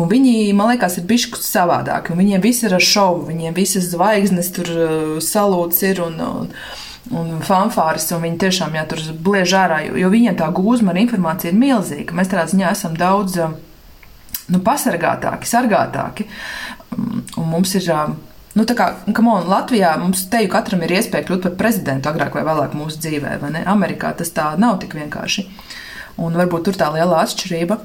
Un 0.00 0.10
viņi, 0.10 0.52
man 0.56 0.70
liekas, 0.72 0.98
ir 0.98 1.08
bijuši 1.08 1.40
savādāki. 1.44 2.14
Viņiem 2.16 2.42
viss 2.44 2.64
ir 2.64 2.76
ar 2.76 2.84
šovu, 2.84 3.26
viņiem 3.28 3.56
visas 3.56 3.90
zvaigznes 3.90 4.52
tur 4.56 4.70
uh, 4.70 5.18
salūts 5.24 5.82
ir. 5.84 6.00
Un, 6.04 6.20
un, 6.24 6.54
un 7.08 7.40
fanfāris, 7.44 8.10
un 8.14 8.24
viņi 8.26 8.40
tiešām 8.44 8.76
jā, 8.76 8.84
tur 8.90 9.02
bliež 9.24 9.54
ārā, 9.56 9.80
jo, 9.88 9.96
jo 9.98 10.10
viņiem 10.12 10.36
tā 10.38 10.50
gūzma 10.54 10.92
ar 10.92 11.00
informāciju 11.00 11.52
ir 11.52 11.60
milzīga. 11.60 12.16
Mēs 12.16 12.32
tādā 12.32 12.46
ziņā 12.50 12.72
esam 12.74 12.96
daudz 12.98 13.38
nu, 14.50 14.60
pasargātāki, 14.66 15.48
sargātāki, 15.48 16.28
un 16.96 17.48
mums 17.48 17.76
ir. 17.80 17.88
Nu, 18.50 18.64
tā 18.66 18.74
kā 18.74 18.88
on, 19.06 19.44
Latvijā 19.46 19.92
mums 20.00 20.24
te 20.26 20.40
jau 20.42 20.50
katram 20.50 20.80
ir 20.82 20.96
iespēja 20.96 21.22
kļūt 21.28 21.44
par 21.44 21.52
prezidentu 21.60 22.10
agrāk 22.10 22.34
vai 22.34 22.42
vēlāk 22.48 22.72
mūsu 22.74 22.98
dzīvē, 22.98 23.36
vai 23.38 23.52
ne? 23.54 23.60
Amerikā 23.62 24.10
tas 24.18 24.34
tā 24.34 24.48
nav 24.58 24.80
tik 24.82 24.96
vienkārši. 24.98 25.44
Un 26.20 26.34
varbūt 26.34 26.66
tur 26.66 26.78
tā 26.80 26.88
liela 26.90 27.22
atšķirība. 27.22 27.78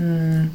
Mm. 0.00 0.48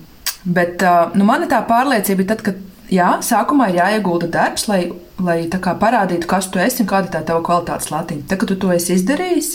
Bet 0.57 0.81
uh, 0.81 1.13
nu, 1.13 1.27
man 1.29 1.45
ir 1.45 1.51
tā 1.51 1.61
pārliecība, 1.69 2.25
tad, 2.33 2.41
kad 2.41 2.57
jā, 2.91 3.11
sākumā 3.25 3.71
ir 3.71 3.79
jāiegulda 3.79 4.29
darbs, 4.31 4.67
lai, 4.69 4.81
lai 5.21 5.45
parādītu, 5.49 6.27
kas 6.29 6.49
tu 6.51 6.59
esi 6.59 6.83
un 6.83 6.91
kāda 6.91 7.09
ir 7.09 7.15
tā 7.15 7.23
tava 7.27 7.43
kvalitātes 7.45 7.91
latiņa. 7.93 8.27
Tad, 8.27 8.41
kad 8.41 8.51
tu 8.51 8.59
to 8.59 8.71
esi 8.75 8.97
izdarījis, 8.97 9.53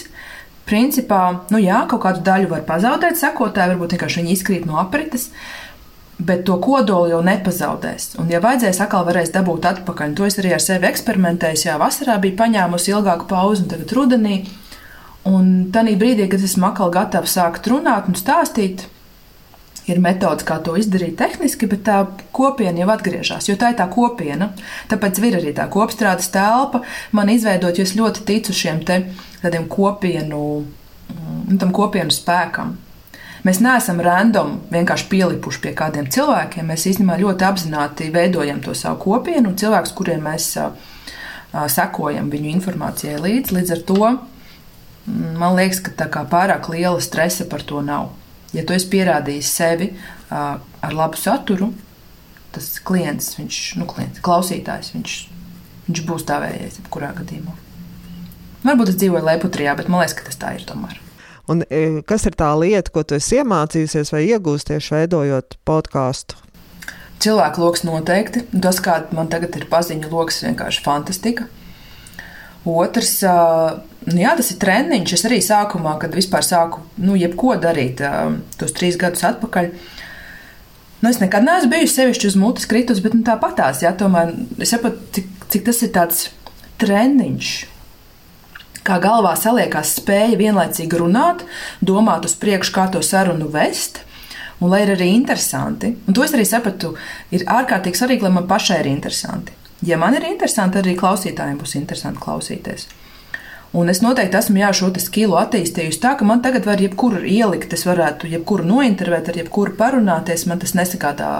principā, 0.67 1.23
nu 1.53 1.61
jā, 1.63 1.85
kaut 1.91 2.03
kādu 2.07 2.25
daļu 2.27 2.51
var 2.51 2.67
pazaudēt 2.69 3.21
sekotāji, 3.21 3.75
varbūt 3.75 3.97
vienkārši 3.97 4.23
viņi 4.23 4.37
izkrīt 4.37 4.67
no 4.69 4.81
aprites. 4.83 5.31
Bet 6.17 6.47
to 6.49 6.55
kodolu 6.65 7.11
jau 7.11 7.19
nepazaudēs. 7.21 8.15
Un, 8.23 8.31
ja 8.33 8.41
vajadzēs, 8.41 8.79
atkal 8.81 9.05
varēs 9.05 9.35
dabūt 9.35 9.67
atpakaļ. 9.69 10.15
To 10.17 10.25
es 10.25 10.39
arī 10.41 10.55
ar 10.57 10.63
sevi 10.65 10.89
eksperimentēju. 10.89 11.59
Jā, 11.67 11.75
vasarā 11.77 12.15
biju 12.23 12.39
paņēmusi 12.39 12.95
ilgāku 12.95 13.29
pauzi, 13.29 13.67
un 13.67 13.75
tagad 13.75 13.93
rudenī. 13.99 14.39
Un 15.29 15.51
tajā 15.75 15.93
brīdī, 16.01 16.31
kad 16.33 16.41
esmu 16.41 16.71
atkal 16.71 16.95
gatava 16.95 17.29
sākt 17.29 17.69
runāt 17.69 18.09
un 18.09 18.17
stāstīt, 18.17 18.87
ir 19.91 20.01
metodas, 20.03 20.45
kā 20.47 20.59
to 20.65 20.75
izdarīt 20.79 21.17
tehniski, 21.19 21.69
bet 21.71 21.85
tā 21.87 22.01
kopiena 22.35 22.83
jau 22.83 22.89
atgriežas, 22.95 23.49
jo 23.49 23.57
tā 23.59 23.73
ir 23.73 23.79
tā 23.79 23.87
kopiena. 23.93 24.51
Tāpēc 24.91 25.21
ir 25.23 25.39
arī 25.41 25.53
tā 25.57 25.69
kopstrādes 25.73 26.33
telpa 26.35 26.83
man 27.17 27.31
izveidot, 27.33 27.79
jo 27.79 27.87
es 27.87 27.95
ļoti 27.99 28.27
ticu 28.27 28.57
šiem 28.57 28.83
te 28.87 29.03
tādiem 29.45 29.69
kopienu, 29.71 30.43
mm, 31.13 31.61
tam 31.63 31.73
kopienu 31.77 32.15
spēkam. 32.15 32.75
Mēs 33.47 33.61
neesam 33.63 34.01
random 34.03 34.57
vienkārši 34.73 35.07
pielipuši 35.07 35.61
pie 35.63 35.73
kādiem 35.79 36.09
cilvēkiem. 36.11 36.67
Mēs 36.67 36.89
īstenībā 36.91 37.21
ļoti 37.21 37.47
apzināti 37.47 38.09
veidojam 38.11 38.59
to 38.65 38.75
savu 38.75 38.99
kopienu 39.05 39.53
un 39.53 39.59
cilvēkus, 39.61 39.93
kuriem 39.95 40.25
mēs 40.27 40.49
a, 40.59 40.73
sekojam 41.71 42.27
viņu 42.33 42.51
informācijai 42.57 43.21
līdzi. 43.23 43.55
Līdz 43.55 43.75
ar 43.77 43.85
to 43.87 44.01
mm, 44.03 45.37
man 45.39 45.55
liekas, 45.61 45.85
ka 45.87 46.27
pārāk 46.27 46.67
liela 46.75 46.99
stresa 46.99 47.47
par 47.47 47.63
to 47.63 47.85
nav. 47.87 48.11
Ja 48.55 48.63
tu 48.67 48.77
esi 48.77 48.89
pierādījis 48.93 49.51
sevi 49.59 49.91
uh, 49.93 50.59
ar 50.63 50.95
labu 50.95 51.19
saturu, 51.19 51.73
tas 52.55 52.77
klients, 52.87 53.35
viņš, 53.39 53.63
nu, 53.81 53.89
klients, 53.91 54.23
klausītājs, 54.25 54.93
viņš, 54.95 55.17
viņš 55.89 56.05
būs 56.09 56.27
tavējais 56.29 56.79
jebkurā 56.81 57.13
gadījumā. 57.19 57.57
Varbūt 58.67 58.93
es 58.93 59.01
dzīvoju 59.03 59.27
Leputrijā, 59.27 59.75
bet 59.79 59.91
man 59.93 60.03
liekas, 60.03 60.17
ka 60.19 60.27
tas 60.27 60.41
tā 60.41 60.55
ir 60.57 60.65
tomēr. 60.67 60.97
Un, 61.47 61.63
kas 62.09 62.27
ir 62.27 62.35
tā 62.39 62.49
lieta, 62.59 62.91
ko 62.91 63.05
tu 63.07 63.19
esi 63.21 63.39
iemācījusies 63.39 64.11
vai 64.15 64.25
iegūsties 64.27 64.89
veidojot 64.91 65.59
podkāstu? 65.69 66.41
Cilvēku 67.23 67.63
lokus 67.63 67.85
noteikti. 67.87 68.43
Tas, 68.63 68.81
kāda 68.83 69.15
man 69.17 69.31
tagad 69.33 69.55
ir 69.57 69.69
paziņu 69.71 70.11
lokus, 70.11 70.43
vienkārši 70.45 70.83
fantastika. 70.85 71.47
Otrs, 72.67 73.21
nu 74.11 74.19
jā, 74.19 74.33
tas 74.39 74.51
ir 74.51 74.59
treniņš. 74.63 75.13
Es 75.15 75.27
arī 75.29 75.39
sākumā, 75.45 75.97
kad 76.03 76.17
vispār 76.17 76.43
sāku 76.47 76.83
nu, 76.99 77.15
jebko 77.19 77.55
darīt, 77.63 78.03
tos 78.59 78.75
trīs 78.75 78.99
gadus 79.01 79.23
atpakaļ. 79.29 79.71
Nu, 81.03 81.13
es 81.13 81.21
nekad 81.21 81.45
neesmu 81.47 81.71
bijusi 81.75 82.01
sevišķi 82.01 82.31
uz 82.33 82.39
mutes 82.41 82.67
kritus, 82.67 83.03
bet 83.05 83.15
nu, 83.15 83.23
tāpatās, 83.27 83.85
jā, 83.85 83.93
tomēr 83.95 84.33
es 84.59 84.73
saprotu, 84.73 84.99
cik, 85.15 85.29
cik 85.53 85.67
tas 85.69 85.83
ir 85.85 85.93
tāds 85.95 86.23
treniņš. 86.83 87.53
Kā 88.87 88.97
galvā 89.03 89.35
saliekās 89.39 89.97
spēja 89.99 90.39
vienlaicīgi 90.41 90.99
runāt, 90.99 91.45
domāt 91.85 92.27
uz 92.27 92.37
priekšu, 92.39 92.75
kā 92.75 92.87
to 92.95 93.03
sarunu 93.05 93.49
vest, 93.53 94.01
un 94.63 94.73
lai 94.73 94.85
ir 94.85 94.95
arī 94.95 95.11
interesanti. 95.13 95.93
Un 96.07 96.17
to 96.17 96.25
es 96.25 96.35
arī 96.35 96.47
sapratu, 96.49 96.95
ir 97.35 97.47
ārkārtīgi 97.51 97.99
svarīgi, 97.99 98.27
lai 98.27 98.35
man 98.39 98.49
pašai 98.51 98.81
ir 98.85 98.91
interesanti. 98.95 99.56
Ja 99.85 99.99
man 100.01 100.17
ir 100.17 100.25
interesanti, 100.25 100.81
arī 100.81 100.95
klausītājiem 100.97 101.59
būs 101.61 101.77
interesanti 101.77 102.23
klausīties. 102.23 102.87
Un 103.77 103.91
es 103.93 104.01
noteikti 104.01 104.39
esmu 104.39 104.63
jā, 104.63 104.71
šo 104.73 104.89
skilu 105.03 105.37
attīstījusi 105.37 106.01
tā, 106.01 106.15
ka 106.17 106.25
man 106.25 106.41
tagad 106.45 106.65
var 106.65 106.81
jebkuru 106.81 107.21
ielikt, 107.29 107.75
es 107.77 107.85
varētu 107.85 108.31
jebkuru 108.33 108.65
nointervēt, 108.65 109.29
ar 109.29 109.37
jebkuru 109.43 109.75
parunāties. 109.77 110.47
Man 110.49 110.63
tas 110.63 110.73
nesakādā 110.79 111.33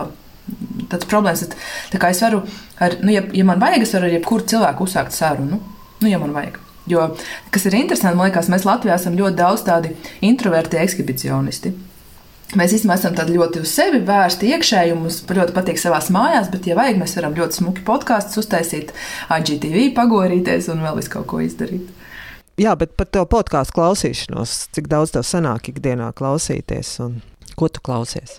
tāds 0.91 1.09
problēmas. 1.09 1.47
Tā 1.93 2.01
kā 2.03 2.11
es 2.13 2.21
varu, 2.23 2.43
ar, 2.83 2.99
nu, 3.01 3.15
ja, 3.15 3.25
ja 3.33 3.47
man 3.49 3.63
vajag, 3.63 3.87
es 3.87 3.97
varu 3.97 4.11
ar 4.11 4.17
jebkuru 4.19 4.49
cilvēku 4.53 4.85
uzsākt 4.85 5.17
sarunu. 5.17 5.63
Nu, 6.03 6.11
ja 6.11 6.21
man 6.21 6.37
vajag. 6.37 6.61
Jo, 6.87 7.09
kas 7.51 7.65
ir 7.67 7.75
interesanti, 7.81 8.19
man 8.19 8.29
liekas, 8.29 8.51
mēs 8.53 8.67
Latvijā 8.69 8.95
esam 9.01 9.17
ļoti 9.19 9.41
daudz 9.41 9.65
tādi 9.67 9.97
introverti 10.27 10.79
ekshibicionisti. 10.79 11.73
Mēs 12.55 12.77
īstenībā 12.77 12.95
esam 12.95 13.17
ļoti 13.17 13.61
uz 13.65 13.71
sevi 13.75 13.99
vērsti 14.07 14.53
iekšēji, 14.55 14.95
mums 14.95 15.19
ļoti 15.27 15.55
patīk 15.57 15.81
savā 15.83 15.99
mājās, 16.15 16.47
bet, 16.53 16.69
ja 16.71 16.77
vajag, 16.79 17.01
mēs 17.01 17.17
varam 17.19 17.35
ļoti 17.35 17.59
smuki 17.59 17.83
podkāstus 17.87 18.39
uztaisīt, 18.45 18.93
IGTV, 19.35 19.89
pagorīties 19.97 20.69
un 20.71 20.85
vēl 20.87 21.01
visu 21.01 21.11
kaut 21.17 21.27
ko 21.33 21.41
izdarīt. 21.43 21.91
Jā, 22.57 22.77
bet 22.79 22.95
par 22.97 23.11
to 23.11 23.25
podkāstu 23.29 23.75
klausīšanos, 23.77 24.53
cik 24.73 24.87
daudz 24.93 25.17
tev 25.17 25.27
sanāk 25.27 25.73
ikdienā 25.73 26.13
klausīties 26.17 26.95
un 27.05 27.19
ko 27.59 27.69
tu 27.69 27.83
klausies? 27.85 28.39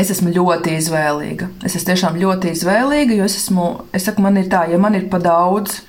Es 0.00 0.10
esmu 0.12 0.32
ļoti 0.34 0.74
izvēlīga. 0.80 1.50
Es 1.64 1.76
esmu 1.76 1.92
tiešām 1.92 2.18
ļoti 2.20 2.56
izvēlīga, 2.56 3.20
jo 3.20 3.28
es 3.28 3.36
esmu, 3.42 3.68
es 3.96 4.08
saku, 4.08 4.24
man 4.24 4.40
ir 4.40 4.48
tā, 4.52 4.64
ja 4.72 4.80
man 4.80 4.96
ir 4.98 5.06
pa 5.12 5.20
daudz, 5.22 5.82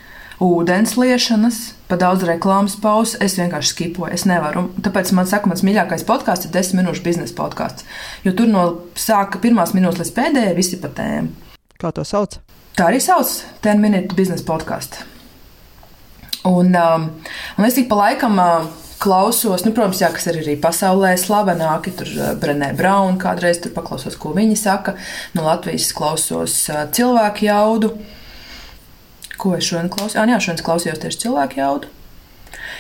ūdens 0.44 0.94
liešanas, 1.00 1.60
pa 1.90 1.98
daudz 2.00 2.26
reklāmas 2.28 2.78
pauzes. 2.82 3.18
Es 3.24 3.38
vienkārši 3.40 3.74
skipoju, 3.74 4.14
es 4.14 4.26
nevaru. 4.30 4.68
Tāpēc 4.86 5.12
man 5.18 5.30
saka, 5.30 5.50
mans 5.50 5.64
mīļākais 5.66 6.06
podkāsts 6.08 6.50
ir 6.50 6.54
10 6.54 6.78
minūšu 6.82 7.06
biznesa 7.06 7.38
podkāsts. 7.38 7.88
Jo 8.26 8.36
tur 8.38 8.50
no 8.52 8.66
sāka 9.00 9.42
pirmās 9.44 9.74
minūtes 9.78 10.04
līdz 10.04 10.16
pēdējai 10.18 10.58
visi 10.58 10.82
pa 10.82 10.92
tēmu. 10.94 11.34
Kā 11.82 11.94
to 11.94 12.06
sauc? 12.08 12.38
Tā 12.78 12.92
arī 12.92 13.02
sauc 13.02 13.32
10 13.66 13.82
minūtes 13.82 14.18
biznesa 14.18 14.46
podkāstu. 14.48 15.06
Un, 16.48 16.70
um, 16.78 17.08
un 17.58 17.68
es 17.68 17.78
tik 17.78 17.90
pa 17.90 18.04
laikam. 18.06 18.38
Uh, 18.42 18.76
klausos, 18.98 19.62
nu, 19.62 19.70
protams, 19.78 20.00
jā, 20.02 20.08
kas 20.10 20.24
ir 20.32 20.40
arī 20.40 20.56
pasaulē 20.58 21.12
slavenāki. 21.22 21.92
Tur 22.00 22.10
uh, 22.16 22.30
Brenē 22.40 22.72
Brauna 22.78 23.18
kādreiz 23.22 23.60
tur 23.62 23.74
paklausos, 23.76 24.18
ko 24.18 24.32
viņi 24.38 24.58
saka. 24.58 24.96
No 25.38 25.46
Latvijas 25.46 25.92
klausos 25.98 26.64
uh, 26.74 26.88
cilvēku 26.94 27.46
jaudu. 27.46 27.92
Uh, 27.94 28.17
Ko 29.38 29.54
es 29.58 29.68
šodien 29.70 29.92
klausījos? 29.94 30.18
Ah, 30.22 30.30
jā, 30.30 30.40
šodien 30.42 30.66
klausījos 30.66 31.04
tieši 31.04 31.24
cilvēku 31.28 31.62
jaudu. 31.62 31.94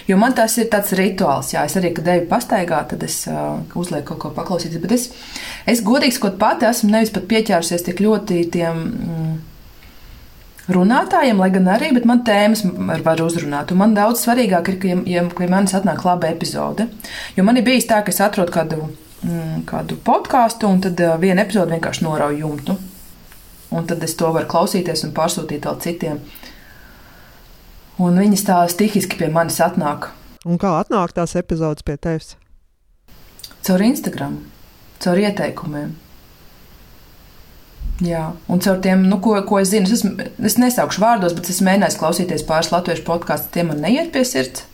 Jo 0.07 0.15
man 0.19 0.33
tas 0.35 0.55
ir 0.61 0.69
tāds 0.71 0.93
rituāls, 0.95 1.51
jā, 1.51 1.65
es 1.67 1.75
arī, 1.79 1.91
kad 1.95 2.07
eju 2.13 2.27
pastaigā, 2.29 2.79
tad 2.87 3.03
es 3.03 3.19
uh, 3.27 3.59
uzlieku 3.75 4.15
kaut 4.15 4.21
ko 4.21 4.31
paklausīties. 4.37 4.81
Bet 4.83 4.93
es, 4.95 5.09
es 5.67 5.83
godīgi 5.83 6.15
sakot, 6.15 6.37
pati 6.39 6.67
esmu 6.69 6.93
nevis 6.93 7.11
pat 7.15 7.27
pieķērusies 7.27 7.83
tik 7.89 7.99
ļoti 8.05 8.39
tiem 8.53 8.79
mm, 8.87 9.33
runātājiem, 10.71 11.43
lai 11.43 11.49
gan 11.51 11.67
arī, 11.75 11.91
bet 11.97 12.07
man 12.07 12.23
tēmas 12.27 12.63
var 13.03 13.23
uzrunāt. 13.23 13.73
Un 13.73 13.81
man 13.83 13.97
daudz 13.97 14.23
svarīgāk 14.23 14.71
ir, 14.71 14.79
ka, 14.79 14.93
ja, 14.93 15.01
ja 15.17 15.25
pie 15.27 15.51
manis 15.51 15.75
atnāk 15.77 16.05
laba 16.07 16.31
epizode. 16.31 16.87
Jo 17.35 17.47
man 17.47 17.59
ir 17.59 17.67
bijis 17.67 17.89
tā, 17.91 17.99
ka 18.03 18.15
es 18.15 18.23
atrodu 18.23 18.55
kādu, 18.55 18.89
mm, 19.27 19.65
kādu 19.67 19.99
podkāstu, 20.07 20.71
un 20.71 20.83
tad 20.87 21.03
uh, 21.03 21.17
viena 21.19 21.43
epizode 21.43 21.75
vienkārši 21.75 22.07
norauj 22.07 22.39
jumtu. 22.45 22.79
Un 23.75 23.83
tad 23.83 24.03
es 24.07 24.15
to 24.15 24.31
varu 24.31 24.47
klausīties 24.47 25.03
un 25.03 25.11
pārsūtīt 25.15 25.67
vēl 25.67 25.81
citiem. 25.83 26.21
Un 27.97 28.19
viņas 28.21 28.43
tā 28.45 28.57
stihiski 28.69 29.17
pie 29.17 29.29
manis 29.33 29.57
atnāk. 29.63 30.11
Un 30.45 30.59
kā 30.61 30.75
atnāk 30.79 31.15
tās 31.17 31.33
epizodes 31.39 31.85
pie 31.85 31.97
tevis? 31.97 32.35
Caur 33.65 33.81
Instagram, 33.83 34.37
caur 35.03 35.19
ieteikumiem. 35.19 35.95
Jā, 38.05 38.27
un 38.45 38.61
caur 38.61 38.77
tiem, 38.83 39.07
nu, 39.09 39.17
ko, 39.25 39.33
ko 39.49 39.57
es 39.57 39.71
zinu, 39.71 39.89
es, 39.89 40.03
es 40.45 40.57
nesaukšu 40.61 41.01
vārdos, 41.01 41.33
bet 41.33 41.49
es 41.49 41.63
mēģināju 41.65 41.97
klausīties 41.97 42.45
pāris 42.45 42.69
latviešu 42.69 43.05
podkāstus, 43.07 43.49
tie 43.55 43.65
man 43.65 43.81
neiet 43.81 44.11
pie 44.13 44.21
sirds. 44.27 44.67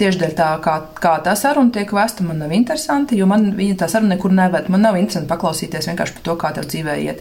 Tieši 0.00 0.22
dēļ 0.22 0.32
tā, 0.38 0.46
kā, 0.64 0.78
kā 0.96 1.18
tā 1.22 1.34
saruna 1.36 1.70
tiek 1.74 1.92
vēsta, 1.92 2.24
man 2.24 2.40
nav 2.40 2.54
interesanti, 2.56 3.18
jo 3.20 3.26
man 3.28 3.50
viņa 3.58 3.76
tā 3.82 3.90
saruna 3.92 4.14
nekur 4.14 4.32
neved. 4.32 4.70
Man 4.72 4.80
nav 4.82 4.96
interesanti 4.96 5.28
paklausīties 5.28 5.90
vienkārši 5.90 6.16
par 6.16 6.24
to, 6.28 6.36
kā 6.40 6.54
tev 6.56 6.70
dzīvē 6.72 6.96
iet. 7.04 7.20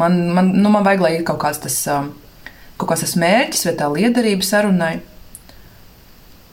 Man, 0.00 0.18
man, 0.34 0.50
nu, 0.58 0.72
man 0.74 0.82
vajag, 0.84 1.04
lai 1.04 1.12
ir 1.20 1.24
kaut 1.28 1.38
kāds 1.44 1.62
tas, 1.62 1.78
um, 1.94 2.10
kaut 2.80 2.92
kāds 2.92 3.04
tas 3.04 3.16
mērķis 3.20 3.66
vai 3.68 3.74
tā 3.78 3.88
liederība 3.92 4.46
sarunai. 4.46 4.94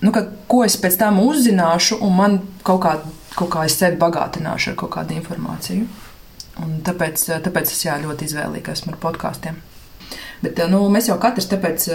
Nu, 0.04 0.12
ka, 0.14 0.28
ko 0.50 0.62
es 0.66 0.76
pēc 0.78 1.00
tam 1.00 1.22
uzzināšu, 1.24 2.02
un 2.06 2.14
man 2.18 2.42
kaut 2.68 2.84
kā, 2.84 2.98
kaut 3.38 3.50
kā 3.56 3.64
es 3.66 3.78
sevi 3.80 3.98
bagātināšu 4.02 4.74
ar 4.74 4.78
kaut 4.84 4.94
kādu 4.98 5.18
informāciju. 5.18 5.88
Un 6.62 6.78
tāpēc, 6.86 7.24
tāpēc 7.46 7.74
es 7.74 7.82
jā, 7.86 7.98
ļoti 8.04 8.30
izvēlīgi 8.30 8.74
esmu 8.74 8.94
ar 8.94 9.02
podkāstiem. 9.02 9.58
Bet 10.42 10.60
nu, 10.70 10.84
mēs 10.94 11.08
jau 11.10 11.18
katrs 11.22 11.50
tāpēc 11.50 11.88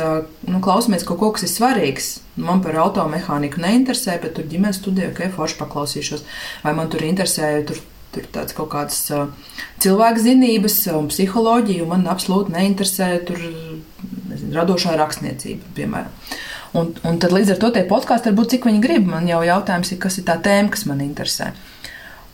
nu, 0.50 0.58
klausāmies 0.62 1.06
kaut 1.06 1.20
ko, 1.20 1.30
kas 1.34 1.46
ir 1.46 1.52
svarīgs. 1.52 2.08
Man 2.42 2.62
par 2.64 2.80
automehāniku 2.82 3.62
neinteresē, 3.62 4.16
bet 4.22 4.34
tur 4.38 4.48
ģimenes 4.50 4.82
studijā, 4.82 5.12
ka 5.12 5.28
okay, 5.28 5.34
forši 5.36 5.58
paklausīšos. 5.60 6.26
Vai 6.64 6.74
man 6.78 6.90
tur 6.90 7.06
interesē 7.06 7.54
tur 7.68 7.78
Tur 8.12 8.26
tāds 8.28 8.52
kaut 8.52 8.68
kāds 8.74 8.96
uh, 9.16 9.30
cilvēku 9.80 10.20
zinības 10.20 10.74
un 10.92 11.06
psiholoģija, 11.08 11.86
un 11.86 11.92
man 11.94 12.02
absolūti 12.12 12.52
neinteresē 12.52 13.06
tur 13.24 13.40
nezinu, 14.32 14.56
radošā 14.56 14.96
rakstniecība, 14.98 15.74
piemēram. 15.76 16.32
Un, 16.78 16.94
un 17.04 17.18
tad 17.20 17.34
līdz 17.36 17.54
ar 17.54 17.60
to 17.60 17.70
tie 17.74 17.84
podkāsti 17.88 18.30
var 18.30 18.38
būt 18.38 18.54
cik 18.54 18.66
viņi 18.68 18.80
grib. 18.84 19.08
Man 19.08 19.28
jau 19.28 19.42
jautājums 19.44 19.92
ir, 19.92 20.00
kas 20.00 20.16
ir 20.18 20.26
tā 20.28 20.38
tēma, 20.40 20.72
kas 20.72 20.86
man 20.88 21.02
interesē. 21.04 21.50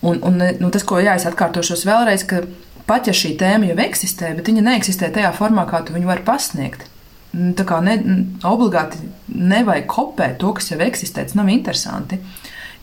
Un, 0.07 0.21
un 0.23 0.39
nu, 0.39 0.71
tas, 0.71 0.85
ko 0.87 1.01
jā, 1.03 1.17
es 1.19 1.27
atkārtošos 1.27 1.83
vēlreiz, 1.89 2.23
ka 2.31 2.45
pat 2.89 3.11
ja 3.11 3.15
šī 3.17 3.35
tēma 3.41 3.73
jau 3.73 3.79
eksistē, 3.83 4.31
bet 4.39 4.47
viņa 4.49 4.63
neeksistē 4.69 5.11
tajā 5.15 5.33
formā, 5.37 5.67
kā 5.69 5.83
tu 5.85 5.97
viņu 5.97 6.09
vari 6.09 6.25
pasniegt. 6.27 6.87
Nu, 7.35 7.51
tā 7.59 7.67
kā 7.69 7.81
ne, 7.85 7.99
obligāti 8.47 9.03
nevajag 9.29 9.89
kopēt 9.91 10.39
to, 10.41 10.55
kas 10.57 10.71
jau 10.71 10.79
eksistē, 10.87 11.27
tas 11.27 11.37
nav 11.39 11.51
interesanti. 11.53 12.21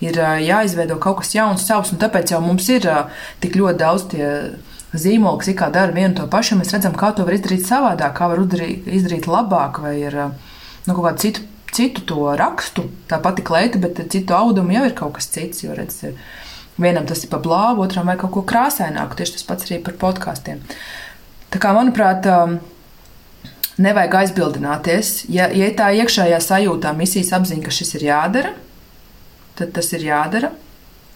ir 0.03 0.17
jāizveido 0.43 0.97
kaut 0.99 1.21
kas 1.21 1.31
jauns, 1.33 1.63
savs, 1.65 1.93
un 1.93 1.99
tāpēc 2.01 2.33
jau 2.33 2.41
mums 2.43 2.67
ir 2.69 2.83
tik 3.39 3.55
ļoti 3.55 3.79
daudz 3.79 4.03
tie 4.11 4.27
zīmoli, 5.01 5.41
kas 5.41 5.51
ikā 5.53 5.69
dara 5.73 5.95
vienu 5.95 6.15
to 6.17 6.27
pašu. 6.31 6.57
Mēs 6.59 6.73
redzam, 6.75 6.95
kā 6.97 7.11
to 7.15 7.25
var 7.27 7.35
izdarīt 7.37 7.65
savādāk, 7.67 8.15
kā 8.17 8.29
var 8.31 8.41
izdarīt, 8.43 8.87
izdarīt 8.99 9.29
labāk, 9.29 9.81
vai 9.83 9.95
ir 10.01 10.17
nu, 10.21 10.93
kaut 10.93 11.03
kādu 11.07 11.23
citu, 11.25 11.45
citu 11.75 12.05
to 12.09 12.35
rakstu. 12.39 12.87
Tā 13.09 13.19
pati 13.23 13.45
kleita, 13.45 13.81
bet 13.81 14.01
citu 14.11 14.37
audumu 14.37 14.75
jau 14.75 14.85
ir 14.87 14.95
kaut 14.97 15.17
kas 15.17 15.29
cits. 15.33 15.65
Jo, 15.65 15.75
redz, 15.77 16.01
vienam 16.81 17.07
tas 17.07 17.23
ir 17.23 17.31
pa 17.31 17.39
blāvu, 17.41 17.85
otram 17.87 18.07
vai 18.11 18.17
kaut 18.21 18.33
ko 18.35 18.45
krāsaināku. 18.47 19.17
Tieši 19.19 19.37
tas 19.39 19.49
pats 19.49 19.67
arī 19.69 19.81
par 19.83 19.97
podkāstiem. 20.01 20.63
Tā 21.53 21.61
kā, 21.61 21.71
manuprāt, 21.75 22.27
nevajag 23.81 24.19
aizbildināties. 24.21 25.15
Ja, 25.31 25.47
ja 25.51 25.69
tā 25.77 25.91
iekšējā 25.99 26.39
sajūtā 26.43 26.93
misijas 26.97 27.33
apziņa, 27.37 27.65
ka 27.65 27.75
šis 27.75 27.95
ir 27.99 28.07
jādara, 28.09 28.53
tad 29.59 29.75
tas 29.75 29.91
ir 29.95 30.07
jādara. 30.07 30.51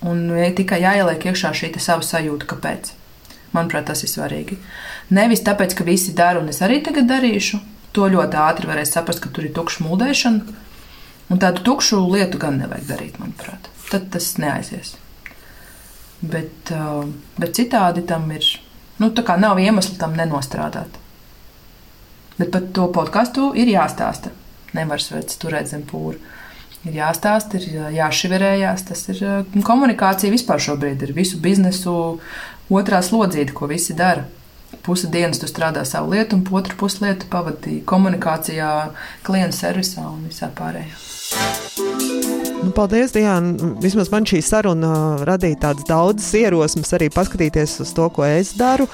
Un 0.07 0.29
ja 0.31 0.47
tikai 0.55 0.79
jāieliek 0.79 1.25
iekšā 1.27 1.51
šī 1.55 1.73
sava 1.83 2.05
sajūta, 2.05 2.47
kāpēc. 2.47 2.93
Manuprāt, 3.55 3.87
tas 3.89 4.03
ir 4.05 4.11
svarīgi. 4.11 4.59
Nevis 5.15 5.41
tāpēc, 5.45 5.73
ka 5.77 5.87
visi 5.87 6.13
dara, 6.17 6.41
un 6.41 6.51
es 6.51 6.61
arī 6.65 6.81
tagad 6.85 7.09
darīšu. 7.09 7.59
To 7.97 8.05
ļoti 8.11 8.37
ātri 8.37 8.69
varēs 8.69 8.93
saprast, 8.93 9.23
ka 9.23 9.31
tur 9.33 9.47
ir 9.47 9.53
tukša 9.55 9.85
mūldēšana. 9.85 10.57
Un 11.29 11.41
tādu 11.41 11.63
tukšu 11.65 12.01
lietu 12.09 12.41
gan 12.41 12.57
nevajag 12.61 12.87
darīt, 12.89 13.19
manuprāt. 13.21 13.69
Tad 13.89 14.09
tas 14.13 14.31
neaizies. 14.41 14.95
Bet, 16.21 16.73
uh, 16.75 17.05
bet 17.39 17.55
citādi 17.57 18.05
tam 18.05 18.29
ir. 18.35 18.45
Nu, 18.99 19.11
tā 19.15 19.23
kā 19.25 19.37
nav 19.39 19.61
iemesla 19.61 19.97
tam 20.01 20.17
nenostrādāt. 20.17 20.97
Bet 22.39 22.51
par 22.53 22.65
to 22.75 22.89
podkāstu 22.95 23.53
ir 23.57 23.71
jāstāsta. 23.71 24.33
Nevar 24.77 25.01
sveicis 25.01 25.39
turēt 25.41 25.71
zem 25.71 25.85
pūra. 25.87 26.19
Ir 26.87 26.95
jāstāsta, 26.95 27.59
ir 27.59 27.91
jāšiverējās. 27.97 28.85
Tas 28.87 29.05
ir 29.11 29.23
komunikācija 29.67 30.31
vispār 30.31 30.61
šobrīd. 30.63 31.03
Ir 31.03 31.15
visu 31.17 31.39
biznesu 31.43 31.93
otrā 32.69 33.01
slodzīte, 33.05 33.53
ko 33.53 33.69
visi 33.69 33.95
dara. 33.97 34.25
Pusi 34.85 35.09
dienas 35.09 35.41
tu 35.41 35.47
strādā 35.49 35.81
savu 35.85 36.13
lietu, 36.13 36.37
un 36.37 36.45
otru 36.55 36.77
pusi 36.77 37.03
lietu 37.03 37.25
pavadīji 37.31 37.81
komunikācijā, 37.89 38.69
klienta 39.25 39.57
servisā 39.57 40.05
un 40.05 40.27
visā 40.29 40.51
pārējā. 40.53 40.93
Nu, 42.59 42.73
paldies, 42.75 43.13
Diana. 43.15 43.73
Vismaz 43.81 44.11
man 44.13 44.27
šī 44.29 44.41
saruna 44.45 44.91
radīja 45.25 45.61
tādas 45.63 45.87
daudzas 45.89 46.29
ierosmes 46.37 46.91
arī 46.97 47.07
paskatīties 47.13 47.79
uz 47.85 47.93
to, 47.97 48.09
ko 48.13 48.27
es 48.27 48.53
daru. 48.59 48.89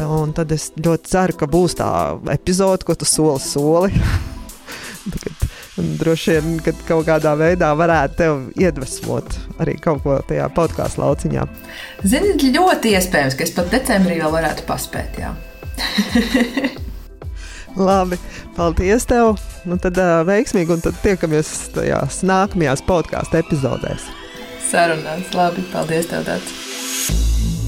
Un 0.00 0.32
tad 0.34 0.52
es 0.56 0.70
ļoti 0.74 1.12
ceru, 1.12 1.36
ka 1.38 1.48
būs 1.50 1.76
tā 1.78 1.88
epizode, 2.34 2.86
ko 2.88 2.96
tu 2.98 3.06
soli 3.08 3.42
soli. 3.44 3.92
Droši 5.74 6.36
vien, 6.36 6.58
ka 6.62 6.70
kaut 6.86 7.08
kādā 7.08 7.32
veidā 7.34 7.72
varētu 7.74 8.18
tevi 8.20 8.62
iedvesmot 8.62 9.34
arī 9.62 9.74
kaut 9.82 10.04
ko 10.04 10.20
tajā 10.28 10.46
podkāstu 10.54 11.02
lauciņā. 11.02 11.46
Zini, 12.06 12.36
ļoti 12.54 12.94
iespējams, 12.94 13.34
ka 13.34 13.46
es 13.46 13.54
pat 13.56 13.72
decembrī 13.74 14.20
vēl 14.22 14.30
varētu 14.36 14.66
paspēt. 14.68 15.18
Labi, 17.88 18.20
paldies 18.54 19.08
tev. 19.10 19.34
Nu, 19.66 19.80
tad 19.82 19.98
uh, 19.98 20.20
veiksmīgi, 20.28 20.76
un 20.76 20.84
tad 20.84 21.00
tiekamies 21.02 21.50
tajās 21.74 22.22
nākamajās 22.22 22.84
podkāstu 22.86 23.40
epizodēs. 23.42 24.06
Sarunās, 24.70 25.34
labi, 25.34 25.66
paldies 25.74 26.06
tev, 26.12 26.22
Dārts. 26.28 27.63